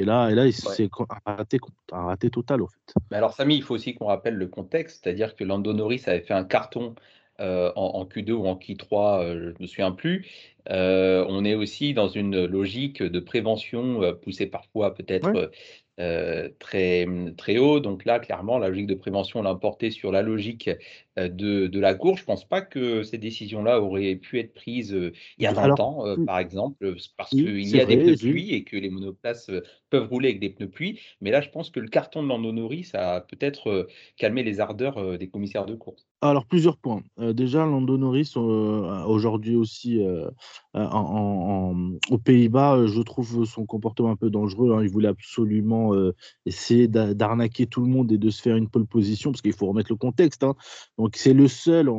Et 0.00 0.04
là, 0.04 0.30
et 0.30 0.34
là 0.34 0.50
c'est 0.50 0.84
ouais. 0.84 1.06
un, 1.26 1.36
raté, 1.36 1.58
un 1.92 2.04
raté 2.06 2.30
total, 2.30 2.62
en 2.62 2.66
fait. 2.66 2.94
Mais 3.10 3.18
alors, 3.18 3.34
Samy, 3.34 3.56
il 3.56 3.62
faut 3.62 3.74
aussi 3.74 3.94
qu'on 3.94 4.06
rappelle 4.06 4.34
le 4.34 4.46
contexte, 4.48 5.04
c'est-à-dire 5.04 5.36
que 5.36 5.44
Lando 5.44 5.74
Norris 5.74 6.02
avait 6.06 6.22
fait 6.22 6.32
un 6.32 6.44
carton 6.44 6.94
euh, 7.40 7.70
en, 7.76 8.00
en, 8.00 8.04
Q2 8.04 8.32
ou 8.32 8.46
en 8.46 8.56
Q3, 8.56 9.22
euh, 9.22 9.40
je 9.40 9.48
ne 9.48 9.54
me 9.60 9.66
souviens 9.66 9.92
plus. 9.92 10.26
Euh, 10.70 11.24
on 11.28 11.44
est 11.44 11.54
aussi 11.54 11.94
dans 11.94 12.08
une 12.08 12.46
logique 12.46 13.02
de 13.02 13.20
prévention 13.20 14.14
poussée 14.22 14.46
parfois 14.46 14.94
peut-être 14.94 15.32
ouais. 15.32 15.48
Très, 16.58 17.06
très 17.36 17.58
haut. 17.58 17.78
Donc 17.78 18.06
là, 18.06 18.20
clairement, 18.20 18.56
la 18.56 18.68
logique 18.68 18.86
de 18.86 18.94
prévention 18.94 19.42
l'a 19.42 19.52
emporté 19.52 19.90
sur 19.90 20.10
la 20.10 20.22
logique 20.22 20.70
de, 21.18 21.66
de 21.66 21.80
la 21.80 21.92
course. 21.92 22.20
Je 22.20 22.22
ne 22.22 22.26
pense 22.26 22.48
pas 22.48 22.62
que 22.62 23.02
ces 23.02 23.18
décisions-là 23.18 23.82
auraient 23.82 24.16
pu 24.16 24.38
être 24.38 24.54
prises 24.54 24.98
il 25.36 25.44
y 25.44 25.46
a 25.46 25.52
20 25.52 25.62
Alors, 25.62 25.80
ans, 25.80 26.16
par 26.24 26.38
exemple, 26.38 26.94
parce 27.18 27.32
oui, 27.32 27.44
qu'il 27.44 27.76
y 27.76 27.80
a 27.80 27.84
vrai, 27.84 27.96
des 27.96 28.02
pneus 28.02 28.16
pluie 28.16 28.54
et 28.54 28.64
que 28.64 28.78
les 28.78 28.88
monoplaces 28.88 29.50
peuvent 29.90 30.08
rouler 30.08 30.28
avec 30.28 30.40
des 30.40 30.50
pneus 30.50 30.70
pluie. 30.70 31.00
Mais 31.20 31.30
là, 31.30 31.40
je 31.40 31.50
pense 31.50 31.70
que 31.70 31.80
le 31.80 31.88
carton 31.88 32.22
de 32.22 32.28
Lando 32.28 32.52
Norris 32.52 32.90
a 32.94 33.20
peut-être 33.20 33.88
calmé 34.16 34.42
les 34.42 34.60
ardeurs 34.60 35.18
des 35.18 35.28
commissaires 35.28 35.66
de 35.66 35.74
course. 35.74 36.06
Alors, 36.22 36.44
plusieurs 36.44 36.76
points. 36.76 37.02
Euh, 37.18 37.32
déjà, 37.32 37.64
Lando 37.64 37.96
Norris, 37.96 38.32
euh, 38.36 39.04
aujourd'hui 39.04 39.56
aussi, 39.56 40.02
euh, 40.02 40.28
aux 40.74 42.18
Pays-Bas, 42.18 42.86
je 42.86 43.00
trouve 43.00 43.46
son 43.46 43.64
comportement 43.64 44.10
un 44.10 44.16
peu 44.16 44.28
dangereux. 44.28 44.74
Hein. 44.74 44.82
Il 44.82 44.90
voulait 44.90 45.08
absolument 45.08 45.92
essayer 46.44 46.88
d'arnaquer 46.88 47.66
tout 47.66 47.80
le 47.80 47.88
monde 47.88 48.12
et 48.12 48.18
de 48.18 48.28
se 48.28 48.42
faire 48.42 48.56
une 48.56 48.68
pole 48.68 48.86
position, 48.86 49.32
parce 49.32 49.40
qu'il 49.40 49.54
faut 49.54 49.66
remettre 49.66 49.90
le 49.90 49.96
contexte. 49.96 50.44
Hein. 50.44 50.54
Donc, 50.98 51.16
c'est 51.16 51.32
le 51.32 51.48
seul, 51.48 51.90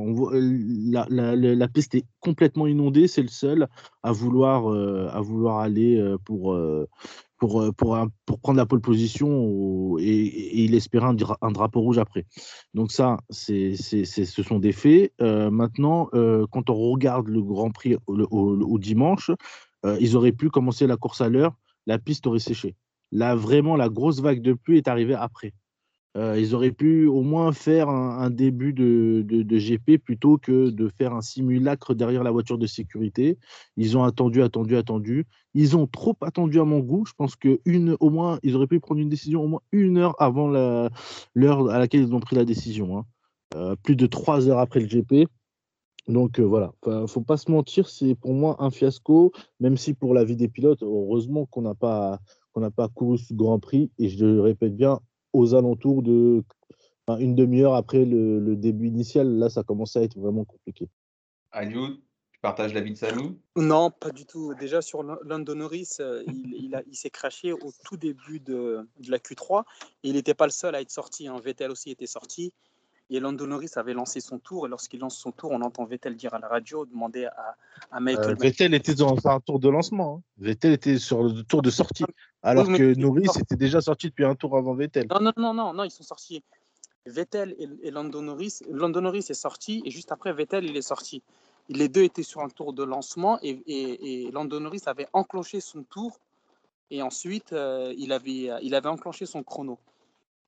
la, 0.92 1.08
la, 1.10 1.68
piste 1.68 1.96
est 1.96 2.06
complètement 2.20 2.68
inondée, 2.68 3.08
c'est 3.08 3.24
le 3.24 3.28
seul 3.28 3.68
à 4.04 4.12
vouloir, 4.12 4.68
à 4.68 5.22
vouloir 5.22 5.60
aller 5.60 6.00
pour 6.26 6.56
pour, 7.42 7.60
euh, 7.60 7.72
pour, 7.72 7.98
pour 8.28 8.40
prendre 8.40 8.58
la 8.58 8.68
pole 8.68 8.82
position 8.82 9.98
et, 9.98 10.64
il 10.64 10.76
espérait 10.76 11.08
un, 11.08 11.52
drapeau 11.52 11.82
rouge 11.82 11.98
après. 11.98 12.28
Donc 12.76 12.92
ça, 12.92 13.18
c'est, 13.32 13.76
ce 13.76 14.44
sont 14.44 14.60
des 14.60 14.72
faits. 14.72 15.12
maintenant, 15.20 16.10
quand 16.52 16.70
on 16.70 16.76
regarde 16.76 17.28
le 17.28 17.42
Grand 17.42 17.72
Prix 17.72 17.98
au, 18.08 18.78
dimanche, 18.78 19.32
ils 19.84 20.16
auraient 20.16 20.32
pu 20.32 20.50
commencer 20.50 20.86
la 20.86 20.98
course 20.98 21.22
à 21.22 21.30
l'heure, 21.30 21.56
la 21.88 21.98
piste 21.98 22.28
aurait 22.28 22.40
séché. 22.40 22.76
Là, 23.12 23.36
vraiment, 23.36 23.76
la 23.76 23.90
grosse 23.90 24.22
vague 24.22 24.42
de 24.42 24.54
pluie 24.54 24.78
est 24.78 24.88
arrivée 24.88 25.16
après. 25.16 25.54
Euh, 26.18 26.38
ils 26.38 26.54
auraient 26.54 26.74
pu 26.74 27.08
au 27.08 27.22
moins 27.22 27.54
faire 27.54 27.88
un, 27.88 28.30
début 28.30 28.74
de, 28.74 29.24
GP 29.58 29.98
plutôt 29.98 30.38
que 30.38 30.70
de 30.70 30.90
faire 30.98 31.14
un 31.14 31.22
simulacre 31.22 31.94
derrière 31.94 32.24
la 32.24 32.32
voiture 32.32 32.58
de 32.58 32.68
sécurité. 32.68 33.38
Ils 33.78 33.98
ont 33.98 34.04
attendu, 34.04 34.42
attendu, 34.42 34.76
attendu. 34.76 35.26
Ils 35.54 35.78
ont 35.78 35.88
trop 35.88 36.18
attendu 36.22 36.60
à 36.60 36.66
mon 36.66 36.80
goût. 36.80 37.06
Je 37.06 37.14
pense 37.14 37.36
que 37.36 37.62
au 38.00 38.10
moins, 38.10 38.40
ils 38.44 38.56
auraient 38.56 38.68
pu 38.68 38.80
prendre 38.80 39.00
une 39.00 39.10
décision 39.10 39.44
au 39.44 39.48
moins 39.48 39.62
une 39.72 39.98
heure 39.98 40.16
avant 40.20 40.50
l'heure 40.50 41.70
à 41.70 41.80
laquelle 41.80 42.02
ils 42.02 42.14
ont 42.14 42.20
pris 42.20 42.36
la 42.36 42.46
décision. 42.46 42.98
Hein. 42.98 43.06
Euh, 43.56 43.76
plus 43.76 43.96
de 43.96 44.06
trois 44.06 44.50
heures 44.50 44.60
après 44.60 44.80
le 44.80 44.88
GP. 44.88 45.30
Donc 46.08 46.40
euh, 46.40 46.44
voilà, 46.44 46.74
voilà, 46.84 47.06
faut 47.06 47.22
pas 47.22 47.38
se 47.38 47.52
mentir, 47.52 47.88
c'est 47.88 48.16
pour 48.16 48.34
moi 48.34 48.56
un 48.60 48.72
fiasco, 48.72 49.32
même 49.60 49.78
si 49.78 49.94
pour 49.94 50.16
la 50.16 50.24
vie 50.24 50.36
des 50.36 50.48
pilotes, 50.48 50.82
heureusement 50.82 51.46
qu'on 51.46 51.62
n'a 51.62 51.76
pas 51.76 52.20
qu'on 52.54 52.62
n'a 52.62 52.72
pas 52.72 52.88
couru 52.88 53.18
ce 53.18 53.34
Grand 53.34 53.60
Prix. 53.60 53.92
Et 54.00 54.10
je 54.10 54.26
le 54.26 54.42
répète 54.42 54.76
bien, 54.76 55.00
aux 55.34 55.56
alentours 55.56 56.04
de 56.04 56.44
une 57.20 57.36
demi-heure 57.36 57.76
après 57.76 58.06
le, 58.06 58.56
début 58.56 58.88
initial. 58.88 59.28
Là, 59.38 59.50
ça 59.50 59.64
commençait 59.64 60.00
à 60.00 60.04
être 60.04 60.18
vraiment 60.18 60.46
compliqué. 60.46 60.88
Agnew, 61.52 61.96
tu 62.32 62.40
partages 62.42 62.74
l'avis 62.74 62.92
de 62.92 62.98
Samy 62.98 63.38
Non, 63.56 63.92
pas 63.92 64.12
du 64.12 64.26
tout. 64.26 64.54
Déjà, 64.60 64.82
sur 64.82 65.04
Lando 65.04 65.56
Norris, 65.56 65.98
euh, 66.00 66.24
il, 66.28 66.82
il, 66.88 66.96
s'est 66.96 67.10
craché 67.10 67.52
au 67.52 67.72
tout 67.84 67.98
début 67.98 68.40
de, 68.40 68.88
la 69.08 69.18
Q3. 69.18 69.64
Et 70.04 70.10
il 70.10 70.14
n'était 70.14 70.34
pas 70.34 70.46
le 70.46 70.52
seul 70.52 70.76
à 70.76 70.82
être 70.82 70.92
sorti. 70.92 71.28
Hein. 71.28 71.40
Vettel 71.44 71.72
aussi 71.72 71.92
était 71.92 72.08
sorti. 72.08 72.54
Et 73.10 73.20
Lando 73.20 73.46
Norris 73.46 73.72
avait 73.76 73.94
lancé 73.94 74.22
son 74.22 74.40
tour. 74.40 74.66
Et 74.66 74.70
lorsqu'il 74.70 75.02
lance 75.02 75.18
son 75.18 75.34
tour, 75.34 75.52
on 75.52 75.62
entend 75.62 75.84
Vettel 75.84 76.16
dire 76.16 76.34
à 76.34 76.40
la 76.40 76.48
radio, 76.48 76.86
demander 76.86 77.26
à, 77.26 77.58
à 77.92 78.00
Michael. 78.00 78.32
Euh, 78.32 78.36
Vettel 78.40 78.74
était 78.74 78.96
dans 78.96 79.18
un 79.28 79.40
tour 79.42 79.60
de 79.60 79.68
lancement. 79.68 80.20
Hein. 80.20 80.24
Vettel 80.38 80.72
était 80.72 80.98
sur 80.98 81.24
le 81.24 81.44
tour 81.44 81.62
de 81.62 81.70
sortie. 81.70 82.06
Alors 82.44 82.68
que 82.68 82.96
Norris 82.96 83.28
était 83.40 83.56
déjà 83.56 83.82
sorti 83.82 84.08
depuis 84.08 84.26
un 84.26 84.36
tour 84.36 84.58
avant 84.58 84.74
Vettel. 84.74 85.08
Non, 85.10 85.20
non, 85.20 85.32
non, 85.38 85.54
non, 85.54 85.74
non 85.74 85.84
ils 85.84 85.92
sont 85.92 86.04
sortis. 86.04 86.44
Vettel 87.06 87.56
et, 87.84 87.92
Lando 87.92 88.22
Norris. 88.22 88.60
Lando 88.70 89.02
Norris 89.02 89.26
est 89.30 89.34
sorti 89.34 89.82
et 89.86 89.92
juste 89.92 90.12
après 90.12 90.34
Vettel, 90.34 90.66
il 90.66 90.76
est 90.78 90.82
sorti. 90.82 91.22
Les 91.70 91.88
deux 91.88 92.04
étaient 92.04 92.24
sur 92.24 92.42
un 92.42 92.50
tour 92.50 92.74
de 92.74 92.84
lancement 92.84 93.40
et, 93.42 93.62
et, 93.68 94.32
Lando 94.32 94.60
Norris 94.60 94.84
avait 94.86 95.08
enclenché 95.14 95.62
son 95.62 95.84
tour 95.84 96.20
et 96.90 97.02
ensuite 97.02 97.54
euh, 97.54 97.94
il, 97.98 98.12
avait, 98.12 98.50
il 98.62 98.76
avait 98.76 98.90
enclenché 98.90 99.26
son 99.26 99.44
chrono. 99.44 99.80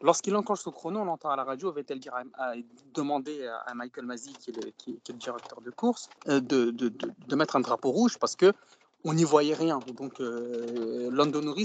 Lorsqu'il 0.01 0.35
enclenche 0.35 0.59
son 0.59 0.71
chrono, 0.71 0.99
on 0.99 1.07
entend 1.07 1.29
à 1.29 1.37
la 1.37 1.45
radio 1.45 1.71
Vettel 1.71 1.99
dire 1.99 2.13
à, 2.33 2.53
demander 2.93 3.47
à 3.65 3.73
Michael 3.73 4.05
Masi, 4.05 4.33
qui 4.33 4.49
est 4.49 4.53
le, 4.65 4.71
qui, 4.77 4.91
est 4.91 5.09
le 5.09 5.17
directeur 5.17 5.61
de 5.61 5.71
course, 5.71 6.09
euh, 6.27 6.41
de, 6.41 6.71
de, 6.71 6.89
de, 6.89 7.35
mettre 7.37 7.55
un 7.55 7.61
drapeau 7.61 7.89
rouge 7.89 8.17
parce 8.19 8.35
que 8.35 8.51
on 9.03 9.13
n'y 9.13 9.23
voyait 9.23 9.53
rien. 9.53 9.79
Donc 9.95 10.19
euh, 10.19 11.09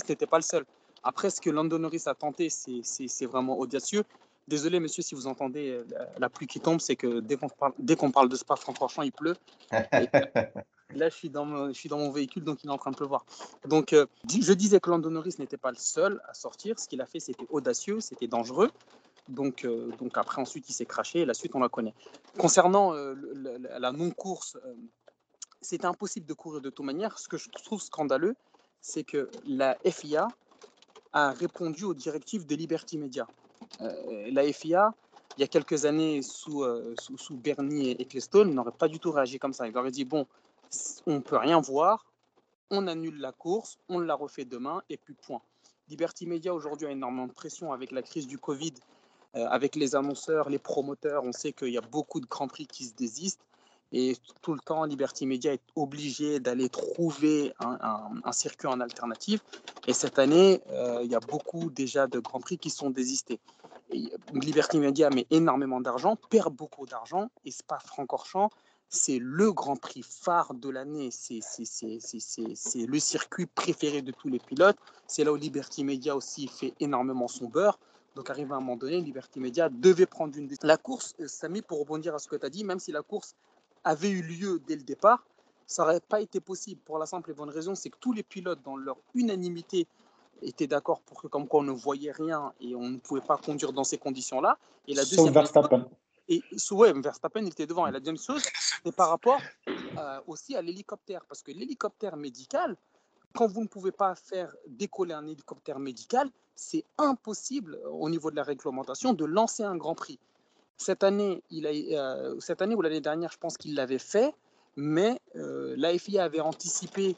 n'était 0.09 0.27
pas 0.27 0.39
le 0.39 0.43
seul. 0.43 0.65
Après, 1.03 1.31
ce 1.31 1.41
que 1.41 1.51
Lando 1.51 1.79
Norris 1.79 2.03
a 2.07 2.15
tenté, 2.15 2.49
c'est 2.51 3.27
vraiment 3.27 3.59
audacieux. 3.59 4.05
Désolé, 4.49 4.81
monsieur, 4.81 5.03
si 5.03 5.15
vous 5.15 5.27
entendez 5.27 5.71
euh, 5.71 5.85
la, 6.19 6.31
pluie 6.31 6.47
qui 6.47 6.59
tombe, 6.59 6.81
c'est 6.81 6.97
que 6.97 7.21
dès 7.21 7.37
qu'on 7.37 7.49
parle, 7.51 7.75
parle, 8.13 8.29
de 8.31 8.37
Spa-Francorchamps, 8.37 9.03
il 9.03 9.13
pleut. 9.13 9.37
là, 9.71 11.11
je 11.11 11.15
suis, 11.15 11.29
dans 11.29 11.45
mon, 11.45 11.69
je 11.69 11.75
suis 11.75 11.91
dans 11.91 11.99
mon 11.99 12.11
véhicule, 12.11 12.45
donc 12.45 12.65
il 12.65 12.69
est 12.69 12.73
en 12.73 12.79
train 12.79 12.91
de 12.91 12.97
pleuvoir. 12.97 13.27
Donc, 13.67 13.93
euh, 13.93 14.07
je 14.27 14.53
disais 14.55 14.81
que 14.81 14.89
Lando 14.89 15.11
Norris 15.11 15.35
n'était 15.39 15.59
pas 15.59 15.71
le 15.71 15.77
seul 15.77 16.23
à 16.27 16.33
sortir. 16.33 16.79
Ce 16.79 16.89
qu'il 16.89 17.03
a 17.03 17.07
fait, 17.07 17.21
c'était 17.21 17.47
audacieux, 17.51 18.01
c'était 18.01 18.27
dangereux. 18.27 18.71
Donc, 19.29 19.67
donc 19.99 20.17
après, 20.17 20.41
ensuite, 20.41 20.71
il 20.71 20.73
s'est 20.73 20.87
craché. 20.87 21.21
Et 21.21 21.25
la 21.27 21.35
suite, 21.35 21.55
on 21.55 21.61
la 21.61 21.69
connaît. 21.69 21.93
Concernant 22.39 22.95
la 22.95 23.93
non-course 23.93 24.57
c'était 25.61 25.87
impossible 25.87 26.27
de 26.27 26.35
courir 26.35 26.61
de 26.61 26.71
toute 26.71 26.85
manière. 26.85 27.19
Ce 27.19 27.29
que 27.29 27.37
je 27.37 27.49
trouve 27.51 27.81
scandaleux, 27.81 28.35
c'est 28.81 29.05
que 29.05 29.31
la 29.47 29.77
FIA 29.85 30.29
a 31.13 31.33
répondu 31.33 31.85
aux 31.85 31.95
directives 31.95 32.47
de 32.47 32.55
Liberty 32.55 32.99
Media. 32.99 33.27
Euh, 33.81 34.29
la 34.31 34.51
FIA, 34.53 34.95
il 35.37 35.41
y 35.41 35.45
a 35.45 35.47
quelques 35.47 35.85
années, 35.85 36.23
sous, 36.23 36.63
euh, 36.63 36.95
sous, 37.17 37.37
Bernie 37.37 37.91
et 37.91 38.03
Ecclestone, 38.03 38.53
n'aurait 38.53 38.73
pas 38.73 38.89
du 38.89 38.99
tout 38.99 39.13
réagi 39.13 39.39
comme 39.39 39.53
ça. 39.53 39.67
Il 39.67 39.77
aurait 39.77 39.91
dit, 39.91 40.05
bon, 40.05 40.27
on 41.07 41.15
ne 41.15 41.21
peut 41.21 41.37
rien 41.37 41.61
voir, 41.61 42.07
on 42.71 42.87
annule 42.87 43.19
la 43.19 43.33
course, 43.33 43.79
on 43.89 44.01
la 44.01 44.15
refait 44.15 44.45
demain, 44.45 44.83
et 44.89 44.97
puis 44.97 45.15
point. 45.15 45.41
Liberty 45.89 46.27
Media, 46.27 46.53
aujourd'hui, 46.53 46.87
a 46.87 46.91
énormément 46.91 47.27
de 47.27 47.33
pression 47.33 47.73
avec 47.73 47.93
la 47.93 48.03
crise 48.03 48.27
du 48.27 48.39
Covid, 48.39 48.75
euh, 49.37 49.47
avec 49.49 49.75
les 49.75 49.95
annonceurs, 49.95 50.51
les 50.51 50.59
promoteurs. 50.59 51.25
On 51.25 51.33
sait 51.33 51.53
qu'il 51.53 51.69
y 51.69 51.79
a 51.79 51.83
beaucoup 51.83 52.21
de 52.21 52.27
Grands 52.27 52.49
Prix 52.49 52.67
qui 52.67 52.85
se 52.85 52.95
désistent. 52.95 53.47
Et 53.93 54.17
tout 54.43 54.53
le 54.53 54.61
temps, 54.61 54.85
Liberty 54.85 55.27
Media 55.27 55.53
est 55.55 55.63
obligé 55.75 56.41
d'aller 56.41 56.69
trouver 56.69 57.55
un, 57.61 58.33
circuit 58.33 58.69
en 58.69 58.81
alternative. 58.81 59.41
Et 59.87 59.93
cette 59.95 60.19
année, 60.19 60.61
euh, 60.71 61.01
il 61.03 61.11
y 61.11 61.15
a 61.15 61.21
beaucoup 61.21 61.71
déjà 61.71 62.07
de 62.07 62.19
Grands 62.19 62.41
Prix 62.41 62.59
qui 62.59 62.71
sont 62.71 62.91
désistés. 62.91 63.41
Liberty 64.33 64.79
Media 64.79 65.09
met 65.09 65.27
énormément 65.31 65.81
d'argent, 65.81 66.17
perd 66.29 66.55
beaucoup 66.55 66.85
d'argent. 66.85 67.31
Et 67.47 67.51
Spa-Francorchamps, 67.51 68.51
c'est 68.91 69.19
le 69.19 69.53
Grand 69.53 69.77
Prix 69.77 70.03
phare 70.03 70.53
de 70.53 70.69
l'année. 70.69 71.09
C'est 71.11 71.41
le 72.87 72.99
circuit 72.99 73.47
préféré 73.47 74.03
de 74.03 74.13
tous 74.13 74.29
les 74.29 74.39
pilotes. 74.39 74.79
C'est 75.07 75.25
là 75.25 75.33
où 75.33 75.37
Liberty 75.37 75.85
Media 75.85 76.15
aussi 76.15 76.49
fait 76.49 76.75
énormément 76.81 77.29
son 77.29 77.47
beurre. 77.47 77.79
Donc, 78.15 78.31
arrivé 78.31 78.53
à 78.53 78.57
un 78.57 78.61
moment 78.61 78.77
donné, 78.77 79.01
Liberty 79.01 79.39
Media 79.39 79.69
devait 79.69 80.07
prendre 80.07 80.37
une 80.37 80.49
décision. 80.49 80.67
La 80.67 80.77
course, 80.77 81.15
euh, 81.21 81.29
Samy, 81.29 81.63
pour 81.63 81.79
rebondir 81.79 82.15
à 82.17 82.19
ce 82.19 82.27
que 82.27 82.35
tu 82.35 82.45
as 82.45 82.51
dit, 82.51 82.65
même 82.65 82.81
si 82.81 82.91
la 82.91 83.03
course 83.03 83.37
avait 83.89 84.11
eu 84.11 84.23
lieu 84.23 84.61
dès 84.67 84.77
le 84.77 84.83
départ, 84.83 85.25
ça 85.67 85.83
n'aurait 85.83 86.01
pas 86.01 86.21
été 86.21 86.41
possible 86.41 86.81
pour 86.83 86.99
la 86.99 87.07
simple 87.07 87.31
et 87.31 87.35
bonne 87.35 87.51
raison, 87.51 87.75
c'est 87.75 87.91
que 87.91 87.97
tous 87.99 88.13
les 88.13 88.23
pilotes, 88.23 88.61
dans 88.63 88.77
leur 88.77 88.99
unanimité, 89.15 89.87
étaient 90.43 90.67
d'accord 90.67 91.01
pour 91.01 91.21
que 91.21 91.27
comme 91.27 91.49
quoi 91.49 91.61
on 91.61 91.65
ne 91.65 91.73
voyait 91.73 92.13
rien 92.13 92.53
et 92.61 92.75
on 92.75 92.89
ne 92.89 92.99
pouvait 92.99 93.23
pas 93.23 93.39
conduire 93.39 93.73
dans 93.73 93.85
ces 93.85 93.99
conditions-là. 93.99 94.59
Et 94.87 94.95
la 94.95 95.05
deuxième 95.05 95.33
Verstappen. 95.33 95.89
Et 96.29 96.43
ouais, 96.71 96.93
Verstappen 96.93 97.45
était 97.47 97.67
devant. 97.67 97.87
Et 97.87 97.91
la 97.91 97.99
deuxième 97.99 98.19
chose, 98.19 98.43
c'est 98.85 98.95
par 98.95 99.09
rapport 99.09 99.41
euh, 99.67 100.21
aussi 100.27 100.55
à 100.55 100.63
l'hélicoptère, 100.63 101.25
parce 101.27 101.43
que 101.43 101.51
l'hélicoptère 101.53 102.17
médical, 102.17 102.77
quand 103.35 103.47
vous 103.47 103.63
ne 103.63 103.69
pouvez 103.69 103.93
pas 103.93 104.15
faire 104.15 104.55
décoller 104.67 105.15
un 105.15 105.27
hélicoptère 105.27 105.79
médical, 105.79 106.31
c'est 106.55 106.85
impossible 106.99 107.79
au 107.91 108.09
niveau 108.11 108.31
de 108.31 108.37
la 108.37 108.43
réglementation 108.43 109.15
de 109.15 109.25
lancer 109.25 109.63
un 109.63 109.77
Grand 109.77 109.95
Prix. 109.95 110.19
Cette 110.79 111.03
année, 111.03 111.43
euh, 111.53 112.39
cette 112.41 112.63
année 112.63 112.75
ou 112.75 112.83
l'année 112.83 113.01
dernière, 113.01 113.33
je 113.33 113.39
pense 113.39 113.59
qu'il 113.59 113.75
l'avait 113.75 113.99
fait, 113.99 114.33
mais 114.77 115.21
euh, 115.35 115.75
l'AFI 115.77 116.21
avait 116.21 116.41
anticipé 116.41 117.17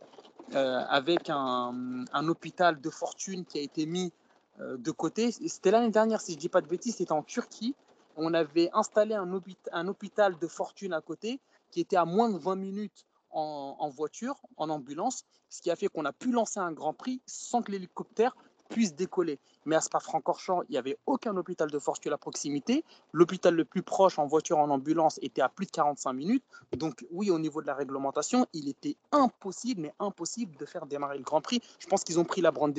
euh, 0.55 0.83
avec 0.89 1.31
un, 1.31 2.07
hôpital 2.27 2.81
de 2.81 2.91
fortune 2.91 3.45
qui 3.45 3.59
a 3.59 3.61
été 3.61 3.87
mis 3.87 4.13
euh, 4.61 4.77
de 4.79 4.91
côté. 4.91 5.31
C'était 5.31 5.71
l'année 5.71 5.91
dernière, 5.91 6.21
si 6.21 6.33
je 6.33 6.37
ne 6.39 6.41
dis 6.41 6.49
pas 6.49 6.63
de 6.63 6.67
bêtises, 6.67 6.97
c'était 6.97 7.13
en 7.13 7.23
Turquie. 7.23 7.77
On 8.17 8.35
avait 8.35 8.71
installé 8.73 9.15
un, 9.15 9.31
un, 9.73 9.89
hôpital 9.89 10.39
de 10.39 10.47
fortune 10.49 10.93
à 10.93 11.01
côté 11.01 11.39
qui 11.71 11.81
était 11.81 11.97
à 11.97 12.05
moins 12.05 12.31
de 12.31 12.39
20 12.39 12.57
minutes 12.57 13.05
en, 13.31 13.77
en 13.79 13.89
voiture, 13.91 14.41
en 14.57 14.71
ambulance, 14.71 15.25
ce 15.51 15.63
qui 15.63 15.71
a 15.71 15.77
fait 15.77 15.87
qu'on 15.87 16.05
a 16.05 16.13
pu 16.13 16.33
lancer 16.33 16.59
un 16.59 16.73
Grand 16.73 16.95
Prix 16.95 17.21
sans 17.27 17.63
que 17.63 17.71
l'hélicoptère 17.71 18.35
puisse 18.71 18.95
décoller. 18.95 19.39
Mais 19.67 19.77
à 19.77 19.81
Spa-Francorchamps, 19.81 20.63
il 20.69 20.73
n'y 20.73 20.79
avait 20.79 20.97
aucun 21.07 21.37
hôpital 21.37 21.71
de 21.71 21.79
fortune 21.79 22.13
à 22.13 22.17
proximité. 22.17 22.85
L'hôpital 23.13 23.55
le 23.55 23.65
plus 23.65 23.83
proche 23.83 24.19
en 24.19 24.27
voiture, 24.27 24.59
en 24.59 24.71
ambulance, 24.71 25.19
était 25.21 25.43
à 25.43 25.51
plus 25.51 25.67
de 25.67 25.71
45 25.71 26.13
minutes. 26.15 26.45
Donc 26.77 27.05
oui, 27.11 27.31
au 27.31 27.39
niveau 27.39 27.61
de 27.61 27.67
la 27.67 27.75
réglementation, 27.75 28.47
il 28.55 28.69
était 28.69 28.97
impossible, 29.13 29.83
mais 29.83 29.93
impossible 29.99 30.57
de 30.57 30.65
faire 30.65 30.87
démarrer 30.87 31.19
le 31.19 31.25
Grand 31.25 31.43
Prix. 31.43 31.61
Je 31.79 31.87
pense 31.87 32.05
qu'ils 32.05 32.19
ont 32.19 32.25
pris 32.25 32.41
la, 32.41 32.51
bonne 32.53 32.73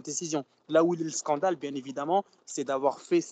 décision. 0.00 0.44
Là 0.68 0.84
où 0.84 0.94
il 0.94 1.00
y 1.00 1.02
a 1.02 1.06
le 1.06 1.10
scandale, 1.10 1.56
bien 1.56 1.74
évidemment, 1.74 2.24
c'est 2.44 2.64
d'avoir 2.64 3.00
fait 3.00 3.22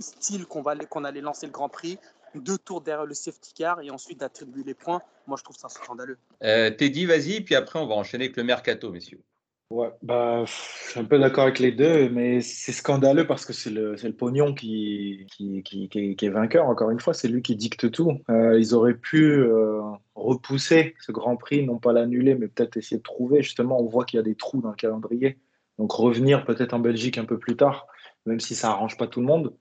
style 0.00 0.46
qu'on 0.46 0.62
qu'on 0.90 1.04
allait 1.04 1.20
lancer 1.20 1.46
le 1.46 1.52
Grand 1.52 1.68
Prix, 1.68 1.98
deux 2.34 2.58
tours 2.58 2.80
derrière 2.80 3.06
le 3.06 3.14
safety 3.14 3.52
car 3.54 3.80
et 3.80 3.90
ensuite 3.90 4.20
d'attribuer 4.20 4.64
les 4.64 4.74
points. 4.74 5.00
Moi, 5.26 5.36
je 5.38 5.44
trouve 5.44 5.56
ça 5.56 5.68
scandaleux. 5.68 6.18
Euh, 6.42 6.70
Teddy, 6.70 7.06
vas-y, 7.06 7.40
puis 7.40 7.54
après, 7.54 7.78
on 7.78 7.86
va 7.86 7.94
enchaîner 7.94 8.24
avec 8.24 8.36
le 8.36 8.44
mercato, 8.44 8.90
messieurs. 8.90 9.20
Ouais, 9.70 9.90
bah, 10.00 10.44
je 10.44 10.52
suis 10.90 11.00
un 11.00 11.04
peu 11.04 11.18
d'accord 11.18 11.42
avec 11.42 11.58
les 11.58 11.72
deux, 11.72 12.08
mais 12.08 12.40
c'est 12.40 12.70
scandaleux 12.70 13.26
parce 13.26 13.44
que 13.44 13.52
c'est 13.52 13.70
le, 13.70 13.96
le 13.96 14.12
pognon 14.12 14.54
qui, 14.54 15.26
est 15.40 16.28
vainqueur. 16.28 16.66
Encore 16.66 16.90
une 16.90 17.00
fois, 17.00 17.14
c'est 17.14 17.26
lui 17.26 17.42
qui 17.42 17.56
dicte 17.56 17.90
tout. 17.90 18.20
Euh, 18.30 18.60
ils 18.60 18.74
auraient 18.74 18.94
pu 18.94 19.24
euh, 19.24 19.80
repousser 20.14 20.94
ce 21.00 21.10
Grand 21.10 21.36
Prix, 21.36 21.66
non 21.66 21.78
pas 21.78 21.92
l'annuler, 21.92 22.36
mais 22.36 22.46
peut-être 22.46 22.76
essayer 22.76 22.98
de 22.98 23.02
trouver. 23.02 23.42
Justement, 23.42 23.80
on 23.80 23.86
voit 23.86 24.04
qu'il 24.04 24.18
y 24.18 24.20
a 24.20 24.22
des 24.22 24.36
trous 24.36 24.62
dans 24.62 24.70
le 24.70 24.76
calendrier. 24.76 25.38
Donc 25.78 25.90
revenir 25.90 26.44
peut-être 26.44 26.72
en 26.72 26.78
Belgique 26.78 27.18
un 27.18 27.24
peu 27.24 27.38
plus 27.38 27.56
tard, 27.56 27.88
même 28.24 28.38
si 28.38 28.54
ça 28.54 28.70
arrange 28.70 28.96
pas 28.96 29.08
tout 29.08 29.20
le 29.20 29.26
monde. 29.26 29.56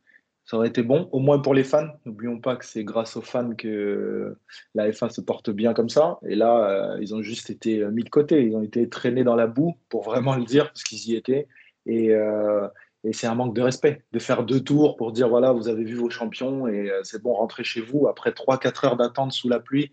Ça 0.45 0.57
aurait 0.57 0.67
été 0.67 0.83
bon, 0.83 1.09
au 1.11 1.19
moins 1.19 1.39
pour 1.39 1.53
les 1.53 1.63
fans. 1.63 1.87
N'oublions 2.05 2.39
pas 2.39 2.55
que 2.55 2.65
c'est 2.65 2.83
grâce 2.83 3.17
aux 3.17 3.21
fans 3.21 3.55
que 3.55 4.37
la 4.75 4.89
F1 4.89 5.09
se 5.09 5.21
porte 5.21 5.49
bien 5.49 5.73
comme 5.73 5.89
ça. 5.89 6.19
Et 6.27 6.35
là, 6.35 6.69
euh, 6.69 6.97
ils 7.01 7.15
ont 7.15 7.21
juste 7.21 7.49
été 7.49 7.83
mis 7.87 8.03
de 8.03 8.09
côté. 8.09 8.43
Ils 8.43 8.55
ont 8.55 8.61
été 8.61 8.87
traînés 8.87 9.23
dans 9.23 9.35
la 9.35 9.47
boue, 9.47 9.75
pour 9.89 10.03
vraiment 10.03 10.35
le 10.35 10.45
dire, 10.45 10.65
parce 10.65 10.83
qu'ils 10.83 11.09
y 11.09 11.15
étaient. 11.15 11.47
Et, 11.87 12.13
euh, 12.13 12.67
c'est 13.13 13.27
un 13.27 13.35
manque 13.35 13.55
de 13.55 13.61
respect 13.61 14.03
de 14.11 14.19
faire 14.19 14.43
deux 14.43 14.61
tours 14.61 14.95
pour 14.95 15.11
dire 15.11 15.29
voilà, 15.29 15.51
vous 15.51 15.67
avez 15.67 15.83
vu 15.83 15.95
vos 15.95 16.09
champions 16.09 16.67
et 16.67 16.89
euh, 16.89 17.01
c'est 17.03 17.21
bon, 17.21 17.33
rentrez 17.33 17.63
chez 17.63 17.81
vous 17.81 18.07
après 18.07 18.31
3-4 18.31 18.85
heures 18.85 18.97
d'attente 18.97 19.31
sous 19.31 19.49
la 19.49 19.59
pluie. 19.59 19.91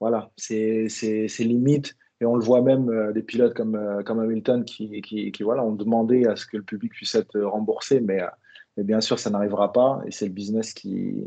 Voilà, 0.00 0.30
c'est 0.36 0.88
limite. 1.40 1.96
Et 2.20 2.24
on 2.24 2.36
le 2.36 2.44
voit 2.44 2.62
même 2.62 2.88
euh, 2.88 3.12
des 3.12 3.22
pilotes 3.22 3.54
comme, 3.54 3.74
euh, 3.74 4.02
Hamilton 4.06 4.64
qui, 4.64 5.00
qui, 5.02 5.32
qui, 5.32 5.42
voilà, 5.42 5.64
ont 5.64 5.72
demandé 5.72 6.24
à 6.26 6.36
ce 6.36 6.46
que 6.46 6.56
le 6.56 6.62
public 6.62 6.92
puisse 6.92 7.16
être 7.16 7.40
remboursé, 7.40 8.00
mais, 8.00 8.20
mais 8.76 8.84
bien 8.84 9.00
sûr, 9.00 9.18
ça 9.18 9.30
n'arrivera 9.30 9.72
pas. 9.72 10.00
Et 10.06 10.10
c'est 10.10 10.26
le 10.26 10.32
business 10.32 10.72
qui, 10.72 11.24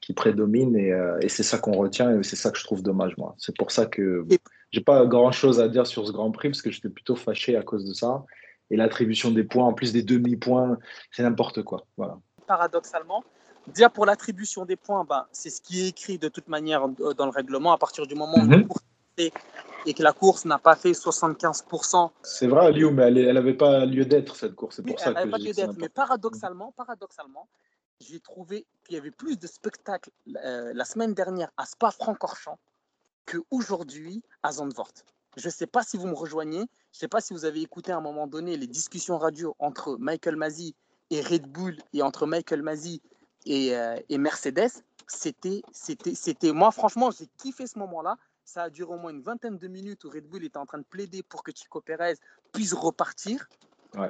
qui 0.00 0.12
prédomine. 0.12 0.76
Et, 0.76 0.92
et 1.20 1.28
c'est 1.28 1.42
ça 1.42 1.58
qu'on 1.58 1.72
retient. 1.72 2.18
Et 2.18 2.22
c'est 2.22 2.36
ça 2.36 2.50
que 2.50 2.58
je 2.58 2.64
trouve 2.64 2.82
dommage, 2.82 3.16
moi. 3.16 3.34
C'est 3.38 3.56
pour 3.56 3.70
ça 3.70 3.86
que 3.86 4.26
j'ai 4.70 4.80
pas 4.80 5.06
grand 5.06 5.32
chose 5.32 5.60
à 5.60 5.68
dire 5.68 5.86
sur 5.86 6.06
ce 6.06 6.12
Grand 6.12 6.30
Prix, 6.30 6.50
parce 6.50 6.62
que 6.62 6.70
j'étais 6.70 6.88
plutôt 6.88 7.16
fâché 7.16 7.56
à 7.56 7.62
cause 7.62 7.84
de 7.84 7.94
ça 7.94 8.24
et 8.70 8.76
l'attribution 8.76 9.30
des 9.30 9.44
points, 9.44 9.64
en 9.64 9.72
plus 9.72 9.92
des 9.92 10.02
demi-points, 10.02 10.78
c'est 11.10 11.22
n'importe 11.22 11.62
quoi. 11.62 11.86
Voilà. 11.96 12.18
Paradoxalement, 12.46 13.22
déjà 13.68 13.88
pour 13.88 14.06
l'attribution 14.06 14.64
des 14.64 14.76
points, 14.76 15.04
ben, 15.04 15.26
c'est 15.32 15.50
ce 15.50 15.60
qui 15.60 15.82
est 15.82 15.88
écrit 15.88 16.18
de 16.18 16.28
toute 16.28 16.48
manière 16.48 16.88
dans 16.88 17.26
le 17.26 17.30
règlement 17.30 17.72
à 17.72 17.78
partir 17.78 18.06
du 18.06 18.14
moment 18.14 18.36
où 18.36 18.46
mm 18.46 18.68
et 19.86 19.94
que 19.94 20.02
la 20.02 20.12
course 20.12 20.44
n'a 20.44 20.58
pas 20.58 20.76
fait 20.76 20.92
75%. 20.92 22.10
C'est 22.22 22.46
vrai, 22.46 22.72
Liu, 22.72 22.90
mais 22.90 23.04
elle 23.04 23.34
n'avait 23.34 23.54
pas 23.54 23.84
lieu 23.84 24.04
d'être 24.04 24.36
cette 24.36 24.54
course. 24.54 24.76
C'est 24.76 24.82
pour 24.82 24.98
ça 24.98 25.12
elle 25.16 25.26
que 25.26 25.30
pas 25.30 25.38
lieu 25.38 25.52
d'être. 25.52 25.76
Mais 25.78 25.88
paradoxalement, 25.88 26.72
paradoxalement, 26.72 27.48
j'ai 28.00 28.20
trouvé 28.20 28.66
qu'il 28.84 28.96
y 28.96 28.98
avait 28.98 29.10
plus 29.10 29.38
de 29.38 29.46
spectacles 29.46 30.10
euh, 30.44 30.72
la 30.74 30.84
semaine 30.84 31.14
dernière 31.14 31.50
à 31.56 31.66
Spa-Francorchamps 31.66 32.58
qu'aujourd'hui 33.26 34.22
à 34.42 34.52
Zandvoort. 34.52 34.92
Je 35.36 35.46
ne 35.46 35.52
sais 35.52 35.66
pas 35.66 35.82
si 35.82 35.96
vous 35.96 36.06
me 36.06 36.14
rejoignez. 36.14 36.58
Je 36.58 36.98
ne 36.98 37.00
sais 37.00 37.08
pas 37.08 37.20
si 37.20 37.32
vous 37.32 37.44
avez 37.44 37.60
écouté 37.60 37.92
à 37.92 37.96
un 37.96 38.00
moment 38.00 38.26
donné 38.26 38.56
les 38.56 38.66
discussions 38.66 39.18
radio 39.18 39.56
entre 39.58 39.96
Michael 39.98 40.36
Masi 40.36 40.74
et 41.10 41.20
Red 41.20 41.46
Bull 41.46 41.76
et 41.92 42.02
entre 42.02 42.26
Michael 42.26 42.62
Masi 42.62 43.02
et, 43.46 43.76
euh, 43.76 43.96
et 44.08 44.18
Mercedes. 44.18 44.70
C'était, 45.06 45.62
c'était, 45.72 46.14
c'était. 46.14 46.52
Moi, 46.52 46.70
franchement, 46.70 47.10
j'ai 47.10 47.28
kiffé 47.38 47.66
ce 47.66 47.78
moment-là. 47.78 48.16
Ça 48.44 48.64
a 48.64 48.70
duré 48.70 48.92
au 48.92 48.98
moins 48.98 49.10
une 49.10 49.22
vingtaine 49.22 49.58
de 49.58 49.68
minutes 49.68 50.04
où 50.04 50.10
Red 50.10 50.26
Bull 50.28 50.44
était 50.44 50.58
en 50.58 50.66
train 50.66 50.78
de 50.78 50.84
plaider 50.84 51.22
pour 51.22 51.42
que 51.42 51.52
Chico 51.54 51.80
Perez 51.80 52.14
puisse 52.52 52.72
repartir. 52.72 53.48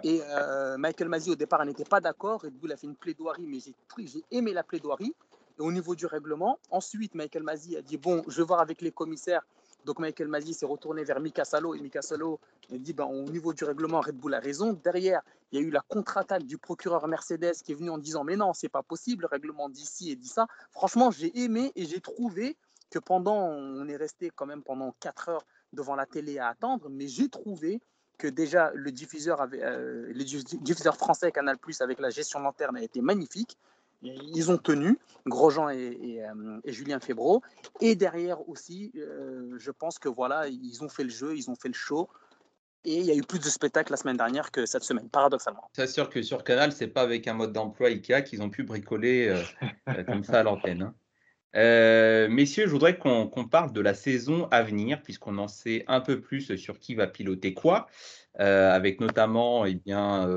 Et 0.03 0.23
euh, 0.23 0.79
Michael 0.79 1.09
Masi, 1.09 1.31
au 1.31 1.37
départ, 1.37 1.65
n'était 1.65 1.85
pas 1.85 2.01
d'accord. 2.01 2.41
Red 2.41 2.55
Bull 2.55 2.73
a 2.73 2.77
fait 2.77 2.87
une 2.87 2.97
plaidoirie, 2.97 3.47
mais 3.47 3.61
j'ai, 3.61 3.75
j'ai 3.99 4.25
aimé 4.31 4.55
la 4.55 4.63
plaidoirie. 4.63 5.15
Et 5.59 5.63
au 5.63 5.71
niveau 5.71 5.95
du 5.95 6.07
règlement, 6.07 6.59
ensuite, 6.71 7.15
Michael 7.15 7.43
Masi 7.43 7.77
a 7.77 7.83
dit 7.83 7.99
Bon, 7.99 8.25
je 8.27 8.39
vais 8.39 8.47
voir 8.47 8.61
avec 8.61 8.81
les 8.81 8.91
commissaires 8.91 9.43
donc 9.85 9.99
Michael 9.99 10.29
Masi 10.29 10.55
s'est 10.55 10.67
retourné 10.67 11.05
vers 11.05 11.21
Mika 11.21 11.45
Salo 11.45 11.75
et 11.75 11.81
Mika 11.81 12.03
Salo 12.03 12.41
a 12.73 12.79
dit 12.79 12.93
ben, 12.93 13.05
au 13.05 13.31
niveau 13.31 13.53
du 13.53 13.65
règlement, 13.65 14.01
Red 14.01 14.17
Bull 14.17 14.35
a 14.35 14.41
raison. 14.41 14.73
Derrière, 14.73 15.21
il 15.53 15.61
y 15.61 15.63
a 15.63 15.67
eu 15.67 15.71
la 15.71 15.83
contre-attaque 15.83 16.45
du 16.45 16.57
procureur 16.57 17.07
Mercedes 17.07 17.55
qui 17.63 17.73
est 17.73 17.75
venu 17.75 17.91
en 17.91 17.99
disant 17.99 18.25
mais 18.25 18.37
non, 18.37 18.53
c'est 18.55 18.69
pas 18.69 18.83
possible, 18.83 19.23
le 19.23 19.29
règlement 19.29 19.69
dit 19.69 19.85
ci 19.85 20.11
et 20.11 20.17
dit 20.17 20.29
ça. 20.29 20.47
Franchement, 20.71 21.11
j'ai 21.11 21.39
aimé 21.39 21.73
et 21.77 21.85
j'ai 21.85 22.01
trouvé 22.01 22.57
que 22.95 23.01
pendant, 23.01 23.49
on 23.49 23.89
est 23.89 23.97
resté 23.97 24.31
quand 24.31 24.47
même 24.47 24.63
pendant 24.63 24.95
4 25.01 25.29
heures 25.29 25.47
devant 25.73 25.97
la 25.97 26.07
télé 26.07 26.39
à 26.39 26.47
attendre, 26.47 26.89
mais 26.89 27.09
j'ai 27.09 27.29
trouvé 27.29 27.81
que 28.19 28.29
déjà 28.29 28.71
le 28.73 28.93
diffuseur, 28.93 29.41
avait, 29.41 29.65
euh, 29.65 30.13
français 30.93 31.33
Canal 31.33 31.59
Plus 31.59 31.81
avec 31.81 31.99
la 31.99 32.11
gestion 32.11 32.39
lanterne 32.39 32.77
a 32.77 32.83
été 32.83 33.01
magnifique. 33.01 33.59
Ils 34.03 34.53
ont 34.53 34.59
tenu, 34.59 34.97
Grosjean 35.27 35.71
et, 35.71 36.23
euh, 36.23 36.61
et, 36.63 36.73
Julien 36.73 37.01
Febro. 37.01 37.43
Et 37.81 37.97
derrière 37.97 38.49
aussi, 38.49 38.93
euh, 38.97 39.57
je 39.59 39.73
pense 39.73 39.99
que 39.99 40.09
voilà, 40.09 40.47
ils 40.47 40.85
ont 40.85 40.89
fait 40.89 41.05
le 41.05 41.11
jeu, 41.11 41.37
ils 41.37 41.51
ont 41.51 41.57
fait 41.57 41.69
le 41.69 41.75
show. 41.75 42.09
Et 42.85 42.99
il 42.99 43.07
y 43.07 43.11
a 43.11 43.15
eu 43.15 43.23
plus 43.23 43.41
de 43.41 43.49
spectacles 43.49 43.91
la 43.91 43.97
semaine 43.97 44.19
dernière 44.19 44.53
que 44.53 44.67
cette 44.67 44.85
semaine, 44.85 45.09
paradoxalement. 45.09 45.69
C'est 45.73 45.89
sûr 45.89 46.11
que 46.11 46.23
sur 46.23 46.45
Canal, 46.45 46.71
c'est 46.71 46.87
pas 46.87 47.01
avec 47.01 47.27
un 47.27 47.33
mode 47.33 47.53
d'emploi 47.53 47.89
IKEA 47.89 48.23
qu'ils 48.23 48.43
ont 48.43 48.51
pu 48.51 48.63
bricoler 48.63 49.29
euh, 49.89 50.05
comme 50.05 50.23
ça 50.23 50.41
à 50.41 50.43
l'antenne. 50.45 50.83
Hein. 50.83 50.95
Messieurs, 51.55 52.67
je 52.67 52.71
voudrais 52.71 52.99
qu'on 52.99 53.49
parle 53.51 53.73
de 53.73 53.81
la 53.81 53.95
saison 53.95 54.49
à 54.51 54.63
venir, 54.63 55.03
puisqu'on 55.03 55.39
en 55.39 55.49
sait 55.49 55.85
un 55.87 56.01
peu 56.01 56.21
plus 56.21 56.57
sur 56.57 56.79
qui 56.79 56.95
va 56.95 57.07
piloter 57.07 57.55
quoi, 57.55 57.87
avec 58.39 59.01
notamment 59.01 59.65
eh 59.65 59.75
bien, 59.75 60.29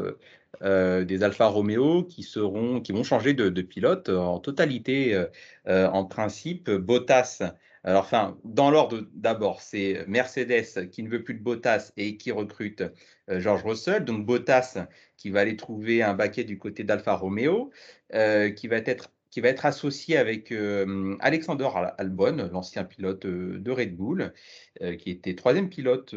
euh, 0.63 1.05
des 1.05 1.24
Alfa 1.24 1.47
Romeo 1.47 2.03
qui, 2.03 2.24
seront, 2.24 2.82
qui 2.82 2.91
vont 2.91 3.03
changer 3.03 3.34
de, 3.34 3.61
pilote 3.61 4.09
en 4.09 4.39
totalité, 4.39 5.13
euh, 5.13 5.28
euh, 5.68 5.88
en 5.88 6.05
principe. 6.05 6.72
Bottas, 6.72 7.43
alors 7.84 8.03
enfin, 8.03 8.38
dans 8.43 8.72
l'ordre 8.72 9.07
d'abord, 9.13 9.61
c'est 9.61 10.03
Mercedes 10.07 10.89
qui 10.89 11.03
ne 11.03 11.09
veut 11.09 11.24
plus 11.24 11.36
de 11.36 11.43
Bottas 11.43 11.91
et 11.95 12.18
qui 12.18 12.32
recrute 12.32 12.84
George 13.30 13.63
Russell. 13.63 14.03
Donc 14.03 14.26
Bottas 14.26 14.88
qui 15.15 15.30
va 15.30 15.41
aller 15.41 15.55
trouver 15.55 16.01
un 16.01 16.13
baquet 16.13 16.43
du 16.43 16.57
côté 16.57 16.84
d'Alfa 16.84 17.15
Romeo, 17.15 17.72
qui 18.11 18.68
va 18.68 18.78
être 18.78 19.09
qui 19.30 19.41
va 19.41 19.49
être 19.49 19.65
associé 19.65 20.17
avec 20.17 20.51
euh, 20.51 21.15
Alexander 21.19 21.69
Albon, 21.97 22.49
l'ancien 22.51 22.84
pilote 22.84 23.25
euh, 23.25 23.59
de 23.59 23.71
Red 23.71 23.95
Bull, 23.95 24.34
euh, 24.82 24.95
qui 24.95 25.11
était 25.11 25.36
troisième 25.36 25.69
pilote 25.69 26.15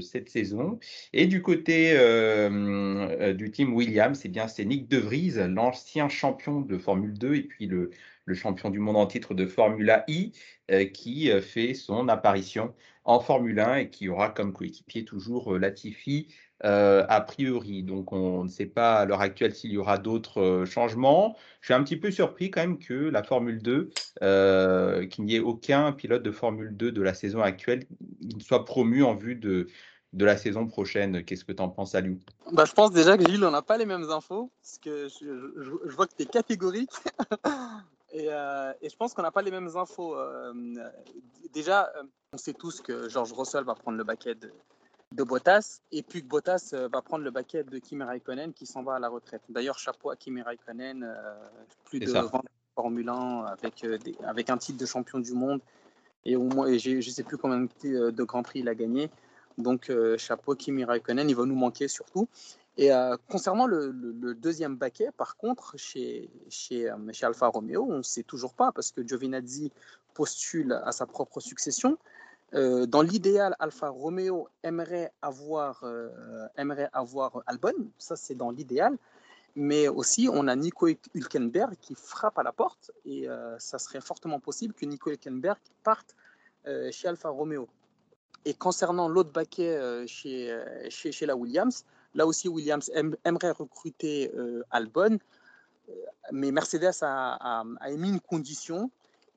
cette 0.00 0.28
saison. 0.28 0.78
Et 1.12 1.26
du 1.26 1.42
côté 1.42 1.92
du 3.34 3.50
team 3.50 3.74
Williams, 3.74 4.20
eh 4.24 4.28
bien 4.28 4.48
c'est 4.48 4.64
Nick 4.64 4.88
De 4.88 4.98
Vries, 4.98 5.34
l'ancien 5.48 6.08
champion 6.08 6.60
de 6.60 6.78
Formule 6.78 7.14
2 7.18 7.34
et 7.34 7.42
puis 7.42 7.66
le, 7.66 7.90
le, 8.24 8.34
champion 8.34 8.70
du 8.70 8.78
monde 8.78 8.96
en 8.96 9.06
titre 9.06 9.34
de 9.34 9.46
Formula 9.46 10.04
I, 10.08 10.32
qui 10.92 11.30
fait 11.40 11.74
son 11.74 12.08
apparition 12.08 12.74
en 13.04 13.20
Formule 13.20 13.60
1 13.60 13.76
et 13.76 13.90
qui 13.90 14.08
aura 14.08 14.30
comme 14.30 14.52
coéquipier 14.52 15.04
toujours 15.04 15.58
Latifi, 15.58 16.28
euh, 16.64 17.04
a 17.08 17.20
priori. 17.20 17.82
Donc, 17.82 18.12
on 18.12 18.44
ne 18.44 18.48
sait 18.48 18.66
pas 18.66 18.96
à 18.96 19.04
l'heure 19.04 19.20
actuelle 19.20 19.54
s'il 19.54 19.70
y 19.70 19.78
aura 19.78 19.98
d'autres 19.98 20.40
euh, 20.40 20.64
changements. 20.64 21.36
Je 21.60 21.66
suis 21.66 21.74
un 21.74 21.82
petit 21.84 21.96
peu 21.96 22.10
surpris 22.10 22.50
quand 22.50 22.60
même 22.60 22.78
que 22.78 22.94
la 22.94 23.22
Formule 23.22 23.62
2, 23.62 23.90
euh, 24.22 25.06
qu'il 25.06 25.24
n'y 25.24 25.36
ait 25.36 25.40
aucun 25.40 25.92
pilote 25.92 26.22
de 26.22 26.32
Formule 26.32 26.76
2 26.76 26.90
de 26.90 27.02
la 27.02 27.14
saison 27.14 27.42
actuelle 27.42 27.84
ne 28.22 28.40
soit 28.40 28.64
promu 28.64 29.04
en 29.04 29.14
vue 29.14 29.36
de, 29.36 29.68
la 30.14 30.36
saison 30.36 30.66
prochaine. 30.66 31.24
Qu'est-ce 31.24 31.44
que 31.44 31.52
tu 31.52 31.62
en 31.62 31.68
penses, 31.68 31.94
Aliou? 31.94 32.18
Bah, 32.52 32.64
Je 32.64 32.72
pense 32.72 32.90
déjà 32.90 33.16
que 33.16 33.24
Gilles, 33.28 33.44
on 33.44 33.52
n'a 33.52 33.62
pas 33.62 33.76
les 33.76 33.86
mêmes 33.86 34.10
infos, 34.10 34.50
parce 34.60 34.78
que 34.78 35.08
je, 35.08 35.94
vois 35.94 36.08
que 36.08 36.14
tu 36.16 36.24
es 36.24 36.26
catégorique. 36.26 36.90
et, 38.12 38.24
et, 38.24 38.88
je 38.88 38.96
pense 38.96 39.14
qu'on 39.14 39.22
n'a 39.22 39.30
pas 39.30 39.42
les 39.42 39.52
mêmes 39.52 39.70
infos. 39.76 40.16
déjà, 41.54 41.92
on 42.32 42.36
sait 42.36 42.54
tous 42.54 42.80
que 42.80 43.08
George 43.08 43.32
Russell 43.32 43.62
va 43.62 43.74
prendre 43.74 43.96
le 43.96 44.04
baquet 44.04 44.34
de, 44.34 44.50
de 45.12 45.22
Bottas 45.22 45.80
et 45.90 46.02
puis 46.02 46.22
que 46.22 46.28
Bottas 46.28 46.70
euh, 46.74 46.88
va 46.92 47.02
prendre 47.02 47.24
le 47.24 47.30
baquet 47.30 47.64
de 47.64 47.78
Kimi 47.78 48.02
Raikkonen 48.02 48.52
qui 48.52 48.66
s'en 48.66 48.82
va 48.82 48.96
à 48.96 48.98
la 48.98 49.08
retraite. 49.08 49.42
D'ailleurs, 49.48 49.78
chapeau 49.78 50.10
à 50.10 50.16
Kimi 50.16 50.42
Raikkonen, 50.42 51.02
euh, 51.02 51.34
plus 51.84 52.00
de 52.00 52.10
20 52.10 52.30
Formule 52.74 53.08
1 53.08 53.44
avec, 53.46 53.84
euh, 53.84 53.98
avec 54.24 54.50
un 54.50 54.58
titre 54.58 54.78
de 54.78 54.86
champion 54.86 55.18
du 55.18 55.32
monde 55.32 55.60
et 56.24 56.36
au 56.36 56.44
moins, 56.44 56.76
je 56.76 56.96
ne 56.96 57.00
sais 57.00 57.22
plus 57.22 57.36
combien 57.36 57.66
de 57.82 58.22
Grands 58.22 58.42
Prix 58.42 58.60
il 58.60 58.68
a 58.68 58.74
gagné. 58.74 59.10
Donc, 59.56 59.90
chapeau 60.18 60.54
Kimi 60.54 60.84
Raikkonen, 60.84 61.28
il 61.28 61.34
va 61.34 61.44
nous 61.44 61.54
manquer 61.54 61.88
surtout. 61.88 62.28
Et 62.76 62.90
concernant 63.28 63.66
le, 63.66 63.92
deuxième 64.34 64.76
baquet, 64.76 65.08
par 65.16 65.36
contre, 65.36 65.78
chez, 65.78 66.28
chez, 66.50 66.90
chez 67.12 67.26
Alfa 67.26 67.46
Romeo, 67.46 67.86
on 67.88 67.98
ne 67.98 68.02
sait 68.02 68.24
toujours 68.24 68.52
pas 68.52 68.72
parce 68.72 68.90
que 68.90 69.06
Giovinazzi 69.06 69.72
postule 70.12 70.72
à 70.84 70.92
sa 70.92 71.06
propre 71.06 71.40
succession. 71.40 71.96
Euh, 72.54 72.86
dans 72.86 73.02
l'idéal, 73.02 73.54
Alfa 73.58 73.88
Romeo 73.88 74.48
aimerait 74.62 75.12
avoir, 75.20 75.84
euh, 75.84 76.46
aimerait 76.56 76.88
avoir 76.92 77.42
Albon, 77.46 77.74
ça 77.98 78.16
c'est 78.16 78.34
dans 78.34 78.50
l'idéal, 78.50 78.96
mais 79.54 79.88
aussi 79.88 80.28
on 80.32 80.48
a 80.48 80.56
Nico 80.56 80.88
Hülkenberg 81.14 81.76
qui 81.80 81.94
frappe 81.94 82.38
à 82.38 82.42
la 82.42 82.52
porte 82.52 82.90
et 83.04 83.28
euh, 83.28 83.58
ça 83.58 83.78
serait 83.78 84.00
fortement 84.00 84.40
possible 84.40 84.72
que 84.72 84.86
Nico 84.86 85.10
Hülkenberg 85.10 85.58
parte 85.82 86.14
chez 86.90 87.08
Alfa 87.08 87.30
Romeo. 87.30 87.66
Et 88.44 88.52
concernant 88.52 89.08
l'autre 89.08 89.32
baquet 89.32 90.06
chez, 90.06 90.54
chez, 90.90 91.24
la 91.24 91.34
Williams, 91.34 91.86
là 92.14 92.26
aussi 92.26 92.46
Williams 92.46 92.90
aimerait 93.24 93.52
recruter 93.52 94.30
Albon, 94.70 95.18
mais 96.30 96.52
Mercedes 96.52 96.92
a 97.00 97.64
émis 97.88 98.10
une 98.10 98.20
condition 98.20 98.90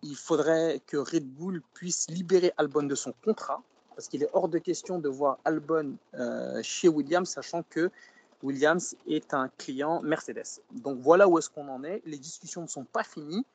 il 0.04 0.16
faudrait 0.16 0.82
que 0.88 0.98
Red 0.98 1.28
Bull 1.28 1.62
puisse 1.74 2.10
libérer 2.10 2.54
Albon 2.58 2.84
de 2.84 2.96
son 2.96 3.14
contrat, 3.24 3.62
parce 3.96 4.08
qu'il 4.08 4.24
est 4.24 4.30
hors 4.34 4.50
de 4.50 4.58
question 4.58 5.00
de 5.00 5.10
voir 5.10 5.38
Albon 5.46 5.96
euh, 6.16 6.62
chez 6.64 6.88
Williams, 6.88 7.30
sachant 7.30 7.64
que 7.64 7.92
Williams 8.42 8.96
est 9.08 9.34
un 9.34 9.50
client 9.58 10.02
Mercedes. 10.02 10.62
Donc 10.72 11.00
voilà 11.00 11.28
où 11.28 11.38
est-ce 11.38 11.50
qu'on 11.50 11.68
en 11.68 11.84
est. 11.84 12.02
Les 12.06 12.18
discussions 12.18 12.64
ne 12.64 12.68
sont 12.68 12.86
pas 12.86 13.04
finies, 13.04 13.46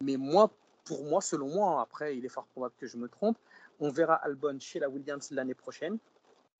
mais 0.00 0.16
moi, 0.16 0.50
pour 0.84 1.04
moi, 1.04 1.20
selon 1.20 1.48
moi, 1.48 1.80
après, 1.80 2.16
il 2.16 2.24
est 2.24 2.28
fort 2.28 2.46
probable 2.46 2.74
que 2.78 2.86
je 2.86 2.96
me 2.96 3.08
trompe, 3.08 3.38
on 3.80 3.90
verra 3.90 4.14
Albon 4.14 4.58
chez 4.58 4.80
la 4.80 4.88
Williams 4.88 5.30
l'année 5.30 5.54
prochaine. 5.54 5.98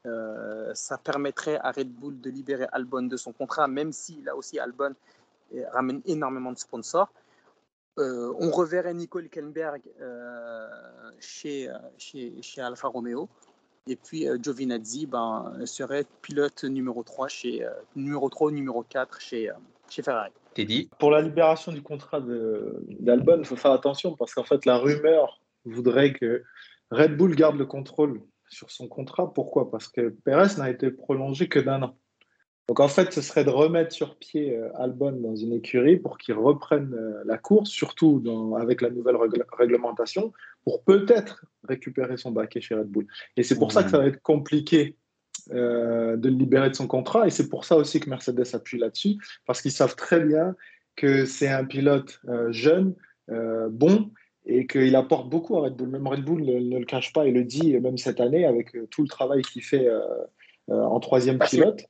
Euh, 0.07 0.73
ça 0.75 0.99
permettrait 0.99 1.57
à 1.57 1.73
Red 1.73 1.91
Bull 1.91 2.21
de 2.21 2.31
libérer 2.31 2.67
Albon 2.73 3.03
de 3.03 3.17
son 3.17 3.33
contrat, 3.33 3.67
même 3.67 3.93
si 3.93 4.21
là 4.23 4.37
aussi 4.37 4.59
Albon 4.59 4.95
ramène 5.73 6.03
énormément 6.05 6.53
de 6.53 6.59
sponsors. 6.59 7.13
On 7.97 8.51
reverrait 8.51 8.95
Nicole 8.95 9.25
Hülkenberg 9.25 9.83
chez, 11.21 11.71
chez, 11.99 12.35
chez 12.43 12.61
Alfa 12.61 12.89
Romeo. 12.89 13.29
Et 13.87 13.97
puis 13.97 14.27
Giovinazzi 14.43 15.07
ben, 15.07 15.55
serait 15.67 16.05
pilote 16.23 16.65
numéro 16.65 17.03
3 17.03 17.29
chez 17.29 17.67
numéro 17.95 18.29
3 18.29 18.49
ou 18.49 18.51
numéro 18.51 18.83
4 18.83 19.21
chez, 19.21 19.51
chez 19.91 20.03
Ferrari. 20.03 20.33
dit 20.57 20.89
Pour 20.99 21.11
la 21.11 21.21
libération 21.21 21.73
du 21.73 21.83
contrat 21.83 22.21
d'Albon, 22.21 23.39
il 23.39 23.45
faut 23.45 23.57
faire 23.57 23.73
attention 23.73 24.17
parce 24.17 24.35
qu'en 24.35 24.45
fait, 24.45 24.65
la 24.65 24.79
rumeur 24.79 25.41
voudrait 25.65 26.13
que 26.13 26.43
Red 26.91 27.17
Bull 27.17 27.35
garde 27.35 27.57
le 27.57 27.67
contrôle 27.67 28.23
sur 28.49 28.71
son 28.71 28.89
contrat. 28.89 29.33
Pourquoi? 29.33 29.71
Parce 29.71 29.89
que 29.89 30.15
Perez 30.25 30.59
n'a 30.59 30.71
été 30.71 30.91
prolongé 30.91 31.49
que 31.49 31.59
d'un 31.59 31.83
an. 31.83 31.97
Donc 32.69 32.81
en 32.81 32.89
fait, 32.89 33.13
ce 33.13 33.21
serait 33.21 33.45
de 33.45 33.51
remettre 33.51 33.93
sur 33.93 34.17
pied 34.17 34.57
euh, 34.57 34.71
Albon 34.77 35.13
dans 35.13 35.37
une 35.37 35.53
écurie 35.53 35.99
pour 35.99 36.17
qu'il 36.17 36.35
reprenne 36.35 36.95
euh, 36.95 37.23
la 37.27 37.37
course, 37.37 37.69
surtout 37.69 38.23
avec 38.59 38.81
la 38.81 38.89
nouvelle 38.89 39.17
réglementation, 39.53 40.33
pour 40.65 40.83
peut-être 40.83 41.45
récupérer 41.69 42.17
son 42.17 42.31
baquet 42.31 42.63
chez 42.63 42.75
Red 42.75 42.89
Bull. 42.89 43.07
Et 43.37 43.43
c'est 43.43 43.59
pour 43.59 43.71
ça 43.71 43.83
que 43.83 43.91
ça 43.91 43.99
va 43.99 44.07
être 44.07 44.23
compliqué 44.23 44.97
euh, 45.51 46.17
de 46.17 46.31
le 46.31 46.37
libérer 46.37 46.71
de 46.71 46.75
son 46.75 46.87
contrat. 46.87 47.27
Et 47.27 47.31
c'est 47.31 47.51
pour 47.51 47.67
ça 47.67 47.77
aussi 47.77 48.01
que 48.01 48.09
Mercedes 48.09 48.55
appuie 48.55 48.79
là-dessus, 48.79 49.17
parce 49.45 49.61
qu'ils 49.61 49.73
savent 49.73 49.97
très 49.97 50.21
bien 50.21 50.57
que 50.97 51.27
c'est 51.27 51.49
un 51.49 51.65
pilote 51.65 52.21
jeune, 52.51 52.95
bon, 53.29 54.11
et 54.47 54.67
qu'il 54.67 54.95
apporte 54.97 55.29
beaucoup 55.29 55.57
à 55.57 55.63
Red 55.63 55.75
Bull. 55.75 55.89
Même 55.89 56.07
Red 56.07 56.25
Bull 56.25 56.43
ne, 56.45 56.79
le 56.79 56.85
cache 56.87 57.13
pas 57.13 57.27
et 57.27 57.31
le 57.31 57.45
dit, 57.45 57.77
même 57.79 57.99
cette 57.99 58.21
année, 58.21 58.47
avec 58.47 58.75
tout 58.91 59.03
le 59.03 59.09
travail 59.09 59.43
qu'il 59.43 59.63
fait 59.63 59.89
en 60.69 61.01
troisième 61.01 61.39
pilote. 61.41 61.85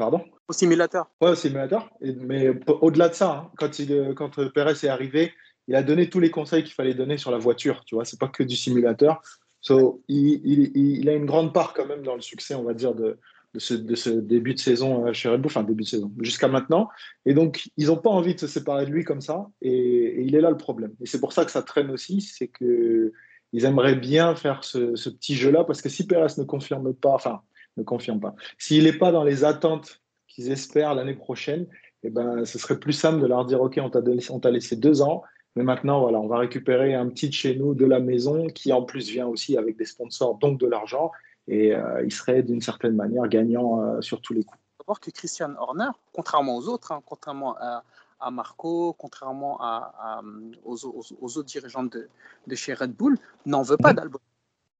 Pardon 0.00 0.24
Au 0.48 0.52
simulateur. 0.54 1.10
Oui, 1.20 1.30
au 1.30 1.34
simulateur. 1.34 1.90
mais 2.00 2.48
au-delà 2.80 3.10
de 3.10 3.14
ça, 3.14 3.30
hein, 3.30 3.50
quand, 3.58 3.78
il, 3.78 4.14
quand 4.16 4.50
Perez 4.50 4.72
est 4.82 4.88
arrivé, 4.88 5.32
il 5.68 5.74
a 5.76 5.82
donné 5.82 6.08
tous 6.08 6.20
les 6.20 6.30
conseils 6.30 6.64
qu'il 6.64 6.72
fallait 6.72 6.94
donner 6.94 7.18
sur 7.18 7.30
la 7.30 7.36
voiture. 7.36 7.84
Tu 7.84 7.94
vois, 7.94 8.06
c'est 8.06 8.18
pas 8.18 8.28
que 8.28 8.42
du 8.42 8.56
simulateur. 8.56 9.20
So, 9.60 10.02
il, 10.08 10.40
il, 10.42 10.72
il, 10.74 11.08
a 11.10 11.12
une 11.12 11.26
grande 11.26 11.52
part 11.52 11.74
quand 11.74 11.86
même 11.86 12.02
dans 12.02 12.14
le 12.14 12.22
succès, 12.22 12.54
on 12.54 12.62
va 12.62 12.72
dire, 12.72 12.94
de, 12.94 13.18
de 13.52 13.58
ce, 13.58 14.08
début 14.08 14.54
de 14.54 14.58
saison 14.58 15.06
euh, 15.06 15.12
chez 15.12 15.28
Red 15.28 15.42
Bull, 15.42 15.50
enfin 15.50 15.62
début 15.62 15.84
de 15.84 15.88
saison, 15.88 16.10
jusqu'à 16.20 16.48
maintenant. 16.48 16.88
Et 17.26 17.34
donc, 17.34 17.68
ils 17.76 17.88
n'ont 17.88 17.98
pas 17.98 18.08
envie 18.08 18.34
de 18.34 18.40
se 18.40 18.46
séparer 18.46 18.86
de 18.86 18.90
lui 18.90 19.04
comme 19.04 19.20
ça. 19.20 19.48
Et, 19.60 20.22
il 20.22 20.34
est 20.34 20.40
là 20.40 20.48
le 20.48 20.56
problème. 20.56 20.94
Et 21.02 21.06
c'est 21.06 21.20
pour 21.20 21.34
ça 21.34 21.44
que 21.44 21.50
ça 21.50 21.62
traîne 21.62 21.90
aussi, 21.90 22.22
c'est 22.22 22.48
que 22.48 23.12
ils 23.52 23.64
aimeraient 23.66 23.96
bien 23.96 24.34
faire 24.34 24.64
ce, 24.64 25.08
petit 25.10 25.34
jeu-là, 25.34 25.64
parce 25.64 25.82
que 25.82 25.90
si 25.90 26.06
Perez 26.06 26.32
ne 26.38 26.44
confirme 26.44 26.94
pas, 26.94 27.10
enfin, 27.10 27.42
ne 27.76 27.82
confirme 27.82 28.20
pas, 28.20 28.34
s'il 28.58 28.84
n'est 28.84 28.92
pas 28.92 29.12
dans 29.12 29.24
les 29.24 29.44
attentes 29.44 30.00
qu'ils 30.28 30.50
espèrent 30.50 30.94
l'année 30.94 31.14
prochaine, 31.14 31.66
eh 32.02 32.10
ben, 32.10 32.44
ce 32.44 32.58
serait 32.58 32.78
plus 32.78 32.92
simple 32.92 33.20
de 33.20 33.26
leur 33.26 33.44
dire, 33.44 33.60
OK, 33.60 33.78
on 33.82 33.90
t'a 33.90 34.50
laissé 34.50 34.76
deux 34.76 35.02
ans, 35.02 35.22
mais 35.56 35.64
maintenant, 35.64 36.00
voilà, 36.00 36.18
on 36.20 36.28
va 36.28 36.38
récupérer 36.38 36.94
un 36.94 37.08
petit 37.08 37.28
de 37.28 37.34
chez 37.34 37.56
nous, 37.56 37.74
de 37.74 37.84
la 37.84 38.00
maison, 38.00 38.46
qui 38.46 38.72
en 38.72 38.82
plus 38.82 39.08
vient 39.08 39.26
aussi 39.26 39.56
avec 39.56 39.76
des 39.76 39.84
sponsors, 39.84 40.36
donc 40.38 40.58
de 40.58 40.66
l'argent 40.66 41.10
et 41.50 41.74
euh, 41.74 42.02
il 42.04 42.12
serait 42.12 42.42
d'une 42.42 42.60
certaine 42.60 42.94
manière 42.94 43.26
gagnant 43.28 43.80
euh, 43.80 44.00
sur 44.00 44.20
tous 44.20 44.32
les 44.32 44.44
coups. 44.44 44.60
Il 44.60 44.76
faut 44.78 44.84
voir 44.86 45.00
que 45.00 45.10
Christian 45.10 45.54
Horner, 45.58 45.90
contrairement 46.12 46.56
aux 46.56 46.68
autres, 46.68 46.92
hein, 46.92 47.02
contrairement 47.04 47.56
à, 47.58 47.82
Marco, 48.30 48.94
contrairement 48.98 49.58
à, 49.60 50.22
aux, 50.64 50.84
autres 50.84 51.44
dirigeants 51.44 51.84
de, 51.84 52.08
de, 52.46 52.54
chez 52.54 52.74
Red 52.74 52.92
Bull, 52.92 53.16
n'en 53.46 53.62
veut 53.62 53.78
pas 53.78 53.94
d'Albon. 53.94 54.20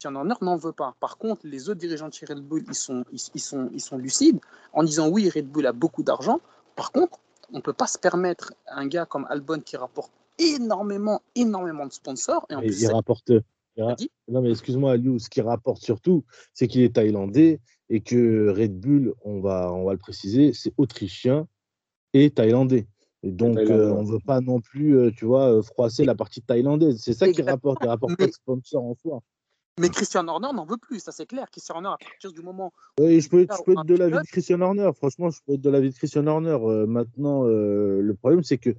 Christian 0.01 0.16
Horner 0.16 0.34
n'en 0.40 0.57
veut 0.57 0.72
pas. 0.72 0.96
Par 0.98 1.18
contre, 1.18 1.46
les 1.46 1.68
autres 1.68 1.78
dirigeants 1.78 2.09
de 2.09 2.14
chez 2.14 2.24
Red 2.24 2.40
Bull, 2.40 2.64
ils 2.66 2.74
sont, 2.74 3.05
ils, 3.12 3.18
sont, 3.18 3.68
ils 3.74 3.82
sont 3.82 3.98
lucides 3.98 4.38
en 4.72 4.82
disant 4.82 5.11
oui, 5.11 5.28
Red 5.28 5.46
Bull 5.46 5.66
a 5.66 5.72
beaucoup 5.72 6.03
d'argent. 6.03 6.40
Par 6.74 6.90
contre, 6.90 7.18
on 7.53 7.59
ne 7.59 7.62
peut 7.62 7.74
pas 7.74 7.86
se 7.86 7.98
permettre 7.98 8.55
un 8.66 8.86
gars 8.86 9.05
comme 9.05 9.26
Albon 9.28 9.61
qui 9.61 9.76
rapporte 9.76 10.11
énormément, 10.38 11.20
énormément 11.34 11.84
de 11.84 11.92
sponsors. 11.92 12.46
Et 12.48 12.55
en 12.55 12.61
plus, 12.61 12.80
il 12.80 12.90
rapporte 12.90 13.30
non, 13.76 14.42
mais 14.42 14.51
excuse-moi, 14.51 14.92
Aliou, 14.92 15.18
ce 15.18 15.28
qui 15.28 15.40
rapporte 15.40 15.82
surtout, 15.82 16.24
c'est 16.55 16.66
qu'il 16.66 16.82
est 16.82 16.94
thaïlandais 16.94 17.61
et 17.88 18.01
que 18.01 18.48
Red 18.48 18.78
Bull, 18.78 19.14
on 19.22 19.40
va, 19.40 19.72
on 19.72 19.84
va 19.84 19.92
le 19.92 19.98
préciser, 19.98 20.53
c'est 20.55 20.72
autrichien 20.78 21.46
et 22.14 22.30
thaïlandais. 22.30 22.86
Et 23.22 23.30
donc, 23.30 23.59
euh, 23.59 23.90
on 23.90 24.03
ne 24.03 24.11
veut 24.11 24.20
pas 24.26 24.40
non 24.40 24.61
plus, 24.61 24.98
euh, 24.98 25.11
tu 25.14 25.26
vois, 25.26 25.53
euh, 25.53 25.62
froisser 25.62 26.05
la 26.05 26.14
partie 26.14 26.40
thaïlandaise. 26.40 27.01
C'est 27.03 27.12
ça 27.12 27.30
qui 27.30 27.42
rapporte, 27.42 27.78
il 27.82 27.88
rapporte 27.88 28.16
pas 28.16 28.26
de 28.26 28.32
sponsor 28.32 28.82
en 28.82 28.94
soi. 28.94 29.22
Mais 29.80 29.88
Christian 29.88 30.28
Horner 30.28 30.48
n'en 30.54 30.66
veut 30.66 30.76
plus, 30.76 31.00
ça 31.00 31.10
c'est 31.10 31.26
clair. 31.26 31.50
Christian 31.50 31.76
Horner, 31.76 31.88
à 31.88 31.96
partir 31.98 32.32
du 32.32 32.42
moment. 32.42 32.72
Oui, 33.00 33.20
je 33.20 33.28
peux, 33.28 33.46
je 33.50 33.62
peux 33.64 33.72
être 33.72 33.84
de 33.84 33.96
l'avis 33.96 34.18
de 34.18 34.30
Christian 34.30 34.60
Horner. 34.60 34.90
Franchement, 34.94 35.30
je 35.30 35.40
peux 35.46 35.54
être 35.54 35.60
de 35.60 35.70
l'avis 35.70 35.90
de 35.90 35.94
Christian 35.94 36.26
Horner. 36.26 36.58
maintenant, 36.86 37.44
le 37.44 38.12
problème, 38.14 38.42
c'est 38.42 38.58
que 38.58 38.74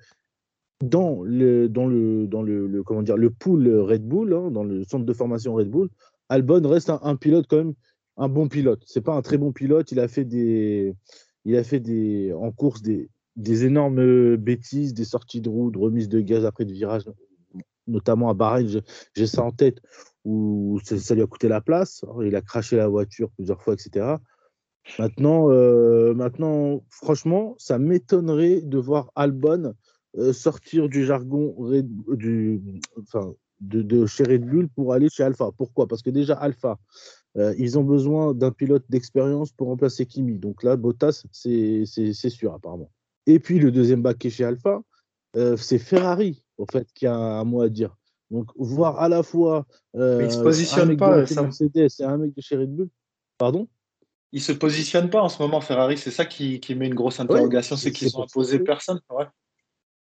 dans 0.82 1.22
le, 1.24 1.70
dans 1.70 1.88
le, 1.88 2.28
dans 2.28 2.42
le, 2.42 2.84
comment 2.84 3.02
dire, 3.02 3.18
le 3.18 3.30
pool 3.30 3.68
Red 3.68 4.04
Bull, 4.04 4.34
hein, 4.34 4.52
dans 4.52 4.64
le 4.64 4.84
centre 4.84 5.06
de 5.06 5.14
formation 5.14 5.54
Red 5.54 5.70
Bull, 5.70 5.90
Albon 6.30 6.68
reste 6.68 6.90
un, 6.90 7.16
pilote 7.16 7.46
quand 7.50 7.58
même, 7.58 7.74
un 8.18 8.30
bon 8.30 8.48
pilote. 8.48 8.84
C'est 8.86 9.02
pas 9.02 9.14
un 9.14 9.22
très 9.22 9.38
bon 9.38 9.52
pilote. 9.52 9.92
Il 9.92 10.00
a 10.00 10.08
fait 10.08 10.26
des, 10.26 10.96
il 11.46 11.56
a 11.56 11.64
fait 11.64 11.80
des, 11.80 12.34
en 12.34 12.52
course 12.52 12.82
des, 12.82 13.10
des 13.36 13.66
énormes 13.66 14.36
bêtises, 14.38 14.94
des 14.94 15.06
sorties 15.06 15.42
de 15.42 15.50
route, 15.50 15.76
remises 15.76 16.10
de 16.10 16.22
gaz 16.22 16.46
après 16.46 16.66
de 16.66 16.74
virage, 16.74 17.04
notamment 17.92 18.30
à 18.30 18.34
Bahreïn. 18.34 18.82
J'ai 19.16 19.28
ça 19.28 19.44
en 19.44 19.52
tête 19.52 19.80
où 20.24 20.80
ça, 20.84 21.16
lui 21.16 21.22
a 21.22 21.28
coûté 21.28 21.48
la 21.48 21.62
place. 21.62 22.04
Il 22.24 22.36
a 22.36 22.42
craché 22.42 22.78
la 22.78 22.88
voiture 22.88 23.30
plusieurs 23.32 23.62
fois, 23.62 23.74
etc. 23.74 24.18
Maintenant, 25.00 25.50
euh, 25.50 26.14
maintenant, 26.14 26.84
franchement, 26.90 27.56
ça 27.58 27.78
m'étonnerait 27.78 28.62
de 28.62 28.78
voir 28.78 29.12
Albon 29.16 29.74
euh, 30.18 30.34
sortir 30.34 30.90
du 30.90 31.06
jargon 31.06 31.56
enfin, 33.00 33.34
de, 33.62 34.06
chez 34.06 34.24
Red 34.24 34.46
Bull 34.46 34.68
pour 34.70 34.94
aller 34.94 35.08
chez 35.10 35.24
Alpha. 35.24 35.52
Pourquoi? 35.56 35.88
Parce 35.88 36.02
que 36.02 36.10
déjà, 36.10 36.36
Alpha, 36.36 36.80
euh, 37.38 37.54
ils 37.58 37.78
ont 37.78 37.84
besoin 37.84 38.34
d'un 38.34 38.52
pilote 38.52 38.84
d'expérience 38.90 39.52
pour 39.52 39.68
remplacer 39.68 40.06
Kimi. 40.06 40.38
Donc 40.38 40.64
là, 40.64 40.76
Bottas, 40.76 41.24
c'est 41.32 41.86
sûr, 42.14 42.54
apparemment. 42.54 42.92
Et 43.28 43.40
puis, 43.40 43.60
le 43.60 43.72
deuxième 43.72 44.02
bac 44.02 44.28
chez 44.28 44.44
Alpha, 44.44 44.82
c'est 45.58 45.80
Ferrari, 45.80 46.44
en 46.62 46.66
fait, 46.72 46.88
qui 46.94 47.08
a 47.08 47.16
un 47.16 47.44
mot 47.44 47.62
à 47.62 47.70
dire. 47.70 47.96
Donc, 48.30 48.48
voir 48.56 49.00
à 49.00 49.10
la 49.10 49.24
fois. 49.24 49.66
il 49.94 50.32
se 50.32 50.42
positionne 50.42 50.96
pas. 50.96 51.26
Ça... 51.26 51.42
Mercedes 51.42 51.90
et 52.00 52.04
un 52.04 52.18
mec 52.18 52.36
de 52.36 52.42
chez 52.42 52.56
Red 52.56 52.74
Bull. 52.74 52.90
Pardon? 53.38 53.68
Il 54.32 54.42
se 54.42 54.54
positionne 54.54 55.10
pas 55.10 55.22
en 55.22 55.30
ce 55.30 55.42
moment, 55.42 55.60
Ferrari. 55.60 55.98
C'est 55.98 56.12
ça 56.12 56.26
qui, 56.26 56.62
qui, 56.62 56.74
met 56.76 56.88
une 56.88 56.96
grosse 56.96 57.20
interrogation, 57.20 57.76
c'est 57.76 57.92
qu'ils 57.92 58.16
ont 58.18 58.24
imposé 58.24 58.60
personne. 58.60 59.02
Ouais. 59.10 59.26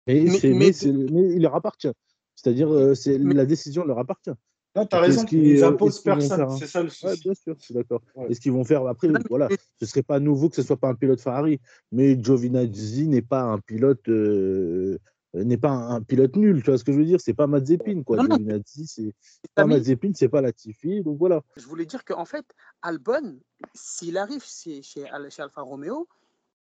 Mais, 0.07 0.25
mais, 0.43 0.69
il 0.69 1.41
leur 1.41 1.55
appartient. 1.55 1.91
C'est-à-dire, 2.35 2.71
euh, 2.73 2.95
c'est 2.95 3.17
la 3.17 3.45
décision 3.45 3.85
leur 3.85 3.99
appartient. 3.99 4.31
Non, 4.75 4.85
tu 4.85 4.95
as 4.95 4.99
raison, 4.99 5.25
ils 5.31 5.63
imposent 5.63 6.01
personne, 6.01 6.49
c'est 6.59 6.67
ça 6.67 6.83
le 6.83 6.89
souci. 6.89 7.21
bien 7.21 7.33
sûr, 7.33 7.55
je 7.57 7.63
suis 7.63 7.73
d'accord. 7.73 8.01
Et 8.27 8.33
ce 8.33 8.41
qu'ils 8.41 8.51
vont 8.51 8.65
faire 8.65 8.85
après, 8.87 9.07
voilà, 9.29 9.47
ce 9.79 9.85
serait 9.85 10.03
pas 10.03 10.19
nouveau 10.19 10.49
que 10.49 10.57
ce 10.57 10.63
soit 10.63 10.75
pas 10.75 10.89
un 10.89 10.95
pilote 10.95 11.21
Ferrari, 11.21 11.61
mais 11.93 12.21
Giovinazzi 12.21 13.07
n'est 13.07 13.21
pas 13.21 13.41
un 13.43 13.59
pilote 13.59 14.07
euh, 14.09 14.99
n'est 15.43 15.57
pas 15.57 15.71
un, 15.71 16.01
pilote 16.01 16.35
nul, 16.35 16.63
tu 16.63 16.69
vois 16.69 16.77
ce 16.77 16.83
que 16.83 16.91
je 16.91 16.97
veux 16.97 17.05
dire? 17.05 17.19
C'est 17.19 17.33
pas 17.33 17.47
Mazepin, 17.47 18.03
quoi. 18.03 18.17
Giovinazzi, 18.17 18.87
c'est 18.87 19.13
pas 19.53 19.65
Mazepin, 19.65 20.11
c'est 20.13 20.29
pas 20.29 20.41
Latifi, 20.41 21.01
donc 21.01 21.17
voilà. 21.17 21.41
Je 21.57 21.65
voulais 21.65 21.85
dire 21.85 22.05
qu'en 22.05 22.25
fait, 22.25 22.45
Albon, 22.81 23.39
s'il 23.73 24.17
arrive 24.17 24.43
chez, 24.43 24.81
chez, 24.81 25.05
chez 25.29 25.41
Alfa 25.41 25.61
Romeo, 25.61 26.07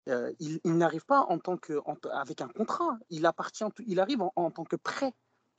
euh, 0.08 0.32
il, 0.40 0.76
n'arrive 0.76 1.04
pas 1.04 1.26
en 1.28 1.38
tant 1.38 1.56
que, 1.56 1.74
avec 2.12 2.40
un 2.40 2.48
contrat. 2.48 2.98
Il, 3.10 3.24
appartient, 3.26 3.64
il 3.86 4.00
arrive 4.00 4.22
en, 4.34 4.50
tant 4.50 4.64
que 4.64 4.76
prêt. 4.76 5.12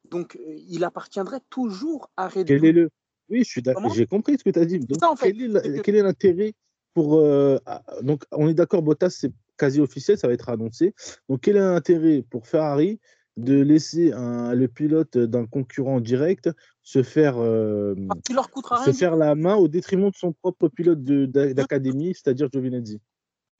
Donc, 0.09 0.35
euh, 0.35 0.55
il 0.67 0.83
appartiendrait 0.83 1.39
toujours 1.49 2.09
à 2.17 2.27
Red 2.27 2.47
Bull. 2.47 2.59
Quel 2.59 2.65
est 2.65 2.71
le... 2.73 2.89
Oui, 3.29 3.39
je 3.39 3.49
suis 3.49 3.61
d'accord. 3.61 3.93
J'ai 3.93 4.05
compris 4.05 4.37
ce 4.37 4.43
que 4.43 4.49
tu 4.49 4.59
as 4.59 4.65
dit. 4.65 4.79
Donc, 4.79 4.99
quel, 5.21 5.95
est 5.95 6.01
l'intérêt 6.01 6.53
pour. 6.93 7.19
Euh, 7.19 7.57
donc, 8.01 8.25
on 8.31 8.49
est 8.49 8.53
d'accord, 8.53 8.81
Bottas, 8.81 9.11
c'est 9.11 9.31
quasi 9.63 9.79
officiel, 9.79 10.17
ça 10.17 10.27
va 10.27 10.33
être 10.33 10.49
annoncé. 10.49 10.93
Donc, 11.29 11.41
quel 11.41 11.55
est 11.55 11.59
l'intérêt 11.59 12.21
pour 12.29 12.47
Ferrari 12.47 12.99
de 13.37 13.55
laisser 13.61 14.11
un, 14.11 14.53
le 14.53 14.67
pilote 14.67 15.17
d'un 15.17 15.45
concurrent 15.45 16.01
direct 16.01 16.49
se 16.83 17.01
faire, 17.01 17.37
leur 17.37 18.47
se 18.85 18.91
faire 18.91 19.15
la 19.15 19.35
main 19.35 19.55
au 19.55 19.67
détriment 19.67 20.09
de 20.09 20.15
son 20.15 20.33
propre 20.33 20.67
pilote 20.67 21.01
d'académie, 21.01 22.13
c'est-à-dire 22.13 22.49
Giovinazzi? 22.51 22.99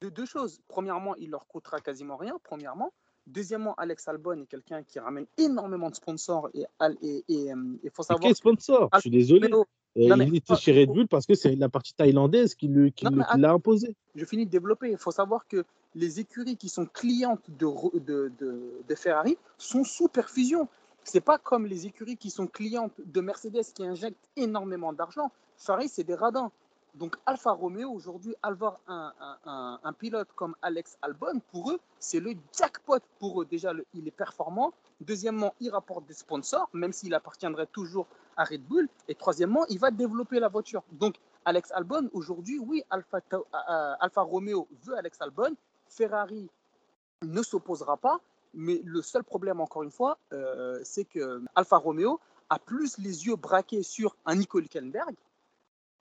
Deux 0.02 0.26
choses. 0.26 0.60
Premièrement, 0.68 1.16
il 1.16 1.30
leur 1.30 1.46
coûtera 1.46 1.80
quasiment 1.80 2.18
rien, 2.18 2.36
premièrement. 2.44 2.92
Deuxièmement, 3.26 3.74
Alex 3.76 4.06
Albon 4.06 4.42
est 4.42 4.46
quelqu'un 4.46 4.82
qui 4.82 4.98
ramène 4.98 5.26
énormé 5.38 5.78
de 5.88 5.94
sponsors 5.94 6.50
et 6.54 6.66
il 7.28 7.90
faut 7.94 8.02
savoir. 8.02 8.22
Quel 8.22 8.34
sponsor? 8.34 8.90
Je 8.94 9.00
suis 9.00 9.10
désolé. 9.10 9.48
Il 9.96 10.36
était 10.36 10.56
chez 10.56 10.72
Red 10.72 10.90
Bull 10.90 11.08
parce 11.08 11.26
que 11.26 11.34
c'est 11.34 11.54
la 11.54 11.68
partie 11.68 11.94
thaïlandaise 11.94 12.54
qui, 12.54 12.68
l'a 12.68 13.52
imposé. 13.52 13.94
Je 14.14 14.24
finis 14.24 14.46
de 14.46 14.50
développer. 14.50 14.90
Il 14.90 14.98
faut 14.98 15.10
savoir 15.10 15.46
que 15.46 15.64
les 15.94 16.20
écuries 16.20 16.56
qui 16.56 16.68
sont 16.68 16.86
clientes 16.86 17.44
de, 17.48 17.68
de, 18.00 18.32
de, 18.88 18.94
Ferrari 18.94 19.38
sont 19.58 19.84
sous 19.84 20.08
perfusion. 20.08 20.68
C'est 21.04 21.20
pas 21.20 21.38
comme 21.38 21.66
les 21.66 21.86
écuries 21.86 22.16
qui 22.16 22.30
sont 22.30 22.46
clientes 22.46 23.00
de 23.04 23.20
Mercedes 23.20 23.64
qui 23.74 23.84
injectent 23.84 24.28
énormément 24.36 24.92
d'argent. 24.92 25.30
Ferrari, 25.56 25.88
c'est 25.88 26.04
des 26.04 26.14
radins. 26.14 26.50
Donc 26.94 27.16
Alfa 27.26 27.50
Romeo, 27.50 27.90
aujourd'hui, 27.90 28.36
avoir 28.42 28.78
un, 28.86 29.92
pilote 29.98 30.28
comme 30.36 30.54
Alex 30.62 30.96
Albon, 31.02 31.40
pour 31.50 31.72
eux, 31.72 31.80
c'est 31.98 32.20
le 32.20 32.34
jackpot. 32.56 33.00
Pour 33.18 33.42
eux, 33.42 33.44
déjà, 33.44 33.72
il 33.94 34.06
est 34.06 34.12
performant. 34.12 34.72
Deuxièmement, 35.00 35.54
il 35.60 35.70
rapporte 35.70 36.06
des 36.06 36.14
sponsors, 36.14 36.68
même 36.72 36.92
s'il 36.92 37.12
appartiendrait 37.14 37.66
toujours 37.66 38.06
à 38.36 38.44
Red 38.44 38.62
Bull. 38.62 38.88
Et 39.08 39.14
troisièmement, 39.16 39.66
il 39.66 39.78
va 39.80 39.90
développer 39.90 40.38
la 40.38 40.48
voiture. 40.48 40.84
Donc 40.92 41.16
Alex 41.44 41.72
Albon, 41.72 42.08
aujourd'hui, 42.12 42.60
oui, 42.60 42.84
Alfa, 42.90 43.18
euh, 43.32 43.94
Alfa 44.00 44.22
Romeo 44.22 44.68
veut 44.84 44.96
Alex 44.96 45.20
Albon. 45.20 45.56
Ferrari 45.88 46.48
ne 47.22 47.42
s'opposera 47.42 47.96
pas. 47.96 48.20
Mais 48.56 48.80
le 48.84 49.02
seul 49.02 49.24
problème, 49.24 49.60
encore 49.60 49.82
une 49.82 49.90
fois, 49.90 50.16
euh, 50.32 50.78
c'est 50.84 51.04
que 51.04 51.42
Alfa 51.56 51.76
Romeo 51.76 52.20
a 52.50 52.60
plus 52.60 52.98
les 52.98 53.26
yeux 53.26 53.34
braqués 53.34 53.82
sur 53.82 54.16
un 54.26 54.36
Nico 54.36 54.60
Hülkenberg 54.60 55.16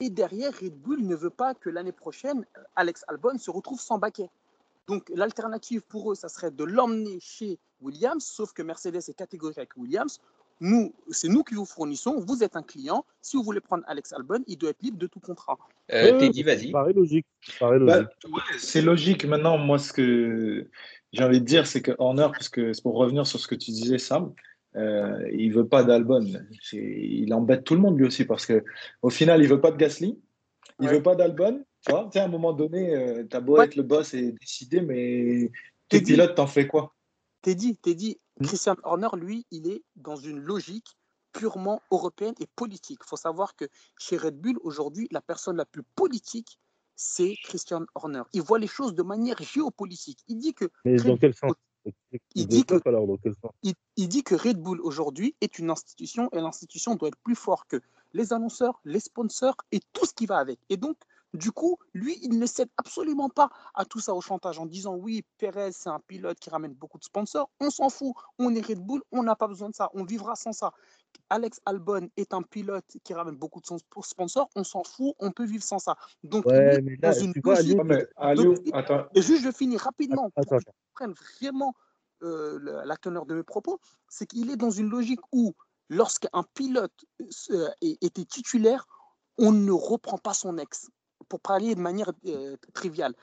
et 0.03 0.09
derrière, 0.09 0.51
Red 0.59 0.75
Bull 0.75 1.01
ne 1.01 1.15
veut 1.15 1.29
pas 1.29 1.53
que 1.53 1.69
l'année 1.69 1.93
prochaine, 1.93 2.45
Alex 2.75 3.05
Albon 3.07 3.37
se 3.37 3.49
retrouve 3.49 3.79
sans 3.79 3.97
baquet. 3.97 4.29
Donc 4.87 5.09
l'alternative 5.15 5.81
pour 5.81 6.11
eux, 6.11 6.15
ça 6.15 6.27
serait 6.27 6.51
de 6.51 6.65
l'emmener 6.65 7.19
chez 7.21 7.57
Williams, 7.81 8.23
sauf 8.23 8.51
que 8.51 8.61
Mercedes 8.61 8.97
est 8.97 9.13
catégorique 9.13 9.57
avec 9.57 9.77
Williams. 9.77 10.19
Nous, 10.59 10.93
c'est 11.09 11.29
nous 11.29 11.43
qui 11.43 11.55
vous 11.55 11.65
fournissons. 11.65 12.19
Vous 12.19 12.43
êtes 12.43 12.55
un 12.57 12.63
client. 12.63 13.05
Si 13.21 13.37
vous 13.37 13.43
voulez 13.43 13.61
prendre 13.61 13.83
Alex 13.87 14.11
Albon, 14.11 14.43
il 14.45 14.57
doit 14.57 14.71
être 14.71 14.81
libre 14.81 14.97
de 14.97 15.07
tout 15.07 15.19
contrat. 15.21 15.57
Euh, 15.91 16.19
Teddy, 16.19 16.43
vas-y. 16.43 16.71
Paraît 16.71 16.93
logique. 16.93 17.25
Bah, 17.59 17.77
logique. 17.77 18.09
c'est 18.59 18.81
logique. 18.81 19.25
Maintenant, 19.25 19.57
moi, 19.57 19.79
ce 19.79 19.93
que 19.93 20.69
j'ai 21.13 21.23
envie 21.23 21.39
de 21.39 21.45
dire, 21.45 21.65
c'est 21.65 21.81
que 21.81 21.91
Horner, 21.97 22.27
parce 22.31 22.49
que 22.49 22.73
c'est 22.73 22.81
pour 22.81 22.95
revenir 22.95 23.25
sur 23.25 23.39
ce 23.39 23.47
que 23.47 23.55
tu 23.55 23.71
disais, 23.71 23.97
Sam, 23.97 24.33
euh, 24.75 25.29
il 25.31 25.53
veut 25.53 25.67
pas 25.67 25.83
d'Albon. 25.83 26.25
Il 26.71 27.33
embête 27.33 27.63
tout 27.63 27.75
le 27.75 27.81
monde 27.81 27.97
lui 27.97 28.07
aussi 28.07 28.25
parce 28.25 28.45
que 28.45 28.63
au 29.01 29.09
final, 29.09 29.41
il 29.41 29.47
veut 29.47 29.61
pas 29.61 29.71
de 29.71 29.77
Gasly, 29.77 30.19
il 30.81 30.89
veut 30.89 31.03
pas 31.03 31.15
d'Albon. 31.15 31.63
Tu 31.85 31.91
vois, 31.91 32.09
à 32.13 32.23
un 32.23 32.27
moment 32.27 32.53
donné, 32.53 32.95
euh, 32.95 33.23
tu 33.29 33.35
as 33.35 33.41
beau 33.41 33.61
être 33.61 33.75
le 33.75 33.83
boss 33.83 34.13
et 34.13 34.31
décider, 34.31 34.81
mais 34.81 35.51
tes 35.89 36.01
pilotes, 36.01 36.35
t'en 36.35 36.47
fais 36.47 36.67
quoi? 36.67 36.95
T'es 37.41 37.55
dit, 37.55 37.75
t'es 37.77 37.93
dit. 37.93 38.19
Christian 38.41 38.75
Horner, 38.83 39.09
lui, 39.15 39.45
il 39.51 39.69
est 39.69 39.83
dans 39.95 40.15
une 40.15 40.39
logique 40.39 40.97
purement 41.33 41.81
européenne 41.91 42.33
et 42.39 42.47
politique. 42.55 42.99
Il 43.05 43.07
faut 43.07 43.17
savoir 43.17 43.55
que 43.55 43.65
chez 43.99 44.17
Red 44.17 44.39
Bull, 44.39 44.57
aujourd'hui, 44.63 45.07
la 45.11 45.21
personne 45.21 45.57
la 45.57 45.65
plus 45.65 45.83
politique, 45.95 46.57
c'est 46.95 47.35
Christian 47.43 47.85
Horner. 47.95 48.23
Il 48.33 48.41
voit 48.41 48.59
les 48.59 48.67
choses 48.67 48.95
de 48.95 49.03
manière 49.03 49.37
géopolitique. 49.41 50.19
Il 50.27 50.37
dit 50.37 50.53
que. 50.53 50.65
Mais 50.85 50.95
dans 50.95 51.17
quel 51.17 51.33
sens? 51.33 51.53
Il 52.35 52.47
dit, 52.47 52.65
que, 52.65 52.75
il, 53.95 54.07
dit 54.07 54.23
que 54.23 54.35
Red 54.35 54.61
Bull 54.61 54.79
aujourd'hui 54.81 55.35
est 55.41 55.59
une 55.59 55.69
institution 55.69 56.29
et 56.31 56.39
l'institution 56.39 56.95
doit 56.95 57.09
être 57.09 57.17
plus 57.23 57.35
forte 57.35 57.67
que 57.69 57.81
les 58.13 58.33
annonceurs, 58.33 58.79
les 58.85 58.99
sponsors 58.99 59.57
et 59.71 59.79
tout 59.91 60.05
ce 60.05 60.13
qui 60.13 60.25
va 60.25 60.37
avec. 60.37 60.59
Et 60.69 60.77
donc, 60.77 60.97
du 61.33 61.51
coup, 61.51 61.77
lui, 61.93 62.17
il 62.21 62.37
ne 62.37 62.45
cède 62.45 62.69
absolument 62.77 63.29
pas 63.29 63.49
à 63.73 63.85
tout 63.85 63.99
ça 63.99 64.13
au 64.13 64.21
chantage 64.21 64.59
en 64.59 64.65
disant 64.65 64.95
oui, 64.95 65.25
Perez, 65.37 65.71
c'est 65.71 65.89
un 65.89 65.99
pilote 65.99 66.39
qui 66.39 66.49
ramène 66.49 66.73
beaucoup 66.73 66.99
de 66.99 67.03
sponsors. 67.03 67.49
On 67.59 67.71
s'en 67.71 67.89
fout. 67.89 68.13
On 68.37 68.53
est 68.53 68.65
Red 68.65 68.79
Bull, 68.79 69.01
on 69.11 69.23
n'a 69.23 69.35
pas 69.35 69.47
besoin 69.47 69.69
de 69.69 69.75
ça. 69.75 69.89
On 69.93 70.03
vivra 70.03 70.35
sans 70.35 70.51
ça. 70.51 70.73
Alex 71.29 71.59
Albon 71.65 72.09
est 72.17 72.33
un 72.33 72.43
pilote 72.43 72.85
qui 73.03 73.13
ramène 73.13 73.35
beaucoup 73.35 73.61
de 73.61 73.65
sponsors. 74.03 74.49
On 74.55 74.63
s'en 74.63 74.83
fout. 74.83 75.15
On 75.19 75.31
peut 75.31 75.45
vivre 75.45 75.63
sans 75.63 75.79
ça. 75.79 75.95
Donc, 76.23 76.45
ouais, 76.45 76.81
mais 76.81 76.97
là, 77.01 77.13
dans 77.13 77.19
une 77.19 77.33
Et 79.15 79.21
juste, 79.21 79.43
je 79.43 79.51
finis 79.51 79.77
rapidement 79.77 80.29
pour 80.29 80.45
que 80.45 80.63
prenne 80.93 81.13
vraiment 81.13 81.73
euh, 82.21 82.83
la 82.85 82.95
teneur 82.97 83.25
de 83.25 83.33
mes 83.33 83.43
propos. 83.43 83.79
C'est 84.07 84.27
qu'il 84.27 84.51
est 84.51 84.55
dans 84.55 84.69
une 84.69 84.89
logique 84.89 85.21
où, 85.31 85.55
lorsqu'un 85.89 86.43
pilote 86.53 86.93
euh, 87.49 87.69
était 87.81 88.25
titulaire, 88.25 88.85
on 89.39 89.51
ne 89.51 89.71
reprend 89.71 90.19
pas 90.19 90.35
son 90.35 90.59
ex 90.59 90.91
pour 91.33 91.39
parler 91.39 91.73
de 91.73 91.79
manière 91.79 92.11
euh, 92.27 92.55
triviale. 92.75 93.15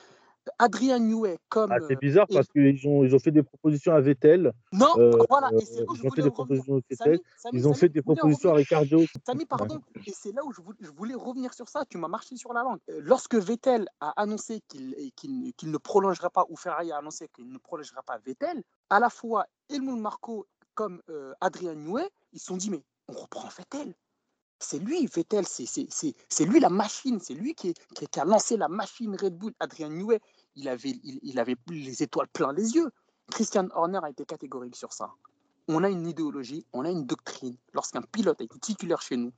Adrien 0.59 0.99
Newey 0.99 1.39
comme. 1.49 1.71
Ah, 1.71 1.77
c'est 1.87 1.95
bizarre 1.95 2.27
parce 2.27 2.49
qu'ils 2.49 2.89
ont, 2.89 3.05
ils 3.05 3.15
ont 3.15 3.21
fait 3.21 3.31
des 3.31 3.45
propositions 3.45 3.95
à 3.95 4.01
Vettel. 4.01 4.53
Non, 4.73 4.89
euh, 4.99 5.13
voilà. 5.29 5.49
Et 5.53 5.65
c'est 5.65 5.85
ils 5.95 6.07
ont 6.09 6.11
fait 6.11 6.23
des 6.23 6.31
propositions 6.33 6.75
à 6.75 6.81
Vettel. 6.91 7.21
ils 7.53 7.69
ont 7.69 7.75
fait 7.75 7.89
des 7.89 8.03
propositions 8.03 8.51
à 8.51 8.55
Ricardo. 8.55 9.05
Samy, 9.25 9.47
pardon. 9.47 9.81
Et 10.09 10.11
c'est 10.13 10.33
là 10.33 10.45
où 10.45 10.53
je 10.53 10.61
voulais, 10.91 11.15
revenir 11.15 11.55
sur 11.55 11.69
ça. 11.69 11.85
Tu 11.89 11.99
m'as 11.99 12.09
marché 12.09 12.37
sur 12.37 12.53
la 12.53 12.65
langue. 12.65 12.81
Euh, 12.89 13.01
lorsque 13.01 13.37
Vettel 13.37 13.87
a 14.01 14.11
annoncé 14.21 14.61
qu'il 14.67 15.71
ne 15.71 15.79
prolongerait 15.79 16.31
pas, 16.31 16.47
ou 16.49 16.57
Ferrari 16.57 16.91
a 16.91 16.97
annoncé 16.97 17.29
qu'il 17.29 17.49
ne 17.49 17.59
prolongerait 17.59 18.03
pas 18.05 18.19
Vettel, 18.27 18.65
à 18.89 18.99
la 18.99 19.09
fois 19.09 19.47
Helmut 19.69 20.01
Marco 20.01 20.49
comme 20.75 21.01
Adrien 21.41 21.77
Newey, 21.77 22.09
ils 22.33 22.41
se 22.41 22.47
sont 22.47 22.57
dit 22.57 22.71
mais 22.71 22.83
on 23.07 23.13
reprend 23.13 23.49
Vettel. 23.57 23.95
C'est 24.63 24.79
lui, 24.79 25.07
Vettel, 25.07 25.47
c'est 25.47 26.45
lui 26.45 26.61
la 26.61 26.69
machine, 26.69 27.19
c'est 27.19 27.35
lui 27.35 27.55
qui, 27.55 27.75
a 28.17 28.25
lancé 28.27 28.59
la 28.59 28.69
machine 28.69 29.17
Red 29.17 29.37
Bull. 29.37 29.55
Adrien 29.59 29.89
Newey, 29.89 30.21
il 30.55 30.69
avait, 30.69 31.57
les 31.69 32.03
étoiles 32.03 32.29
plein 32.29 32.53
les 32.53 32.75
yeux. 32.75 32.91
Christian 33.31 33.69
Horner 33.73 34.01
a 34.03 34.11
été 34.11 34.25
catégorique 34.27 34.77
sur 34.77 34.93
ça. 34.93 35.13
On 35.67 35.83
a 35.83 35.89
une 35.89 36.07
idéologie, 36.07 36.67
on 36.75 36.85
a 36.85 36.91
une 36.91 37.07
doctrine. 37.07 37.57
Lorsqu'un 37.73 38.03
pilote 38.03 38.41
est 38.43 38.61
titulaire 38.61 39.01
chez 39.01 39.17
nous, 39.17 39.33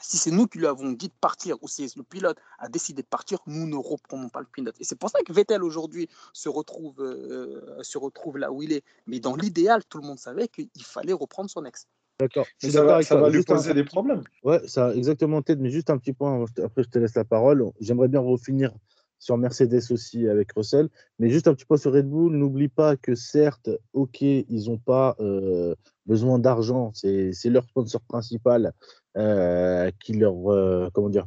si 0.00 0.16
c'est 0.16 0.30
nous 0.30 0.46
qui 0.46 0.58
lui 0.58 0.66
avons 0.66 0.92
dit 0.92 1.08
de 1.08 1.14
partir 1.20 1.56
ou 1.62 1.68
si 1.68 1.90
le 1.96 2.02
pilote 2.02 2.38
a 2.58 2.68
décidé 2.68 3.02
de 3.02 3.08
partir, 3.08 3.40
nous 3.46 3.66
ne 3.66 3.76
reprenons 3.76 4.28
pas 4.30 4.40
le 4.40 4.46
pilote. 4.46 4.76
Et 4.80 4.84
c'est 4.84 4.96
pour 4.96 5.10
ça 5.10 5.20
que 5.22 5.32
Vettel 5.32 5.62
aujourd'hui 5.62 6.08
se 6.32 6.48
retrouve, 6.48 7.00
euh, 7.00 7.82
se 7.82 7.98
retrouve 7.98 8.38
là 8.38 8.50
où 8.50 8.62
il 8.62 8.72
est. 8.72 8.84
Mais 9.06 9.20
dans 9.20 9.36
l'idéal, 9.36 9.84
tout 9.84 9.98
le 9.98 10.06
monde 10.06 10.18
savait 10.18 10.48
qu'il 10.48 10.70
fallait 10.84 11.12
reprendre 11.12 11.50
son 11.50 11.64
ex. 11.64 11.86
D'accord. 12.20 12.46
Ça 12.58 12.82
va, 12.82 13.02
ça 13.02 13.16
va 13.16 13.30
lui 13.30 13.42
poser 13.44 13.74
des 13.74 13.84
problèmes. 13.84 14.22
Ouais, 14.42 14.60
ça, 14.66 14.94
exactement, 14.94 15.40
Ted. 15.40 15.60
Mais 15.62 15.70
juste 15.70 15.90
un 15.90 15.98
petit 15.98 16.12
point, 16.12 16.44
après 16.62 16.82
je 16.82 16.88
te 16.88 16.98
laisse 16.98 17.14
la 17.14 17.24
parole. 17.24 17.64
J'aimerais 17.80 18.08
bien 18.08 18.20
refinir 18.20 18.72
sur 19.18 19.36
Mercedes 19.36 19.90
aussi 19.90 20.28
avec 20.28 20.52
Russell. 20.52 20.88
Mais 21.18 21.30
juste 21.30 21.48
un 21.48 21.54
petit 21.54 21.64
point 21.64 21.76
sur 21.76 21.92
Red 21.92 22.08
Bull. 22.08 22.36
N'oublie 22.36 22.68
pas 22.68 22.96
que 22.96 23.14
certes, 23.14 23.70
OK, 23.92 24.20
ils 24.20 24.64
n'ont 24.66 24.78
pas 24.78 25.16
euh, 25.20 25.74
besoin 26.06 26.38
d'argent. 26.38 26.92
C'est 26.94 27.32
leur 27.44 27.64
sponsor 27.64 28.00
principal 28.02 28.72
euh, 29.16 29.90
qui, 30.00 30.14
leur, 30.14 30.52
euh, 30.52 30.88
comment 30.92 31.10
dire, 31.10 31.26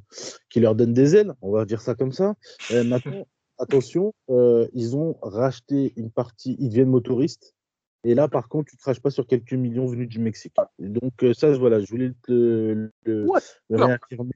qui 0.50 0.60
leur 0.60 0.76
donne 0.76 0.94
des 0.94 1.16
ailes. 1.16 1.34
On 1.42 1.52
va 1.52 1.66
dire 1.66 1.82
ça 1.82 1.96
comme 1.96 2.12
ça. 2.12 2.36
maintenant, 2.70 3.28
attention, 3.58 4.14
ils 4.28 4.96
ont 4.96 5.18
racheté 5.22 5.94
une 5.96 6.12
partie, 6.12 6.56
ils 6.60 6.70
deviennent 6.70 6.90
motoristes. 6.90 7.54
Et 8.04 8.16
là, 8.16 8.28
par 8.28 8.50
contre, 8.50 8.72
tu 8.72 8.78
ne 8.78 8.82
craches 8.82 9.00
pas 9.00 9.12
sur 9.12 9.28
quelques 9.28 9.54
millions 9.54 9.86
venus 9.86 10.10
du 10.10 10.20
Mexique. 10.20 10.56
Donc, 10.80 11.24
euh, 11.24 11.34
ça, 11.34 11.52
voilà, 11.52 11.80
je 11.80 11.88
voulais 11.88 12.12
le, 12.28 12.92
le, 13.04 13.28
réaffirmer. 13.70 14.34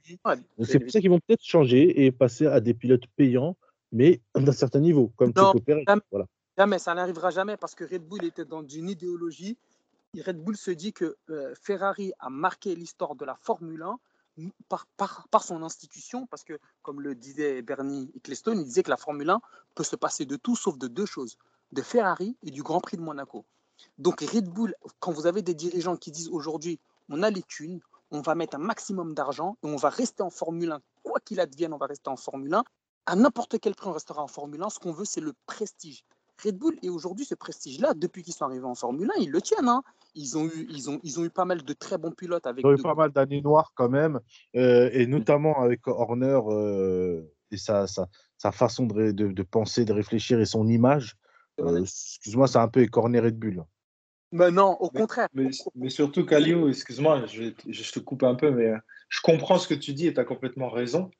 c'est 0.62 0.80
pour 0.80 0.92
ça 0.92 1.00
qu'ils 1.00 1.10
vont 1.10 1.20
peut-être 1.20 1.44
changer 1.44 2.06
et 2.06 2.12
passer 2.12 2.46
à 2.46 2.60
des 2.60 2.76
pilotes 2.76 3.08
payants, 3.16 3.58
mais 3.92 4.22
d'un 4.36 4.52
certain 4.52 4.80
niveau, 4.80 5.12
comme 5.16 5.32
non, 5.36 5.54
jamais, 5.66 6.02
voilà. 6.12 6.28
jamais, 6.58 6.78
ça 6.78 6.94
n'arrivera 6.94 7.32
jamais 7.32 7.58
parce 7.58 7.74
que 7.74 7.84
Red 7.84 8.04
Bull 8.04 8.24
était 8.24 8.46
dans 8.46 8.66
une 8.68 8.90
idéologie. 8.90 9.58
Red 10.16 10.38
Bull 10.38 10.56
se 10.58 10.72
dit 10.72 10.94
que 10.94 11.18
euh, 11.30 11.54
Ferrari 11.60 12.14
a 12.20 12.30
marqué 12.30 12.76
l'histoire 12.76 13.16
de 13.16 13.26
la 13.26 13.36
Formule 13.36 13.82
1 13.82 13.98
par, 14.70 14.86
par, 14.98 15.28
par, 15.30 15.44
son 15.44 15.64
institution, 15.64 16.28
parce 16.28 16.44
que, 16.44 16.60
comme 16.82 17.02
le 17.02 17.16
disait 17.16 17.62
Bernie 17.62 18.12
Ecclestone, 18.16 18.60
il 18.60 18.66
disait 18.66 18.84
que 18.84 18.90
la 18.90 18.98
Formule 18.98 19.30
1 19.30 19.42
peut 19.74 19.84
se 19.84 19.96
passer 19.96 20.26
de 20.26 20.36
tout 20.36 20.56
sauf 20.56 20.78
de 20.78 20.88
deux 20.88 21.06
choses, 21.06 21.38
de 21.72 21.82
Ferrari 21.82 22.38
et 22.44 22.52
du 22.52 22.64
Grand 22.64 22.80
Prix 22.80 22.98
de 22.98 23.02
Monaco. 23.02 23.46
Donc 23.98 24.22
Red 24.22 24.50
Bull, 24.50 24.74
quand 25.00 25.12
vous 25.12 25.28
avez 25.28 25.42
des 25.42 25.54
dirigeants 25.54 25.98
qui 25.98 26.12
disent 26.12 26.30
aujourd'hui, 26.30 26.80
on 27.10 27.24
a 27.24 27.30
les 27.30 27.44
thunes, 27.44 27.80
on 28.12 28.22
va 28.22 28.36
mettre 28.36 28.56
un 28.56 28.60
maximum 28.60 29.14
d'argent 29.14 29.58
et 29.64 29.68
on 29.68 29.76
va 29.76 29.90
rester 29.90 30.24
en 30.24 30.30
Formule 30.30 30.72
1, 30.72 30.80
quoi 31.04 31.20
qu'il 31.20 31.40
advienne, 31.40 31.74
on 31.74 31.78
va 31.78 31.88
rester 31.88 32.10
en 32.10 32.16
Formule 32.16 32.54
1. 32.54 32.64
À 33.08 33.16
n'importe 33.16 33.60
quel 33.60 33.76
prix, 33.76 33.90
on 33.90 33.94
restera 33.94 34.24
en 34.24 34.28
Formule 34.28 34.64
1. 34.64 34.70
Ce 34.70 34.80
qu'on 34.80 34.92
veut, 34.92 35.06
c'est 35.06 35.22
le 35.22 35.34
prestige. 35.46 36.04
Red 36.44 36.58
Bull, 36.58 36.78
et 36.82 36.90
aujourd'hui, 36.90 37.26
ce 37.26 37.36
prestige-là, 37.36 37.94
depuis 37.94 38.24
qu'ils 38.24 38.34
sont 38.34 38.46
arrivés 38.46 38.66
en 38.66 38.76
Formule 38.76 39.10
1, 39.18 39.22
ils 39.22 39.30
le 39.30 39.42
tiennent. 39.42 39.70
Hein. 39.70 39.84
Ils, 40.16 40.38
ont 40.38 40.46
eu, 40.46 40.68
ils, 40.70 40.90
ont, 40.90 41.00
ils 41.04 41.20
ont 41.20 41.24
eu 41.24 41.30
pas 41.30 41.46
mal 41.46 41.64
de 41.64 41.74
très 41.74 41.98
bons 41.98 42.12
pilotes. 42.12 42.46
Avec 42.48 42.64
ils 42.64 42.68
ont 42.68 42.74
eu 42.74 42.82
pas 42.82 42.96
mal 42.96 43.12
d'années 43.12 43.42
noires 43.42 43.72
quand 43.76 43.90
même, 43.90 44.20
euh, 44.56 44.90
et 44.92 45.08
notamment 45.08 45.62
avec 45.62 45.88
Horner 45.88 46.40
euh, 46.48 47.22
et 47.52 47.58
sa, 47.58 47.88
sa, 47.88 48.08
sa 48.38 48.52
façon 48.52 48.86
de, 48.86 49.12
de, 49.12 49.28
de, 49.28 49.44
penser, 49.44 49.86
de 49.86 49.94
réfléchir 49.94 50.40
et 50.40 50.46
son 50.46 50.68
image. 50.68 51.16
Euh, 51.62 51.82
excuse-moi, 51.82 52.48
c'est 52.48 52.58
un 52.58 52.68
peu 52.68 52.82
écorné 52.82 53.20
Red 53.20 53.38
Bull. 53.38 53.64
Mais 54.32 54.52
non, 54.52 54.76
au 54.80 54.90
contraire. 54.90 55.30
Mais, 55.34 55.90
surtout, 55.90 56.26
Calio, 56.26 56.68
excuse-moi, 56.68 57.26
je, 57.28 57.52
je, 57.68 57.92
te 57.92 58.00
coupe 58.00 58.24
un 58.24 58.36
peu, 58.36 58.52
mais 58.52 58.68
euh, 58.68 58.78
je 59.10 59.22
comprends 59.22 59.58
ce 59.58 59.68
que 59.68 59.74
tu 59.74 59.94
dis 59.94 60.08
et 60.08 60.14
tu 60.14 60.20
as 60.20 60.26
complètement 60.26 60.70
raison. 60.70 61.12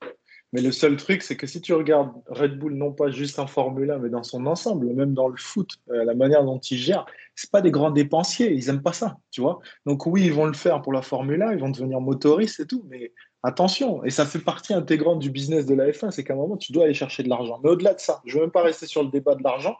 Mais 0.52 0.60
le 0.62 0.70
seul 0.70 0.96
truc, 0.96 1.22
c'est 1.22 1.36
que 1.36 1.46
si 1.46 1.60
tu 1.60 1.74
regardes 1.74 2.12
Red 2.28 2.58
Bull, 2.58 2.74
non 2.74 2.92
pas 2.92 3.10
juste 3.10 3.38
en 3.38 3.46
Formule 3.46 3.90
1, 3.90 3.98
mais 3.98 4.08
dans 4.08 4.22
son 4.22 4.46
ensemble, 4.46 4.86
même 4.94 5.12
dans 5.12 5.28
le 5.28 5.36
foot, 5.36 5.70
euh, 5.90 6.04
la 6.04 6.14
manière 6.14 6.44
dont 6.44 6.58
ils 6.58 6.78
gèrent, 6.78 7.04
c'est 7.34 7.50
pas 7.50 7.60
des 7.60 7.70
grands 7.70 7.90
dépensiers, 7.90 8.52
ils 8.52 8.68
aiment 8.68 8.82
pas 8.82 8.92
ça, 8.92 9.18
tu 9.30 9.40
vois. 9.40 9.58
Donc 9.86 10.06
oui, 10.06 10.24
ils 10.24 10.32
vont 10.32 10.46
le 10.46 10.52
faire 10.52 10.82
pour 10.82 10.92
la 10.92 11.02
Formule 11.02 11.42
1, 11.42 11.52
ils 11.52 11.58
vont 11.58 11.70
devenir 11.70 12.00
motoristes 12.00 12.60
et 12.60 12.66
tout, 12.66 12.84
mais 12.88 13.12
attention, 13.42 14.04
et 14.04 14.10
ça 14.10 14.24
fait 14.24 14.38
partie 14.38 14.72
intégrante 14.72 15.18
du 15.18 15.30
business 15.30 15.66
de 15.66 15.74
la 15.74 15.90
F1, 15.90 16.10
c'est 16.10 16.22
qu'à 16.22 16.34
un 16.34 16.36
moment, 16.36 16.56
tu 16.56 16.72
dois 16.72 16.84
aller 16.84 16.94
chercher 16.94 17.22
de 17.22 17.28
l'argent. 17.28 17.60
Mais 17.62 17.70
au-delà 17.70 17.94
de 17.94 18.00
ça, 18.00 18.22
je 18.24 18.34
veux 18.34 18.42
même 18.42 18.50
pas 18.50 18.62
rester 18.62 18.86
sur 18.86 19.02
le 19.02 19.10
débat 19.10 19.34
de 19.34 19.42
l'argent, 19.42 19.76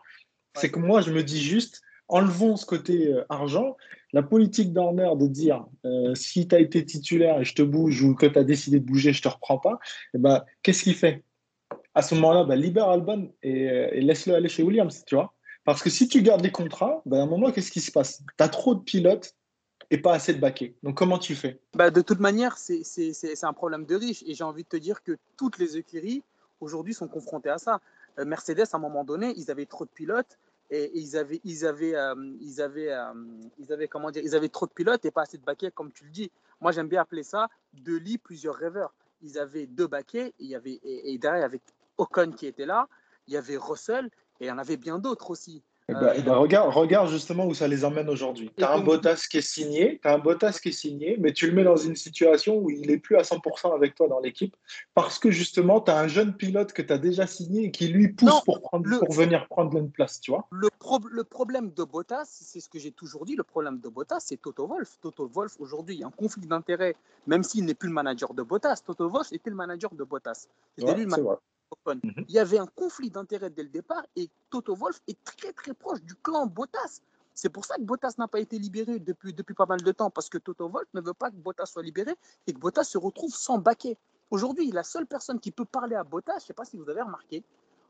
c'est 0.56 0.70
que 0.70 0.78
moi, 0.78 1.00
je 1.00 1.12
me 1.12 1.22
dis 1.22 1.42
juste, 1.42 1.82
enlevons 2.08 2.56
ce 2.56 2.66
côté 2.66 3.12
euh, 3.12 3.24
argent. 3.28 3.76
La 4.12 4.22
politique 4.22 4.72
d'Horner 4.72 5.10
de 5.16 5.26
dire 5.26 5.66
euh, 5.84 6.14
si 6.14 6.48
tu 6.48 6.54
as 6.54 6.60
été 6.60 6.84
titulaire 6.84 7.40
et 7.40 7.44
je 7.44 7.54
te 7.54 7.62
bouge 7.62 8.02
ou 8.02 8.14
que 8.14 8.26
tu 8.26 8.38
as 8.38 8.44
décidé 8.44 8.80
de 8.80 8.84
bouger, 8.84 9.12
je 9.12 9.22
te 9.22 9.28
reprends 9.28 9.58
pas, 9.58 9.78
eh 10.14 10.18
ben, 10.18 10.44
qu'est-ce 10.62 10.84
qu'il 10.84 10.94
fait? 10.94 11.24
À 11.94 12.02
ce 12.02 12.14
moment-là, 12.14 12.44
ben, 12.44 12.56
libère 12.56 12.88
Albon 12.88 13.32
et, 13.42 13.68
euh, 13.68 13.88
et 13.92 14.00
laisse-le 14.00 14.34
aller 14.34 14.48
chez 14.48 14.62
Williams, 14.62 15.04
tu 15.06 15.16
vois. 15.16 15.34
Parce 15.64 15.82
que 15.82 15.90
si 15.90 16.08
tu 16.08 16.22
gardes 16.22 16.42
les 16.42 16.52
contrats, 16.52 17.02
ben, 17.04 17.18
à 17.18 17.22
un 17.22 17.26
moment, 17.26 17.50
qu'est-ce 17.50 17.72
qui 17.72 17.80
se 17.80 17.90
passe? 17.90 18.22
Tu 18.38 18.44
as 18.44 18.48
trop 18.48 18.74
de 18.74 18.80
pilotes 18.80 19.34
et 19.90 19.98
pas 19.98 20.14
assez 20.14 20.32
de 20.32 20.40
baquets. 20.40 20.76
Donc 20.82 20.96
comment 20.96 21.18
tu 21.18 21.34
fais? 21.34 21.60
Bah, 21.74 21.90
De 21.90 22.00
toute 22.00 22.20
manière, 22.20 22.56
c'est 22.56 23.44
un 23.44 23.52
problème 23.52 23.84
de 23.84 23.96
riche. 23.96 24.22
Et 24.26 24.34
j'ai 24.34 24.44
envie 24.44 24.62
de 24.62 24.68
te 24.68 24.76
dire 24.76 25.02
que 25.02 25.16
toutes 25.36 25.58
les 25.58 25.76
écuries, 25.76 26.22
aujourd'hui, 26.60 26.94
sont 26.94 27.08
confrontées 27.08 27.50
à 27.50 27.58
ça. 27.58 27.80
Mercedes, 28.24 28.64
à 28.72 28.76
un 28.76 28.80
moment 28.80 29.04
donné, 29.04 29.34
ils 29.36 29.50
avaient 29.50 29.66
trop 29.66 29.84
de 29.84 29.90
pilotes 29.90 30.38
et, 30.70 30.90
ils 30.98 31.16
avaient, 31.16 31.40
ils 31.44 31.64
avaient, 31.64 31.94
euh, 31.94 32.14
ils 32.40 32.60
avaient, 32.60 32.92
euh, 32.92 33.12
ils 33.58 33.72
avaient, 33.72 33.88
comment 33.88 34.10
dire, 34.10 34.22
ils 34.24 34.34
avaient 34.34 34.48
trop 34.48 34.66
de 34.66 34.72
pilotes 34.72 35.04
et 35.04 35.10
pas 35.10 35.22
assez 35.22 35.38
de 35.38 35.44
baquets, 35.44 35.70
comme 35.70 35.92
tu 35.92 36.04
le 36.04 36.10
dis. 36.10 36.30
Moi, 36.60 36.72
j'aime 36.72 36.88
bien 36.88 37.02
appeler 37.02 37.22
ça 37.22 37.48
deux 37.72 37.98
lits, 37.98 38.18
plusieurs 38.18 38.54
rêveurs. 38.54 38.94
Ils 39.22 39.38
avaient 39.38 39.66
deux 39.66 39.86
baquets 39.86 40.28
et, 40.28 40.34
il 40.40 40.48
y 40.48 40.54
avait, 40.54 40.80
et, 40.82 41.16
derrière, 41.18 41.44
avec 41.44 41.62
Ocon 41.98 42.32
qui 42.32 42.46
était 42.46 42.66
là, 42.66 42.88
il 43.26 43.34
y 43.34 43.36
avait 43.36 43.56
Russell 43.56 44.06
et 44.40 44.46
il 44.46 44.48
y 44.48 44.50
en 44.50 44.58
avait 44.58 44.76
bien 44.76 44.98
d'autres 44.98 45.30
aussi. 45.30 45.62
Eh 45.88 45.94
ben, 45.94 46.12
eh 46.16 46.22
ben, 46.22 46.34
regarde, 46.34 46.74
regarde 46.74 47.08
justement 47.08 47.46
où 47.46 47.54
ça 47.54 47.68
les 47.68 47.84
emmène 47.84 48.08
aujourd'hui. 48.08 48.50
Tu 48.56 48.64
as 48.64 48.72
un 48.72 48.80
Bottas 48.80 49.28
qui 49.30 49.38
est 49.38 49.40
signé, 49.40 50.00
un 50.02 50.18
Bottas 50.18 50.58
qui 50.60 50.70
est 50.70 50.72
signé, 50.72 51.16
mais 51.20 51.32
tu 51.32 51.46
le 51.46 51.52
mets 51.52 51.62
dans 51.62 51.76
une 51.76 51.94
situation 51.94 52.58
où 52.58 52.70
il 52.70 52.88
n'est 52.88 52.98
plus 52.98 53.16
à 53.16 53.22
100% 53.22 53.72
avec 53.72 53.94
toi 53.94 54.08
dans 54.08 54.18
l'équipe 54.18 54.56
parce 54.94 55.20
que 55.20 55.30
justement, 55.30 55.80
tu 55.80 55.92
as 55.92 55.98
un 55.98 56.08
jeune 56.08 56.34
pilote 56.34 56.72
que 56.72 56.82
tu 56.82 56.92
as 56.92 56.98
déjà 56.98 57.28
signé 57.28 57.66
et 57.66 57.70
qui 57.70 57.86
lui 57.86 58.08
pousse 58.08 58.42
pour, 58.44 58.62
prendre, 58.62 58.98
pour 58.98 59.12
venir 59.12 59.46
prendre 59.46 59.78
une 59.78 59.88
place, 59.88 60.20
tu 60.20 60.32
vois. 60.32 60.48
Le, 60.50 60.68
le 61.08 61.22
problème 61.22 61.70
de 61.70 61.84
Bottas, 61.84 62.24
c'est 62.24 62.58
ce 62.58 62.68
que 62.68 62.80
j'ai 62.80 62.90
toujours 62.90 63.24
dit, 63.24 63.36
le 63.36 63.44
problème 63.44 63.78
de 63.78 63.88
Bottas, 63.88 64.20
c'est 64.20 64.42
Toto 64.42 64.66
Wolf. 64.66 64.98
Toto 65.00 65.28
Wolf, 65.28 65.54
aujourd'hui, 65.60 65.94
il 65.94 66.00
y 66.00 66.04
a 66.04 66.08
un 66.08 66.10
conflit 66.10 66.48
d'intérêt, 66.48 66.96
même 67.28 67.44
s'il 67.44 67.64
n'est 67.64 67.74
plus 67.74 67.88
le 67.88 67.94
manager 67.94 68.34
de 68.34 68.42
Bottas. 68.42 68.82
Toto 68.84 69.08
Wolf 69.08 69.32
était 69.32 69.50
le 69.50 69.56
manager 69.56 69.94
de 69.94 70.02
Bottas. 70.02 70.48
C'était 70.76 70.94
lui 70.94 71.04
le 71.04 71.10
manager 71.10 71.38
Mhm. 71.86 72.24
Il 72.28 72.34
y 72.34 72.38
avait 72.38 72.58
un 72.58 72.66
conflit 72.66 73.10
d'intérêts 73.10 73.50
dès 73.50 73.62
le 73.62 73.68
départ 73.68 74.04
et 74.16 74.28
Toto 74.50 74.74
Wolf 74.74 75.00
est 75.06 75.22
très 75.24 75.52
très 75.52 75.74
proche 75.74 76.02
du 76.02 76.14
clan 76.16 76.46
Bottas. 76.46 77.00
C'est 77.34 77.48
pour 77.48 77.64
ça 77.64 77.76
que 77.76 77.82
Bottas 77.82 78.14
n'a 78.18 78.28
pas 78.28 78.40
été 78.40 78.58
libéré 78.58 78.98
depuis, 78.98 79.32
depuis 79.32 79.54
pas 79.54 79.66
mal 79.66 79.82
de 79.82 79.92
temps, 79.92 80.10
parce 80.10 80.28
que 80.28 80.38
Toto 80.38 80.68
Wolf 80.68 80.88
ne 80.94 81.00
veut 81.00 81.14
pas 81.14 81.30
que 81.30 81.36
Bottas 81.36 81.66
soit 81.66 81.82
libéré 81.82 82.14
et 82.46 82.52
que 82.52 82.58
Bottas 82.58 82.84
se 82.84 82.98
retrouve 82.98 83.34
sans 83.34 83.58
baquet. 83.58 83.98
Aujourd'hui, 84.30 84.70
la 84.72 84.82
seule 84.82 85.06
personne 85.06 85.38
qui 85.38 85.50
peut 85.50 85.66
parler 85.66 85.96
à 85.96 86.02
Bottas, 86.02 86.38
je 86.38 86.44
ne 86.44 86.46
sais 86.46 86.54
pas 86.54 86.64
si 86.64 86.76
vous 86.76 86.88
avez 86.88 87.02
remarqué, 87.02 87.44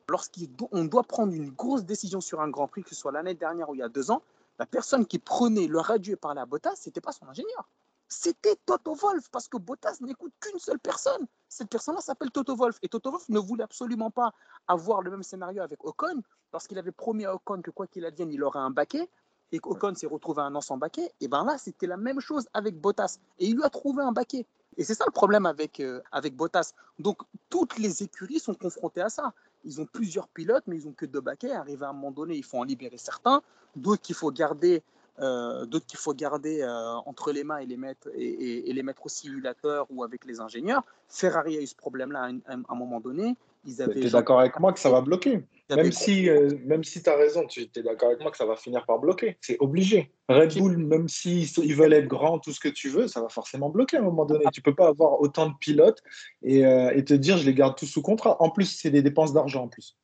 lorsqu'on 0.09 0.85
doit 0.85 1.05
prendre 1.05 1.33
une 1.33 1.51
grosse 1.51 1.85
décision 1.85 2.21
sur 2.21 2.41
un 2.41 2.49
Grand 2.49 2.67
Prix, 2.67 2.83
que 2.83 2.91
ce 2.91 2.97
soit 2.97 3.13
l'année 3.13 3.35
dernière 3.35 3.71
ou 3.71 3.75
il 3.75 3.79
y 3.79 3.83
a 3.83 3.89
deux 3.89 4.11
ans, 4.11 4.23
la 4.59 4.67
personne 4.67 5.07
qui 5.07 5.19
prenait 5.19 5.69
le 5.69 5.79
radio 5.79 6.15
et 6.15 6.17
parlait 6.17 6.41
à 6.41 6.47
Bottas, 6.47 6.77
ce 6.77 6.89
n'était 6.89 7.01
pas 7.01 7.13
son 7.13 7.29
ingénieur 7.29 7.69
c'était 8.09 8.57
Toto 8.67 8.95
Wolf, 8.95 9.29
parce 9.31 9.49
que 9.49 9.57
Bottas 9.57 9.97
n'écoute 10.01 10.33
qu'une 10.41 10.59
seule 10.59 10.79
personne. 10.79 11.27
Cette 11.49 11.69
personne-là 11.69 12.01
s'appelle 12.01 12.31
Toto 12.31 12.55
Wolf. 12.55 12.79
Et 12.83 12.89
Toto 12.89 13.11
Wolf 13.11 13.29
ne 13.29 13.39
voulait 13.39 13.65
absolument 13.65 14.11
pas 14.11 14.33
avoir 14.69 15.03
le 15.03 15.11
même 15.11 15.23
scénario 15.23 15.63
avec 15.63 15.85
Ocon, 15.85 16.23
lorsqu'il 16.53 16.79
avait 16.79 16.93
promis 16.93 17.25
à 17.25 17.35
Ocon 17.35 17.63
que 17.63 17.71
quoi 17.71 17.87
qu'il 17.87 18.05
advienne, 18.05 18.33
il 18.33 18.43
aurait 18.43 18.61
un 18.61 18.71
baquet, 18.71 19.09
et 19.53 19.59
qu'Ocon 19.59 19.95
s'est 19.95 20.07
retrouvé 20.07 20.43
un 20.43 20.55
an 20.55 20.61
sans 20.61 20.77
baquet, 20.77 21.13
et 21.21 21.29
bien 21.29 21.45
là, 21.45 21.57
c'était 21.59 21.87
la 21.87 21.97
même 21.97 22.21
chose 22.21 22.49
avec 22.53 22.81
Bottas. 22.81 23.19
Et 23.39 23.47
il 23.47 23.57
lui 23.57 23.65
a 23.65 23.71
trouvé 23.71 24.03
un 24.03 24.13
baquet. 24.13 24.47
Et 24.77 24.85
c'est 24.85 24.95
ça 24.95 25.05
le 25.07 25.13
problème 25.13 25.47
avec, 25.47 25.81
euh, 25.81 26.03
avec 26.13 26.37
Bottas. 26.37 26.75
Donc, 26.99 27.23
toutes 27.49 27.79
les 27.79 28.03
écuries 28.03 28.41
sont 28.41 28.55
confrontées 28.55 29.01
à 29.01 29.09
ça. 29.09 29.33
Ils 29.65 29.81
ont 29.81 29.87
plusieurs 29.87 30.29
pilotes, 30.29 30.65
mais 30.67 30.79
ils 30.79 30.87
n'ont 30.87 30.93
que 30.93 31.07
deux 31.07 31.21
baquets. 31.21 31.53
Arrivé 31.53 31.85
à 31.85 31.89
un 31.89 31.93
moment 31.93 32.11
donné, 32.11 32.37
il 32.37 32.45
faut 32.45 32.59
en 32.59 32.65
libérer 32.65 32.99
certains. 32.99 33.43
D'autres 33.75 34.03
qu'il 34.03 34.15
faut 34.15 34.31
garder 34.31 34.83
d'autres 35.19 35.87
qu'il 35.87 35.99
faut 35.99 36.15
garder 36.15 36.63
euh, 36.63 36.95
entre 37.07 37.33
les 37.33 37.45
mains 37.45 37.59
et 37.59 37.67
les, 37.67 37.77
mettre, 37.77 38.09
et, 38.15 38.73
les 38.73 38.83
mettre 38.83 39.07
au 39.07 39.09
simulateur 39.09 39.87
ou 39.91 40.05
avec 40.05 40.25
les 40.25 40.41
ingénieurs. 40.41 40.83
Ferrari 41.09 41.57
a 41.57 41.61
eu 41.61 41.67
ce 41.67 41.75
problème-là 41.75 42.31
à, 42.47 42.53
un 42.53 42.75
moment 42.75 43.01
donné. 43.01 43.37
Tu 43.65 43.83
es 43.83 44.11
d'accord 44.11 44.41
avec 44.41 44.61
moi 44.61 44.73
que 44.73 44.79
ça 44.79 44.91
va 44.91 45.01
bloquer 45.01 45.43
Même 45.71 45.91
si, 45.91 46.29
euh, 46.29 46.53
même 46.65 46.85
si 46.85 47.03
tu 47.03 47.11
as 47.11 47.17
raison, 47.17 47.47
tu 47.47 47.63
es 47.63 47.83
d'accord 47.83 48.11
avec 48.11 48.21
moi 48.21 48.31
que 48.31 48.37
ça 48.37 48.47
va 48.47 48.55
finir 48.55 48.87
par 48.87 49.01
bloquer. 49.01 49.39
C'est 49.41 49.57
obligé. 49.59 50.13
Red 50.29 50.57
Bull, 50.57 50.77
même 50.77 51.09
s'ils 51.09 51.49
ils 51.59 51.75
veulent 51.75 51.95
être 51.95 52.07
grands, 52.07 52.39
tout 52.39 52.53
ce 52.53 52.61
que 52.61 52.69
tu 52.69 52.89
veux, 52.89 53.09
ça 53.09 53.21
va 53.21 53.29
forcément 53.29 53.69
bloquer 53.69 53.97
à 53.97 54.01
un 54.01 54.05
moment 54.05 54.25
donné. 54.25 54.45
Tu 54.53 54.63
peux 54.63 54.75
pas 54.75 54.89
avoir 54.89 55.21
autant 55.21 55.49
de 55.49 55.55
pilotes 55.59 56.01
et, 56.43 56.61
et 56.61 57.05
te 57.05 57.15
dire 57.15 57.39
je 57.39 57.47
les 57.47 57.55
garde 57.55 57.77
tous 57.77 57.87
sous 57.87 58.03
contrat. 58.03 58.41
En 58.41 58.51
plus, 58.51 58.67
c'est 58.67 58.91
des 58.91 59.03
dépenses 59.03 59.33
d'argent 59.33 59.65
en 59.65 59.69
plus. 59.69 59.97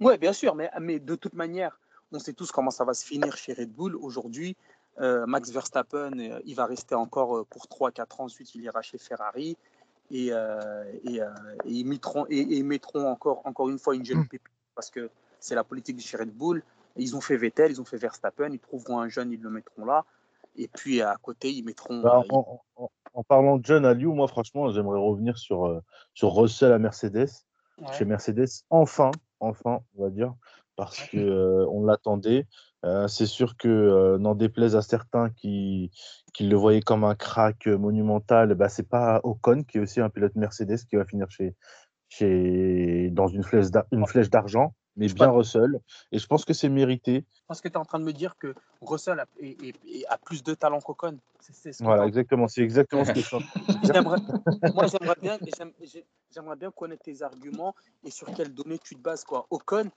Oui, 0.00 0.16
bien 0.16 0.32
sûr, 0.32 0.54
mais, 0.54 0.70
mais 0.80 0.98
de 0.98 1.14
toute 1.14 1.34
manière, 1.34 1.78
on 2.12 2.18
sait 2.18 2.32
tous 2.32 2.50
comment 2.50 2.70
ça 2.70 2.84
va 2.84 2.94
se 2.94 3.04
finir 3.04 3.36
chez 3.36 3.52
Red 3.52 3.72
Bull. 3.72 3.96
Aujourd'hui, 3.96 4.56
euh, 5.00 5.26
Max 5.26 5.50
Verstappen, 5.50 6.18
euh, 6.18 6.40
il 6.44 6.54
va 6.54 6.66
rester 6.66 6.94
encore 6.94 7.38
euh, 7.38 7.46
pour 7.48 7.66
3-4 7.66 8.20
ans. 8.20 8.24
Ensuite, 8.24 8.54
il 8.54 8.62
ira 8.62 8.82
chez 8.82 8.98
Ferrari. 8.98 9.56
Et, 10.12 10.32
ils 11.64 11.86
mettront, 11.86 12.26
et, 12.28 12.62
mettront 12.64 13.06
encore, 13.06 13.42
encore 13.44 13.68
une 13.68 13.78
fois 13.78 13.94
une 13.94 14.04
jeune 14.04 14.18
mm. 14.18 14.28
pépite 14.28 14.52
parce 14.74 14.90
que 14.90 15.08
c'est 15.38 15.54
la 15.54 15.62
politique 15.62 15.96
de 15.96 16.02
chez 16.02 16.16
Red 16.16 16.32
Bull. 16.32 16.64
Ils 16.96 17.14
ont 17.14 17.20
fait 17.20 17.36
Vettel, 17.36 17.70
ils 17.70 17.80
ont 17.80 17.84
fait 17.84 17.96
Verstappen, 17.96 18.50
ils 18.52 18.58
trouveront 18.58 18.98
un 18.98 19.08
jeune, 19.08 19.30
ils 19.30 19.40
le 19.40 19.50
mettront 19.50 19.84
là. 19.84 20.04
Et 20.56 20.66
puis 20.66 21.00
à 21.00 21.16
côté, 21.22 21.52
ils 21.52 21.64
mettront. 21.64 22.00
Bah, 22.00 22.24
en, 23.14 23.22
parlant 23.22 23.58
de 23.58 23.64
jeune 23.64 23.84
à 23.84 23.94
Lyon, 23.94 24.14
moi 24.16 24.26
franchement, 24.26 24.72
j'aimerais 24.72 24.98
revenir 24.98 25.38
sur, 25.38 25.80
sur 26.14 26.34
Russell 26.34 26.72
à 26.72 26.78
Mercedes. 26.78 27.30
Chez 27.92 28.04
Mercedes, 28.04 28.48
enfin, 28.68 29.10
enfin, 29.38 29.80
on 29.96 30.02
va 30.02 30.10
dire, 30.10 30.34
parce 30.80 30.98
qu'on 31.10 31.18
euh, 31.18 31.66
on 31.70 31.84
l'attendait. 31.84 32.46
Euh, 32.86 33.06
c'est 33.06 33.26
sûr 33.26 33.58
que 33.58 33.68
euh, 33.68 34.16
n'en 34.16 34.34
déplaise 34.34 34.76
à 34.76 34.80
certains 34.80 35.28
qui, 35.28 35.90
qui, 36.32 36.48
le 36.48 36.56
voyaient 36.56 36.80
comme 36.80 37.04
un 37.04 37.14
crack 37.14 37.66
monumental, 37.66 38.54
bah, 38.54 38.70
c'est 38.70 38.88
pas 38.88 39.20
Ocon 39.22 39.62
qui 39.64 39.76
est 39.76 39.80
aussi 39.82 40.00
un 40.00 40.08
pilote 40.08 40.34
Mercedes 40.36 40.78
qui 40.88 40.96
va 40.96 41.04
finir 41.04 41.30
chez, 41.30 41.54
chez, 42.08 43.10
dans 43.12 43.28
une 43.28 43.42
flèche 43.42 44.30
d'argent 44.30 44.74
mais 44.96 45.08
bien 45.08 45.30
Russell. 45.30 45.80
Et 46.12 46.18
je 46.18 46.26
pense 46.26 46.44
que 46.44 46.52
c'est 46.52 46.68
mérité. 46.68 47.24
Parce 47.46 47.60
que 47.60 47.68
tu 47.68 47.74
es 47.74 47.76
en 47.78 47.84
train 47.84 47.98
de 47.98 48.04
me 48.04 48.12
dire 48.12 48.36
que 48.36 48.54
Russell 48.80 49.20
a, 49.20 49.26
a 50.08 50.18
plus 50.18 50.42
de 50.42 50.54
talent 50.54 50.80
qu'Ocon. 50.80 51.18
Voilà, 51.80 52.06
exactement. 52.06 52.48
C'est 52.48 52.62
exactement 52.62 53.04
ce 53.04 53.12
que 53.12 53.20
je 53.20 53.28
pense. 53.28 53.42
Moi, 54.74 54.86
j'aimerais 54.86 55.16
bien, 55.20 55.38
j'aimerais 56.30 56.56
bien 56.56 56.70
connaître 56.70 57.02
tes 57.02 57.22
arguments 57.22 57.74
et 58.04 58.10
sur 58.10 58.32
quelles 58.34 58.54
données 58.54 58.78
tu 58.78 58.94
te 58.94 59.00
bases. 59.00 59.24
Quoi. 59.24 59.46
Ocon, 59.50 59.90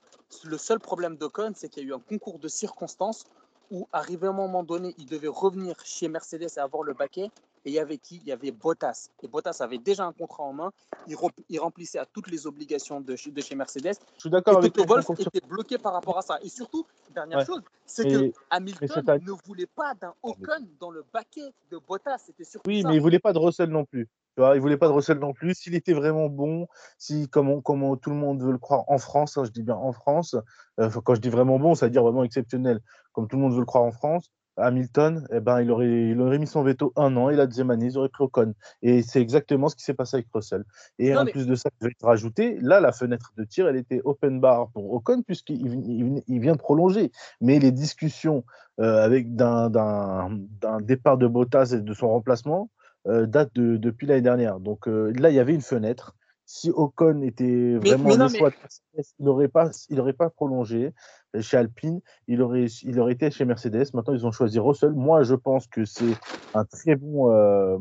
le 0.44 0.58
seul 0.58 0.80
problème 0.80 1.16
d'Ocon, 1.16 1.52
c'est 1.54 1.68
qu'il 1.68 1.84
y 1.84 1.86
a 1.86 1.88
eu 1.90 1.94
un 1.94 2.00
concours 2.00 2.38
de 2.38 2.48
circonstances 2.48 3.24
où, 3.70 3.88
arrivé 3.92 4.26
à 4.26 4.30
un 4.30 4.34
moment 4.34 4.62
donné, 4.62 4.94
il 4.98 5.06
devait 5.06 5.28
revenir 5.28 5.76
chez 5.84 6.08
Mercedes 6.08 6.48
et 6.56 6.60
avoir 6.60 6.82
le 6.82 6.94
baquet. 6.94 7.30
Et 7.64 7.70
il 7.70 7.74
y 7.74 7.78
avait 7.78 7.98
qui? 7.98 8.16
Il 8.16 8.28
y 8.28 8.32
avait 8.32 8.50
Bottas. 8.50 9.08
Et 9.22 9.28
Bottas 9.28 9.56
avait 9.60 9.78
déjà 9.78 10.04
un 10.04 10.12
contrat 10.12 10.42
en 10.42 10.52
main. 10.52 10.70
Il, 11.06 11.16
il 11.48 11.58
remplissait 11.58 11.98
à 11.98 12.04
toutes 12.04 12.30
les 12.30 12.46
obligations 12.46 13.00
de 13.00 13.16
chez, 13.16 13.30
de 13.30 13.40
chez 13.40 13.54
Mercedes. 13.54 13.94
Je 14.16 14.20
suis 14.20 14.30
d'accord 14.30 14.58
avec 14.58 14.72
Toto 14.72 14.88
Wolff 14.88 15.06
était 15.18 15.46
bloqué 15.46 15.78
par 15.78 15.94
rapport 15.94 16.18
à 16.18 16.22
ça. 16.22 16.38
Et 16.42 16.48
surtout, 16.48 16.86
dernière 17.14 17.44
chose, 17.46 17.62
c'est 17.86 18.04
que 18.04 18.32
Hamilton 18.50 19.20
ne 19.22 19.32
voulait 19.46 19.66
pas 19.66 19.94
d'un 19.94 20.14
Ocon 20.22 20.66
dans 20.78 20.90
le 20.90 21.04
baquet 21.12 21.52
de 21.70 21.78
Bottas. 21.78 22.18
C'était 22.26 22.44
surtout 22.44 22.68
Oui, 22.68 22.82
mais 22.86 22.96
il 22.96 23.00
voulait 23.00 23.18
pas 23.18 23.32
de 23.32 23.38
Russell 23.38 23.70
non 23.70 23.84
plus. 23.84 24.08
Tu 24.36 24.40
vois, 24.40 24.56
il 24.56 24.60
voulait 24.60 24.76
pas 24.76 24.88
de 24.88 24.92
Russell 24.92 25.18
non 25.18 25.32
plus. 25.32 25.54
S'il 25.54 25.74
était 25.74 25.92
vraiment 25.92 26.28
bon, 26.28 26.66
si 26.98 27.28
comme, 27.28 27.62
comme 27.62 27.98
tout 28.00 28.10
le 28.10 28.16
monde 28.16 28.42
veut 28.42 28.52
le 28.52 28.58
croire 28.58 28.82
en 28.88 28.98
France, 28.98 29.38
hein, 29.38 29.44
je 29.44 29.50
dis 29.50 29.62
bien 29.62 29.76
en 29.76 29.92
France, 29.92 30.34
euh, 30.80 30.90
quand 31.04 31.14
je 31.14 31.20
dis 31.20 31.28
vraiment 31.28 31.58
bon, 31.58 31.74
ça 31.74 31.86
veut 31.86 31.90
dire 31.90 32.02
vraiment 32.02 32.24
exceptionnel, 32.24 32.80
comme 33.12 33.28
tout 33.28 33.36
le 33.36 33.42
monde 33.42 33.52
veut 33.52 33.60
le 33.60 33.64
croire 33.64 33.84
en 33.84 33.92
France, 33.92 34.32
Hamilton, 34.56 35.26
eh 35.32 35.40
ben, 35.40 35.60
il, 35.60 35.70
aurait, 35.70 36.10
il 36.10 36.20
aurait 36.20 36.38
mis 36.38 36.46
son 36.46 36.62
veto 36.62 36.92
un 36.96 37.16
an 37.16 37.30
et 37.30 37.36
la 37.36 37.46
deuxième 37.46 37.70
année, 37.70 37.86
ils 37.86 37.98
auraient 37.98 38.08
pris 38.08 38.24
Ocon. 38.24 38.54
Et 38.82 39.02
c'est 39.02 39.20
exactement 39.20 39.68
ce 39.68 39.76
qui 39.76 39.82
s'est 39.82 39.94
passé 39.94 40.16
avec 40.16 40.26
Russell. 40.32 40.64
Et 40.98 41.16
en 41.16 41.24
plus 41.26 41.46
de 41.46 41.54
ça, 41.54 41.70
je 41.80 41.88
vais 41.88 41.94
te 41.94 42.06
rajouter, 42.06 42.58
là, 42.60 42.80
la 42.80 42.92
fenêtre 42.92 43.32
de 43.36 43.44
tir, 43.44 43.68
elle 43.68 43.76
était 43.76 44.00
open 44.04 44.40
bar 44.40 44.68
pour 44.70 44.92
Ocon 44.92 45.22
puisqu'il 45.22 46.22
il, 46.26 46.40
vient 46.40 46.52
de 46.52 46.58
prolonger. 46.58 47.10
Mais 47.40 47.58
les 47.58 47.72
discussions 47.72 48.44
euh, 48.80 49.04
avec 49.04 49.34
d'un 49.34 49.70
départ 50.82 51.18
de 51.18 51.26
Bottas 51.26 51.72
et 51.74 51.80
de 51.80 51.94
son 51.94 52.08
remplacement 52.08 52.70
euh, 53.06 53.26
datent 53.26 53.54
de, 53.54 53.76
depuis 53.76 54.06
l'année 54.06 54.22
dernière. 54.22 54.60
Donc 54.60 54.88
euh, 54.88 55.12
là, 55.18 55.30
il 55.30 55.36
y 55.36 55.38
avait 55.38 55.54
une 55.54 55.60
fenêtre 55.60 56.14
si 56.46 56.70
Ocon 56.70 57.22
était 57.22 57.76
vraiment 57.76 58.16
le 58.16 58.28
choix 58.28 58.50
il 59.18 59.24
n'aurait 59.24 59.48
pas, 59.48 59.70
il 59.88 60.14
pas 60.14 60.30
prolongé 60.30 60.92
chez 61.40 61.56
Alpine, 61.56 62.00
il 62.28 62.42
aurait, 62.42 62.66
il 62.82 63.00
aurait 63.00 63.14
été 63.14 63.30
chez 63.30 63.44
Mercedes. 63.44 63.86
Maintenant, 63.92 64.14
ils 64.14 64.26
ont 64.26 64.32
choisi 64.32 64.58
Russell. 64.58 64.92
Moi, 64.92 65.22
je 65.24 65.34
pense 65.34 65.66
que 65.66 65.84
c'est 65.84 66.14
un 66.54 66.64
très 66.64 66.94
bon, 66.94 67.32
euh, 67.32 67.78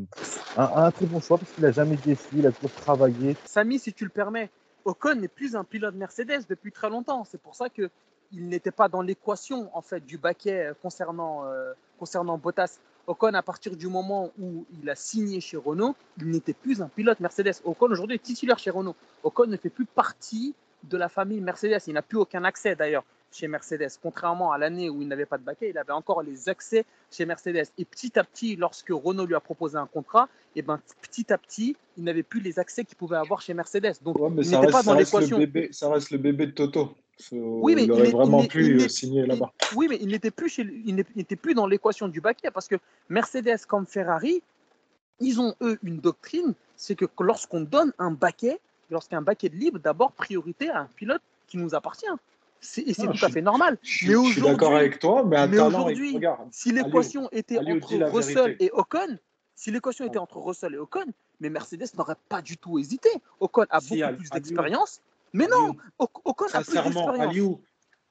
un, 0.57 0.91
très 0.91 1.05
bon 1.05 1.20
choix 1.20 1.38
parce 1.38 1.51
qu'il 1.51 1.64
n'a 1.64 1.72
jamais 1.72 1.97
déçu, 1.97 2.28
il 2.34 2.47
a 2.47 2.51
toujours 2.51 2.72
travaillé. 2.72 3.36
Samy, 3.45 3.80
si 3.80 3.93
tu 3.93 4.05
le 4.05 4.09
permets, 4.09 4.49
Ocon 4.86 5.16
n'est 5.16 5.28
plus 5.28 5.55
un 5.55 5.64
pilote 5.64 5.95
Mercedes 5.95 6.45
depuis 6.49 6.72
très 6.72 6.89
longtemps. 6.89 7.24
C'est 7.26 7.41
pour 7.41 7.55
ça 7.55 7.70
que 7.70 7.89
il 8.32 8.47
n'était 8.47 8.72
pas 8.72 8.89
dans 8.89 9.03
l'équation 9.03 9.70
en 9.78 9.82
fait 9.82 10.03
du 10.03 10.18
baquet 10.18 10.72
concernant, 10.82 11.45
euh, 11.45 11.74
concernant 11.99 12.38
Bottas. 12.39 12.80
Ocon, 13.07 13.33
à 13.33 13.41
partir 13.41 13.75
du 13.75 13.87
moment 13.87 14.31
où 14.39 14.65
il 14.81 14.89
a 14.89 14.95
signé 14.95 15.41
chez 15.41 15.57
Renault, 15.57 15.95
il 16.19 16.29
n'était 16.29 16.53
plus 16.53 16.81
un 16.81 16.87
pilote 16.87 17.19
Mercedes. 17.19 17.55
Ocon, 17.65 17.91
aujourd'hui, 17.91 18.15
est 18.15 18.19
titulaire 18.19 18.57
chez 18.59 18.69
Renault. 18.69 18.95
Ocon 19.23 19.45
ne 19.47 19.57
fait 19.57 19.69
plus 19.69 19.85
partie 19.85 20.53
de 20.83 20.97
la 20.97 21.09
famille 21.09 21.41
Mercedes. 21.41 21.79
Il 21.87 21.93
n'a 21.93 22.01
plus 22.01 22.17
aucun 22.17 22.43
accès, 22.43 22.75
d'ailleurs. 22.75 23.03
chez 23.35 23.47
Mercedes. 23.47 23.89
Contrairement 24.01 24.51
à 24.51 24.59
l'année 24.59 24.91
où 24.91 25.01
il 25.01 25.07
n'avait 25.07 25.25
pas 25.25 25.39
de 25.39 25.43
baquet, 25.43 25.71
il 25.71 25.77
avait 25.79 25.91
encore 25.91 26.21
les 26.21 26.49
accès 26.49 26.85
chez 27.11 27.25
Mercedes. 27.25 27.65
Et 27.79 27.83
petit 27.83 28.17
à 28.19 28.23
petit, 28.23 28.55
lorsque 28.55 28.89
Renault 28.91 29.25
lui 29.25 29.33
a 29.33 29.39
proposé 29.39 29.75
un 29.75 29.87
contrat, 29.87 30.29
et 30.55 30.61
ben, 30.61 30.79
petit 31.01 31.33
à 31.33 31.39
petit, 31.39 31.75
il 31.97 32.03
n'avait 32.03 32.21
plus 32.21 32.41
les 32.41 32.59
accès 32.59 32.85
qu'il 32.85 32.95
pouvait 32.95 33.17
avoir 33.17 33.41
chez 33.41 33.55
Mercedes. 33.55 33.95
Donc, 34.03 34.19
Ouais, 34.19 34.29
mais 34.29 34.45
il 34.45 34.51
n'était 34.51 34.71
pas 34.71 34.83
dans 34.83 34.93
l'équation. 34.93 35.39
ça 35.71 35.89
reste 35.89 36.11
le 36.11 36.19
bébé 36.19 36.45
de 36.45 36.51
Toto. 36.51 36.95
Oui, 37.32 37.76
mais 37.76 37.84
il 37.84 37.91
aurait 37.91 38.11
vraiment 38.11 38.45
pu 38.45 38.82
euh, 38.82 38.88
signer 38.88 39.26
là-bas. 39.26 39.51
Oui, 39.76 39.88
mais 39.89 39.97
il 40.01 40.07
n'était 40.07 40.32
plus, 40.32 40.49
chez, 40.49 40.64
il 40.86 40.95
n'était 40.95 41.36
plus 41.36 41.53
dans 41.53 41.68
l'équation 41.68 42.07
du 42.07 42.22
baquet 42.22 42.51
parce 42.51 42.68
que 42.68 42.76
Mercedes 43.09 43.66
comme 43.68 43.86
Ferrari, 43.86 44.41
ils 45.20 45.39
ont 45.39 45.55
eux 45.61 45.78
une 45.84 45.99
doctrine, 45.99 46.53
c'est 46.76 46.95
que 46.95 47.05
lorsqu'on 47.20 47.61
donne 47.61 47.93
un 47.99 48.11
baquet, 48.11 48.59
lorsqu'un 48.89 49.22
baquet 49.22 49.49
de 49.49 49.55
libre, 49.55 49.80
d'abord 49.80 50.11
priorité 50.11 50.70
à 50.70 50.82
un 50.82 50.89
pilote 50.95 51.22
qui 51.47 51.57
nous 51.57 51.76
appartient. 51.76 52.05
C'est- 52.59 52.82
Et 52.82 52.93
c'est 52.93 53.03
Non, 53.05 53.14
tout 53.14 53.26
à 53.26 53.30
fait 53.30 53.41
normal. 53.41 53.78
Je, 53.82 54.07
Mais 54.07 54.14
je 54.26 54.32
suis 54.32 54.41
d'accord 54.41 54.76
avec 54.76 54.99
toi, 54.99 55.24
mais 55.24 55.59
aujourd'hui, 55.59 56.20
Si 56.51 56.72
l'équation 56.72 57.30
était 57.32 57.57
entre 57.59 57.93
Russell 58.11 58.55
et 58.59 58.72
Ocon, 58.74 59.18
si 59.55 59.72
l'équation 59.72 60.05
était 60.05 60.18
entre 60.18 60.38
Russell 60.38 60.74
et 60.74 60.78
Ocon, 60.78 61.05
mais 61.39 61.49
Mercedes 61.49 61.86
n'aurait 61.97 62.16
pas 62.30 62.41
du 62.41 62.57
tout 62.57 62.80
hésité. 62.80 63.09
Ocon 63.39 63.66
a 63.70 63.80
Si, 63.82 63.89
beaucoup 64.01 64.18
plus 64.18 64.30
d'expérience. 64.30 65.01
Mais 65.34 65.47
non, 65.47 65.75
Ocon 65.99 66.45
a 66.53 66.63
plus 66.63 66.65
sincèrement, 66.65 67.05
d'expérience, 67.07 67.19
Aliou, 67.29 67.63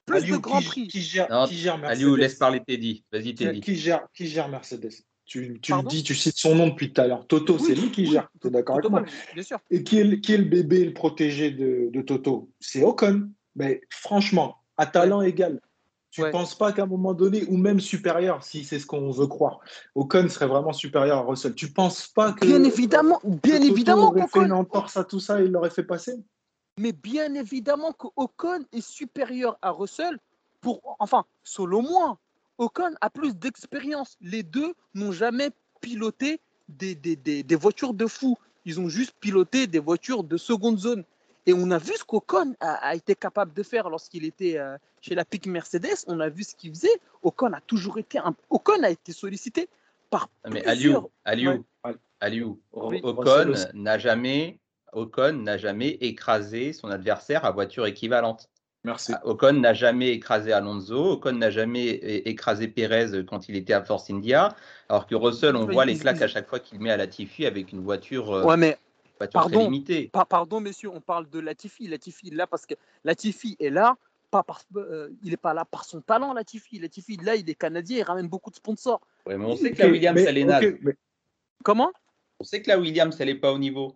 plus 0.04 0.16
Aliou, 0.16 0.36
de 0.36 0.40
Grand 0.40 0.58
qui, 0.58 0.64
Prix. 0.66 0.88
qui 0.88 1.00
gère, 1.02 1.30
Non, 1.30 1.46
qui 1.46 1.56
gère 1.56 1.78
Mercedes 1.78 1.96
Aliou, 2.02 2.16
laisse 2.16 2.34
parler 2.34 2.60
Teddy. 2.66 3.04
Vas-y, 3.12 3.22
qui, 3.22 3.34
Teddy. 3.34 3.60
qui 3.60 3.76
gère, 3.76 4.06
qui 4.12 4.26
gère 4.26 4.48
Mercedes 4.48 4.90
Tu, 5.24 5.60
tu 5.62 5.72
le 5.72 5.82
dis, 5.88 6.02
tu 6.02 6.14
cites 6.14 6.36
son 6.36 6.54
nom 6.56 6.66
depuis 6.68 6.92
tout 6.92 7.00
à 7.00 7.06
l'heure. 7.06 7.26
Toto, 7.26 7.56
Oui, 7.58 7.64
c'est 7.66 7.74
lui 7.74 7.90
qui 7.92 8.02
oui, 8.02 8.12
gère. 8.12 8.28
Tu 8.40 8.48
es 8.48 8.50
d'accord 8.50 8.76
avec 8.78 8.90
moi 8.90 9.04
Bien 9.34 9.42
sûr. 9.42 9.58
Et 9.70 9.84
qui 9.84 9.98
est, 9.98 10.04
le- 10.04 10.16
qui 10.16 10.32
est 10.34 10.38
le 10.38 10.44
bébé, 10.44 10.84
le 10.84 10.92
protégé 10.92 11.50
de, 11.52 11.88
de 11.92 12.02
Toto? 12.02 12.50
C'est 12.60 12.82
Ocon. 12.82 13.30
Mais 13.54 13.82
franchement, 13.90 14.56
à 14.76 14.86
talent 14.86 15.22
égal, 15.22 15.60
tu 16.10 16.20
ne 16.20 16.26
Ouais. 16.26 16.30
penses 16.32 16.54
pas 16.54 16.72
qu'à 16.72 16.82
un 16.82 16.86
moment 16.86 17.14
donné, 17.14 17.44
ou 17.48 17.56
même 17.56 17.80
supérieur, 17.80 18.42
si 18.42 18.64
c'est 18.64 18.78
ce 18.78 18.84
qu'on 18.86 19.10
veut 19.12 19.26
croire, 19.28 19.60
Ocon 19.94 20.28
serait 20.28 20.46
vraiment 20.46 20.72
supérieur 20.72 21.18
à 21.18 21.22
Russell 21.22 21.54
Tu 21.54 21.66
ne 21.66 21.70
penses 21.70 22.08
pas 22.08 22.32
que, 22.32 22.44
Bien 22.44 22.62
évidemment, 22.64 23.18
que 23.18 23.28
bien 23.28 23.58
Toto 23.60 23.72
évidemment 23.72 24.08
aurait 24.08 24.26
fait 24.26 24.40
une 24.40 24.52
entorse 24.52 24.96
à 24.98 25.04
tout 25.04 25.20
ça 25.20 25.40
et 25.40 25.44
il 25.44 25.52
l'aurait 25.52 25.70
fait 25.70 25.84
passer? 25.84 26.12
Mais 26.78 26.92
bien 26.92 27.34
évidemment 27.34 27.92
que 27.92 28.06
Ocon 28.16 28.64
est 28.72 28.80
supérieur 28.80 29.58
à 29.62 29.70
Russell 29.70 30.18
pour, 30.60 30.96
enfin, 30.98 31.24
selon 31.42 31.82
moi, 31.82 32.18
Ocon 32.58 32.94
a 33.00 33.10
plus 33.10 33.34
d'expérience. 33.36 34.16
Les 34.20 34.42
deux 34.42 34.74
n'ont 34.94 35.12
jamais 35.12 35.50
piloté 35.80 36.40
des, 36.68 36.94
des, 36.94 37.16
des, 37.16 37.42
des 37.42 37.56
voitures 37.56 37.94
de 37.94 38.06
fou. 38.06 38.36
Ils 38.64 38.78
ont 38.80 38.88
juste 38.88 39.14
piloté 39.20 39.66
des 39.66 39.80
voitures 39.80 40.22
de 40.22 40.36
seconde 40.36 40.78
zone. 40.78 41.04
Et 41.46 41.52
on 41.52 41.72
a 41.72 41.78
vu 41.78 41.92
ce 41.96 42.04
qu'Ocon 42.04 42.54
a, 42.60 42.74
a 42.74 42.94
été 42.94 43.16
capable 43.16 43.52
de 43.52 43.64
faire 43.64 43.90
lorsqu'il 43.90 44.24
était 44.24 44.58
euh, 44.58 44.78
chez 45.00 45.16
la 45.16 45.24
PIC 45.24 45.46
Mercedes. 45.48 46.04
On 46.06 46.20
a 46.20 46.28
vu 46.28 46.44
ce 46.44 46.54
qu'il 46.54 46.70
faisait. 46.70 47.00
Ocon 47.22 47.52
a 47.52 47.60
toujours 47.60 47.98
été 47.98 48.18
un... 48.18 48.36
Ocon 48.48 48.80
a 48.84 48.90
été 48.90 49.12
sollicité 49.12 49.68
par 50.08 50.28
Ah, 50.44 50.50
Mais. 50.50 50.64
Aliou, 50.64 51.10
Aliou. 51.24 51.64
Aliou, 52.20 52.60
Ocon 52.72 53.54
n'a 53.74 53.98
jamais, 53.98 54.60
Ocon 54.92 55.32
n'a 55.32 55.56
jamais 55.58 55.88
écrasé 56.00 56.72
son 56.72 56.88
adversaire 56.88 57.44
à 57.44 57.50
voiture 57.50 57.86
équivalente. 57.86 58.48
Merci. 58.84 59.12
Ah, 59.14 59.20
Ocon 59.26 59.52
n'a 59.54 59.74
jamais 59.74 60.10
écrasé 60.10 60.52
Alonso, 60.52 61.12
Ocon 61.12 61.32
n'a 61.32 61.50
jamais 61.50 61.86
écrasé 62.28 62.68
Pérez 62.68 63.24
quand 63.26 63.48
il 63.48 63.56
était 63.56 63.72
à 63.72 63.82
Force 63.82 64.10
India, 64.10 64.54
alors 64.88 65.06
que 65.06 65.14
Russell, 65.14 65.56
on 65.56 65.66
Oui, 65.66 65.74
voit 65.74 65.84
les 65.84 65.96
claques 65.96 66.20
à 66.22 66.28
chaque 66.28 66.48
fois 66.48 66.58
qu'il 66.58 66.80
met 66.80 66.90
à 66.90 66.96
Latifi 66.96 67.46
avec 67.46 67.72
une 67.72 67.80
voiture, 67.82 68.32
euh, 68.32 68.44
Ouais, 68.44 68.56
mais 68.56 68.76
voiture 69.18 69.40
très 69.40 69.50
Pardon. 69.50 69.64
limitée. 69.70 70.10
Pa- 70.12 70.24
pardon, 70.24 70.60
messieurs, 70.60 70.90
on 70.92 71.00
parle 71.00 71.30
de 71.30 71.38
Latifi. 71.38 71.86
Latifi 71.86 72.28
est 72.28 72.34
là 72.34 72.46
parce 72.48 72.66
que 72.66 72.74
Latifi 73.04 73.56
est 73.60 73.70
là, 73.70 73.96
pas 74.32 74.42
parce, 74.42 74.66
euh, 74.76 75.10
il 75.22 75.30
n'est 75.30 75.36
pas 75.36 75.54
là 75.54 75.64
par 75.64 75.84
son 75.84 76.00
talent, 76.00 76.32
Latifi. 76.34 76.80
Latifi, 76.80 77.16
là, 77.18 77.36
il 77.36 77.48
est 77.48 77.54
canadien, 77.54 77.98
il 77.98 78.02
ramène 78.02 78.26
beaucoup 78.28 78.50
de 78.50 78.56
sponsors. 78.56 79.00
Ouais, 79.26 79.38
mais 79.38 79.44
on 79.44 79.54
sait 79.56 79.70
que 79.70 79.80
la 79.82 79.88
Williams, 79.88 80.20
elle 80.26 80.38
est 80.38 80.44
naze. 80.44 80.74
mais- 80.80 80.96
Comment? 81.62 81.92
On 82.40 82.44
sait 82.44 82.60
que 82.60 82.68
la 82.68 82.78
Williams, 82.80 83.16
elle 83.20 83.28
n'est 83.28 83.36
pas 83.36 83.52
au 83.52 83.58
niveau. 83.58 83.94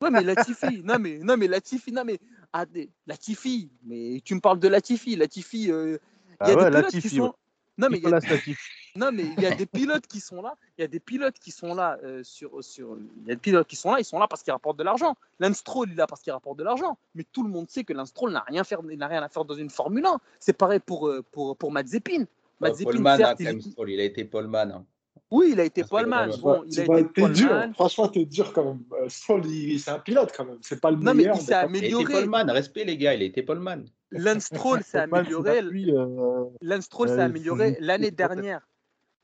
Ouais, 0.00 0.10
mais 0.10 0.22
Latifi, 0.22 0.82
non, 0.84 0.98
mais, 0.98 1.18
non, 1.18 1.36
mais 1.36 1.46
Latifi, 1.48 1.92
non, 1.92 2.04
mais 2.04 2.18
ah, 2.52 2.64
Latifi, 3.06 3.70
mais 3.84 4.20
tu 4.24 4.34
me 4.34 4.40
parles 4.40 4.58
de 4.60 4.68
Latifi. 4.68 5.16
Latifi, 5.16 5.70
euh, 5.70 5.96
il 5.96 6.36
Ah 6.40 6.48
y 6.50 6.52
a 6.52 6.56
ouais, 6.56 6.64
des 6.64 6.70
pilotes 6.70 6.84
Latifi, 6.84 7.08
qui 7.08 7.16
sont. 7.16 7.22
ouais. 7.24 7.30
Non, 7.76 7.88
mais 7.90 7.98
il 7.98 8.08
y 8.08 8.12
a. 8.12 8.20
Non, 8.96 9.10
mais 9.10 9.24
il 9.36 9.42
y 9.42 9.46
a 9.46 9.50
des 9.56 9.66
pilotes 9.66 10.06
qui 10.06 10.20
sont 10.20 10.40
là. 10.40 10.56
Il 10.78 10.82
y 10.82 10.84
a 10.84 10.86
des 10.86 11.00
pilotes 11.00 11.36
qui 11.40 11.50
sont 11.50 11.74
là 11.74 11.98
euh, 12.04 12.22
sur, 12.22 12.62
sur. 12.62 12.96
Il 13.22 13.28
y 13.28 13.32
a 13.32 13.34
des 13.34 13.40
pilotes 13.40 13.66
qui 13.66 13.74
sont 13.74 13.90
là. 13.90 13.98
Ils 13.98 14.04
sont 14.04 14.20
là 14.20 14.28
parce 14.28 14.44
qu'ils 14.44 14.52
rapportent 14.52 14.78
de 14.78 14.84
l'argent. 14.84 15.16
Lance 15.40 15.56
Stroll, 15.56 15.88
il 15.88 15.94
est 15.94 15.96
là 15.96 16.06
parce 16.06 16.22
qu'il 16.22 16.32
rapporte 16.32 16.56
de 16.60 16.62
l'argent. 16.62 16.96
Mais 17.16 17.24
tout 17.32 17.42
le 17.42 17.48
monde 17.48 17.68
sait 17.68 17.82
que 17.82 17.92
Lance 17.92 18.10
Stroll 18.10 18.30
n'a 18.30 18.44
rien, 18.46 18.62
faire- 18.62 18.78
il 18.88 18.96
n'a 18.96 19.08
rien 19.08 19.20
à 19.20 19.28
faire 19.28 19.44
dans 19.44 19.56
une 19.56 19.68
Formule 19.68 20.06
1. 20.06 20.20
C'est 20.38 20.52
pareil 20.56 20.78
pour, 20.78 21.08
euh, 21.08 21.24
pour, 21.32 21.56
pour 21.56 21.72
Mazepin. 21.72 22.26
Mazepin, 22.60 22.84
Paulman, 22.84 23.10
hein, 23.14 23.16
certes, 23.16 23.40
il- 23.40 23.62
Stroll, 23.72 23.90
il 23.90 23.98
a 23.98 24.04
été 24.04 24.24
Paulman. 24.24 24.70
hein. 24.70 24.84
Oui, 25.30 25.50
il 25.52 25.60
a 25.60 25.64
été 25.64 25.82
poleman. 25.84 26.30
Bon, 26.40 26.62
il 26.66 26.72
Tu 26.74 26.80
a 26.80 26.84
été 26.84 27.12
T'es 27.12 27.28
dur, 27.30 27.48
poleman. 27.48 27.74
franchement, 27.74 28.08
t'es 28.08 28.24
dur 28.24 28.52
quand 28.52 28.64
même. 28.64 28.80
Euh, 28.92 29.08
Stroll, 29.08 29.46
il- 29.46 29.80
c'est 29.80 29.90
un 29.90 29.98
pilote 29.98 30.32
quand 30.36 30.44
même. 30.44 30.58
C'est 30.62 30.80
pas 30.80 30.90
le 30.90 30.96
Non, 30.96 31.02
mais 31.06 31.14
meilleur. 31.14 31.36
il 31.36 31.40
s'est 31.42 31.52
mais 31.52 31.60
quand- 31.62 31.74
Il 31.74 31.84
a 31.84 31.86
été 31.86 31.94
amélioré. 31.96 32.12
Paulman, 32.24 32.50
respect 32.50 32.84
les 32.84 32.96
gars, 32.96 33.14
il 33.14 33.22
a 33.22 33.24
été 33.24 33.42
Paulman. 33.42 33.84
Lance 34.10 34.44
Stroll 34.78 34.78
s'est 34.82 34.90
c'est 34.92 34.98
amélioré. 34.98 35.60
euh, 35.60 36.44
Lance 36.62 36.84
Stroll 36.84 37.08
s'est 37.08 37.18
Euh, 37.18 37.24
amélioré 37.24 37.76
l'année 37.80 38.10
dernière. 38.10 38.60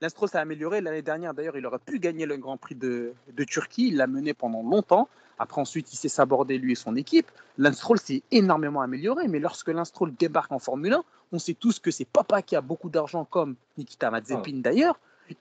Lance 0.03 0.11
Stroll 0.13 0.29
s'est 0.31 0.39
amélioré 0.39 0.81
l'année 0.81 1.03
dernière. 1.03 1.35
D'ailleurs, 1.35 1.57
il 1.57 1.65
aurait 1.67 1.79
pu 1.79 1.99
gagner 2.01 2.27
le 2.27 2.37
Grand 2.39 2.57
Prix 2.57 2.75
de, 2.75 3.13
de 3.33 3.45
Turquie. 3.45 3.89
Il 3.89 3.97
l'a 3.99 4.07
mené 4.07 4.35
pendant 4.35 4.63
longtemps. 4.63 5.09
Après, 5.39 5.61
ensuite, 5.61 5.93
il 5.93 5.97
s'est 5.97 6.09
sabordé 6.09 6.59
lui 6.59 6.73
et 6.73 6.75
son 6.75 6.97
équipe. 6.97 7.27
Lance 7.57 7.77
Stroll 7.77 7.99
s'est 7.99 8.23
énormément 8.31 8.81
amélioré. 8.81 9.29
Mais 9.29 9.39
lorsque 9.39 9.69
Lance 9.69 9.89
Stroll 9.89 10.13
débarque 10.15 10.51
en 10.53 10.59
Formule 10.59 10.95
1, 10.95 11.05
on 11.33 11.39
sait 11.39 11.55
tous 11.55 11.79
que 11.79 11.91
c'est 11.91 12.05
papa 12.07 12.43
qui 12.43 12.57
a 12.57 12.61
beaucoup 12.63 12.89
d'argent, 12.91 13.25
comme 13.25 13.55
Nikita 13.79 14.11
Mazepin 14.11 14.55
d'ailleurs. 14.61 14.99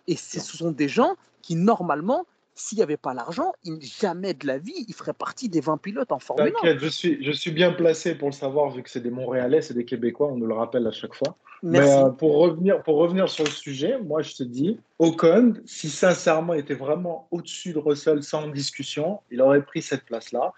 Et 0.07 0.15
ce 0.15 0.39
sont 0.39 0.71
des 0.71 0.87
gens 0.87 1.15
qui, 1.41 1.55
normalement, 1.55 2.25
s'il 2.59 2.77
n'y 2.77 2.83
avait 2.83 2.97
pas 2.97 3.13
l'argent, 3.13 3.53
jamais 3.79 4.33
de 4.33 4.45
la 4.45 4.57
vie, 4.57 4.85
il 4.87 4.93
ferait 4.93 5.13
partie 5.13 5.47
des 5.47 5.61
20 5.61 5.77
pilotes 5.77 6.11
en 6.11 6.19
Formule 6.19 6.47
1. 6.47 6.51
T'inquiète, 6.51 6.79
je 6.79 6.87
suis, 6.89 7.23
je 7.23 7.31
suis 7.31 7.51
bien 7.51 7.71
placé 7.71 8.15
pour 8.15 8.29
le 8.29 8.33
savoir, 8.33 8.71
vu 8.71 8.83
que 8.83 8.89
c'est 8.89 8.99
des 8.99 9.11
Montréalais, 9.11 9.61
c'est 9.61 9.73
des 9.73 9.85
Québécois, 9.85 10.27
on 10.27 10.35
nous 10.35 10.45
le 10.45 10.53
rappelle 10.53 10.85
à 10.85 10.91
chaque 10.91 11.13
fois. 11.13 11.35
Merci. 11.63 11.89
Mais 11.89 12.03
euh, 12.03 12.09
pour, 12.09 12.37
revenir, 12.37 12.81
pour 12.83 12.97
revenir 12.97 13.29
sur 13.29 13.43
le 13.43 13.49
sujet, 13.49 13.97
moi 13.99 14.21
je 14.21 14.35
te 14.35 14.43
dis, 14.43 14.79
Ocon, 14.97 15.55
si 15.65 15.89
sincèrement 15.89 16.53
il 16.53 16.61
était 16.61 16.73
vraiment 16.73 17.27
au-dessus 17.31 17.73
de 17.73 17.79
Russell 17.79 18.23
sans 18.23 18.47
discussion, 18.47 19.19
il 19.31 19.41
aurait 19.41 19.61
pris 19.61 19.81
cette 19.81 20.05
place-là. 20.05 20.53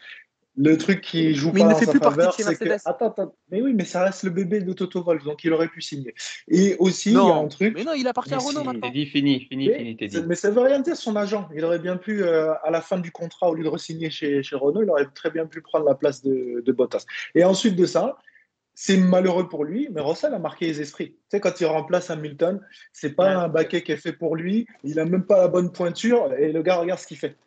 Le 0.58 0.78
truc 0.78 1.00
qui 1.00 1.34
joue 1.34 1.52
Mais 1.54 1.62
il 1.62 1.64
pas 1.64 1.70
ne 1.70 1.74
en 1.76 1.78
fait 1.80 1.86
sa 1.86 1.92
plus 1.92 2.00
partie 2.02 2.18
de 2.18 2.22
faveur, 2.22 2.36
chez 2.36 2.44
c'est 2.44 2.56
que. 2.58 2.66
Mercedes. 2.66 2.82
Attends, 2.90 3.08
attends, 3.10 3.36
mais 3.50 3.62
oui, 3.62 3.74
mais 3.74 3.86
ça 3.86 4.04
reste 4.04 4.24
le 4.24 4.32
bébé 4.32 4.60
de 4.60 4.74
Toto 4.74 5.02
Wolff, 5.02 5.24
donc 5.24 5.44
il 5.46 5.54
aurait 5.54 5.70
pu 5.70 5.82
signer. 5.82 6.14
Et 6.50 6.76
aussi, 6.80 7.12
il 7.12 7.16
y 7.16 7.18
a 7.18 7.22
un 7.22 7.48
truc. 7.48 7.74
mais 7.74 7.86
non, 7.86 7.94
il 7.94 8.06
appartient 8.06 8.34
à 8.34 8.38
Renault 8.38 8.60
si- 8.60 8.66
maintenant. 8.66 8.88
Teddy, 8.90 9.06
fini, 9.06 9.40
fini, 9.50 9.70
Mais, 9.70 9.96
fini, 9.98 10.24
mais 10.28 10.36
ça 10.36 10.52
veut 10.52 10.60
rien 10.62 10.82
dire 10.82 10.98
son 10.98 11.16
agent. 11.16 11.48
Il 11.56 11.64
aurait 11.64 11.80
bien 11.80 11.96
pu, 11.96 12.22
euh, 12.24 12.52
à 12.64 12.70
la 12.70 12.82
fin 12.82 13.00
du 13.00 13.12
contrat, 13.12 13.50
au 13.50 13.56
lieu 13.56 13.64
de 13.64 13.70
re-signer 13.70 14.10
chez, 14.10 14.44
chez 14.44 14.56
Renault, 14.58 14.84
il 14.84 14.90
aurait 14.90 15.08
très 15.16 15.32
bien 15.32 15.46
pu 15.46 15.62
prendre 15.62 15.86
la 15.86 15.96
place 15.96 16.22
de, 16.22 16.62
de 16.66 16.72
Bottas. 16.74 17.06
Et 17.34 17.46
ensuite 17.46 17.78
de 17.78 17.86
ça, 17.86 18.18
c'est 18.74 18.98
malheureux 18.98 19.48
pour 19.48 19.64
lui, 19.64 19.88
mais 19.94 20.02
Russell 20.02 20.34
a 20.34 20.40
marqué 20.40 20.66
les 20.68 20.82
esprits. 20.82 21.12
Tu 21.12 21.18
sais, 21.30 21.40
quand 21.40 21.62
il 21.62 21.66
remplace 21.66 22.10
Hamilton, 22.10 22.60
c'est 22.92 23.12
pas 23.16 23.28
Ouais. 23.28 23.44
un 23.44 23.48
baquet 23.48 23.84
qui 23.84 23.94
est 23.94 23.98
fait 23.98 24.14
pour 24.14 24.36
lui, 24.36 24.68
il 24.84 25.00
a 25.00 25.06
même 25.06 25.24
pas 25.26 25.38
la 25.38 25.48
bonne 25.48 25.72
pointure, 25.72 26.34
et 26.34 26.52
le 26.52 26.62
gars 26.62 26.76
regarde 26.76 27.00
ce 27.00 27.08
qu'il 27.08 27.18
fait. 27.18 27.38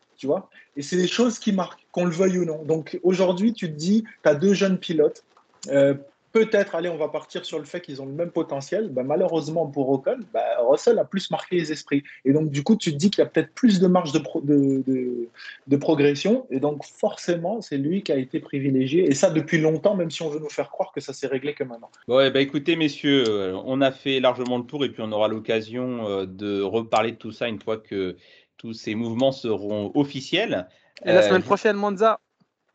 Et 0.76 0.82
c'est 0.82 0.96
des 0.96 1.06
choses 1.08 1.38
qui 1.38 1.52
marquent, 1.52 1.86
qu'on 1.92 2.04
le 2.04 2.10
veuille 2.12 2.38
ou 2.38 2.44
non. 2.44 2.62
Donc 2.64 2.98
aujourd'hui, 3.02 3.52
tu 3.52 3.68
te 3.68 3.76
dis, 3.76 4.04
tu 4.22 4.28
as 4.28 4.34
deux 4.34 4.54
jeunes 4.54 4.78
pilotes. 4.78 5.24
euh, 5.68 5.94
Peut-être, 6.32 6.74
allez, 6.74 6.88
on 6.88 6.96
va 6.96 7.06
partir 7.06 7.44
sur 7.44 7.60
le 7.60 7.64
fait 7.64 7.80
qu'ils 7.80 8.02
ont 8.02 8.06
le 8.06 8.12
même 8.12 8.32
potentiel. 8.32 8.88
Bah, 8.88 9.04
malheureusement 9.04 9.68
pour 9.68 9.88
Ocon, 9.90 10.18
bah, 10.32 10.40
Russell 10.68 10.98
a 10.98 11.04
plus 11.04 11.30
marqué 11.30 11.54
les 11.54 11.70
esprits. 11.70 12.02
Et 12.24 12.32
donc, 12.32 12.50
du 12.50 12.64
coup, 12.64 12.74
tu 12.74 12.90
te 12.90 12.96
dis 12.96 13.08
qu'il 13.08 13.20
y 13.22 13.22
a 13.22 13.30
peut-être 13.30 13.54
plus 13.54 13.78
de 13.78 13.86
marge 13.86 14.10
de, 14.10 14.18
pro- 14.18 14.40
de, 14.40 14.82
de- 14.84 15.28
de 15.68 15.76
progression. 15.76 16.44
Et 16.50 16.58
donc, 16.58 16.84
forcément, 16.84 17.60
c'est 17.60 17.78
lui 17.78 18.02
qui 18.02 18.10
a 18.10 18.16
été 18.16 18.40
privilégié. 18.40 19.04
Et 19.08 19.14
ça, 19.14 19.30
depuis 19.30 19.60
longtemps, 19.60 19.94
même 19.94 20.10
si 20.10 20.22
on 20.22 20.28
veut 20.28 20.40
nous 20.40 20.50
faire 20.50 20.70
croire 20.70 20.90
que 20.92 21.00
ça 21.00 21.12
s'est 21.12 21.28
réglé 21.28 21.54
que 21.54 21.62
maintenant. 21.62 21.90
Bon, 22.08 22.18
eh 22.18 22.32
ben, 22.32 22.40
écoutez, 22.40 22.74
messieurs, 22.74 23.22
euh, 23.28 23.56
on 23.64 23.80
a 23.80 23.92
fait 23.92 24.18
largement 24.18 24.58
le 24.58 24.64
tour 24.64 24.84
et 24.84 24.88
puis 24.88 25.04
on 25.06 25.12
aura 25.12 25.28
l'occasion 25.28 26.08
euh, 26.08 26.26
de 26.26 26.60
reparler 26.62 27.12
de 27.12 27.16
tout 27.16 27.30
ça 27.30 27.46
une 27.46 27.60
fois 27.62 27.76
que 27.76 28.16
tous 28.56 28.72
ces 28.72 28.94
mouvements 28.94 29.32
seront 29.32 29.90
officiels. 29.94 30.68
Et 31.04 31.12
la 31.12 31.20
Euh, 31.20 31.28
semaine 31.28 31.42
prochaine, 31.42 31.76
Monza. 31.76 32.20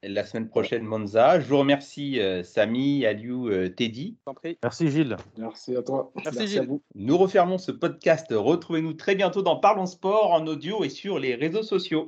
La 0.01 0.23
semaine 0.23 0.47
prochaine, 0.47 0.83
Monza. 0.83 1.41
Je 1.41 1.45
vous 1.47 1.57
remercie, 1.57 2.21
euh, 2.21 2.41
Samy, 2.43 3.05
Aliou, 3.05 3.49
euh, 3.49 3.67
Teddy. 3.67 4.17
Merci 4.63 4.89
Gilles. 4.89 5.17
Merci 5.37 5.75
à 5.75 5.81
toi. 5.81 6.11
Merci, 6.23 6.39
à 6.39 6.45
Gilles. 6.45 6.65
vous. 6.67 6.81
Nous 6.95 7.17
refermons 7.17 7.57
ce 7.57 7.71
podcast. 7.73 8.27
Retrouvez-nous 8.31 8.93
très 8.93 9.15
bientôt 9.15 9.41
dans 9.41 9.57
Parlons 9.57 9.85
Sport 9.87 10.31
en 10.31 10.47
audio 10.47 10.83
et 10.85 10.89
sur 10.89 11.19
les 11.19 11.35
réseaux 11.35 11.63
sociaux. 11.63 12.07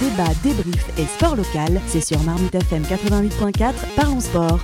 Débat, 0.00 0.30
débrief 0.44 0.98
et 0.98 1.06
sport 1.06 1.34
local, 1.36 1.80
c'est 1.86 2.00
sur 2.00 2.20
Marmite 2.22 2.54
FM 2.54 2.82
88.4, 2.84 3.74
Parlons 3.96 4.20
Sport. 4.20 4.60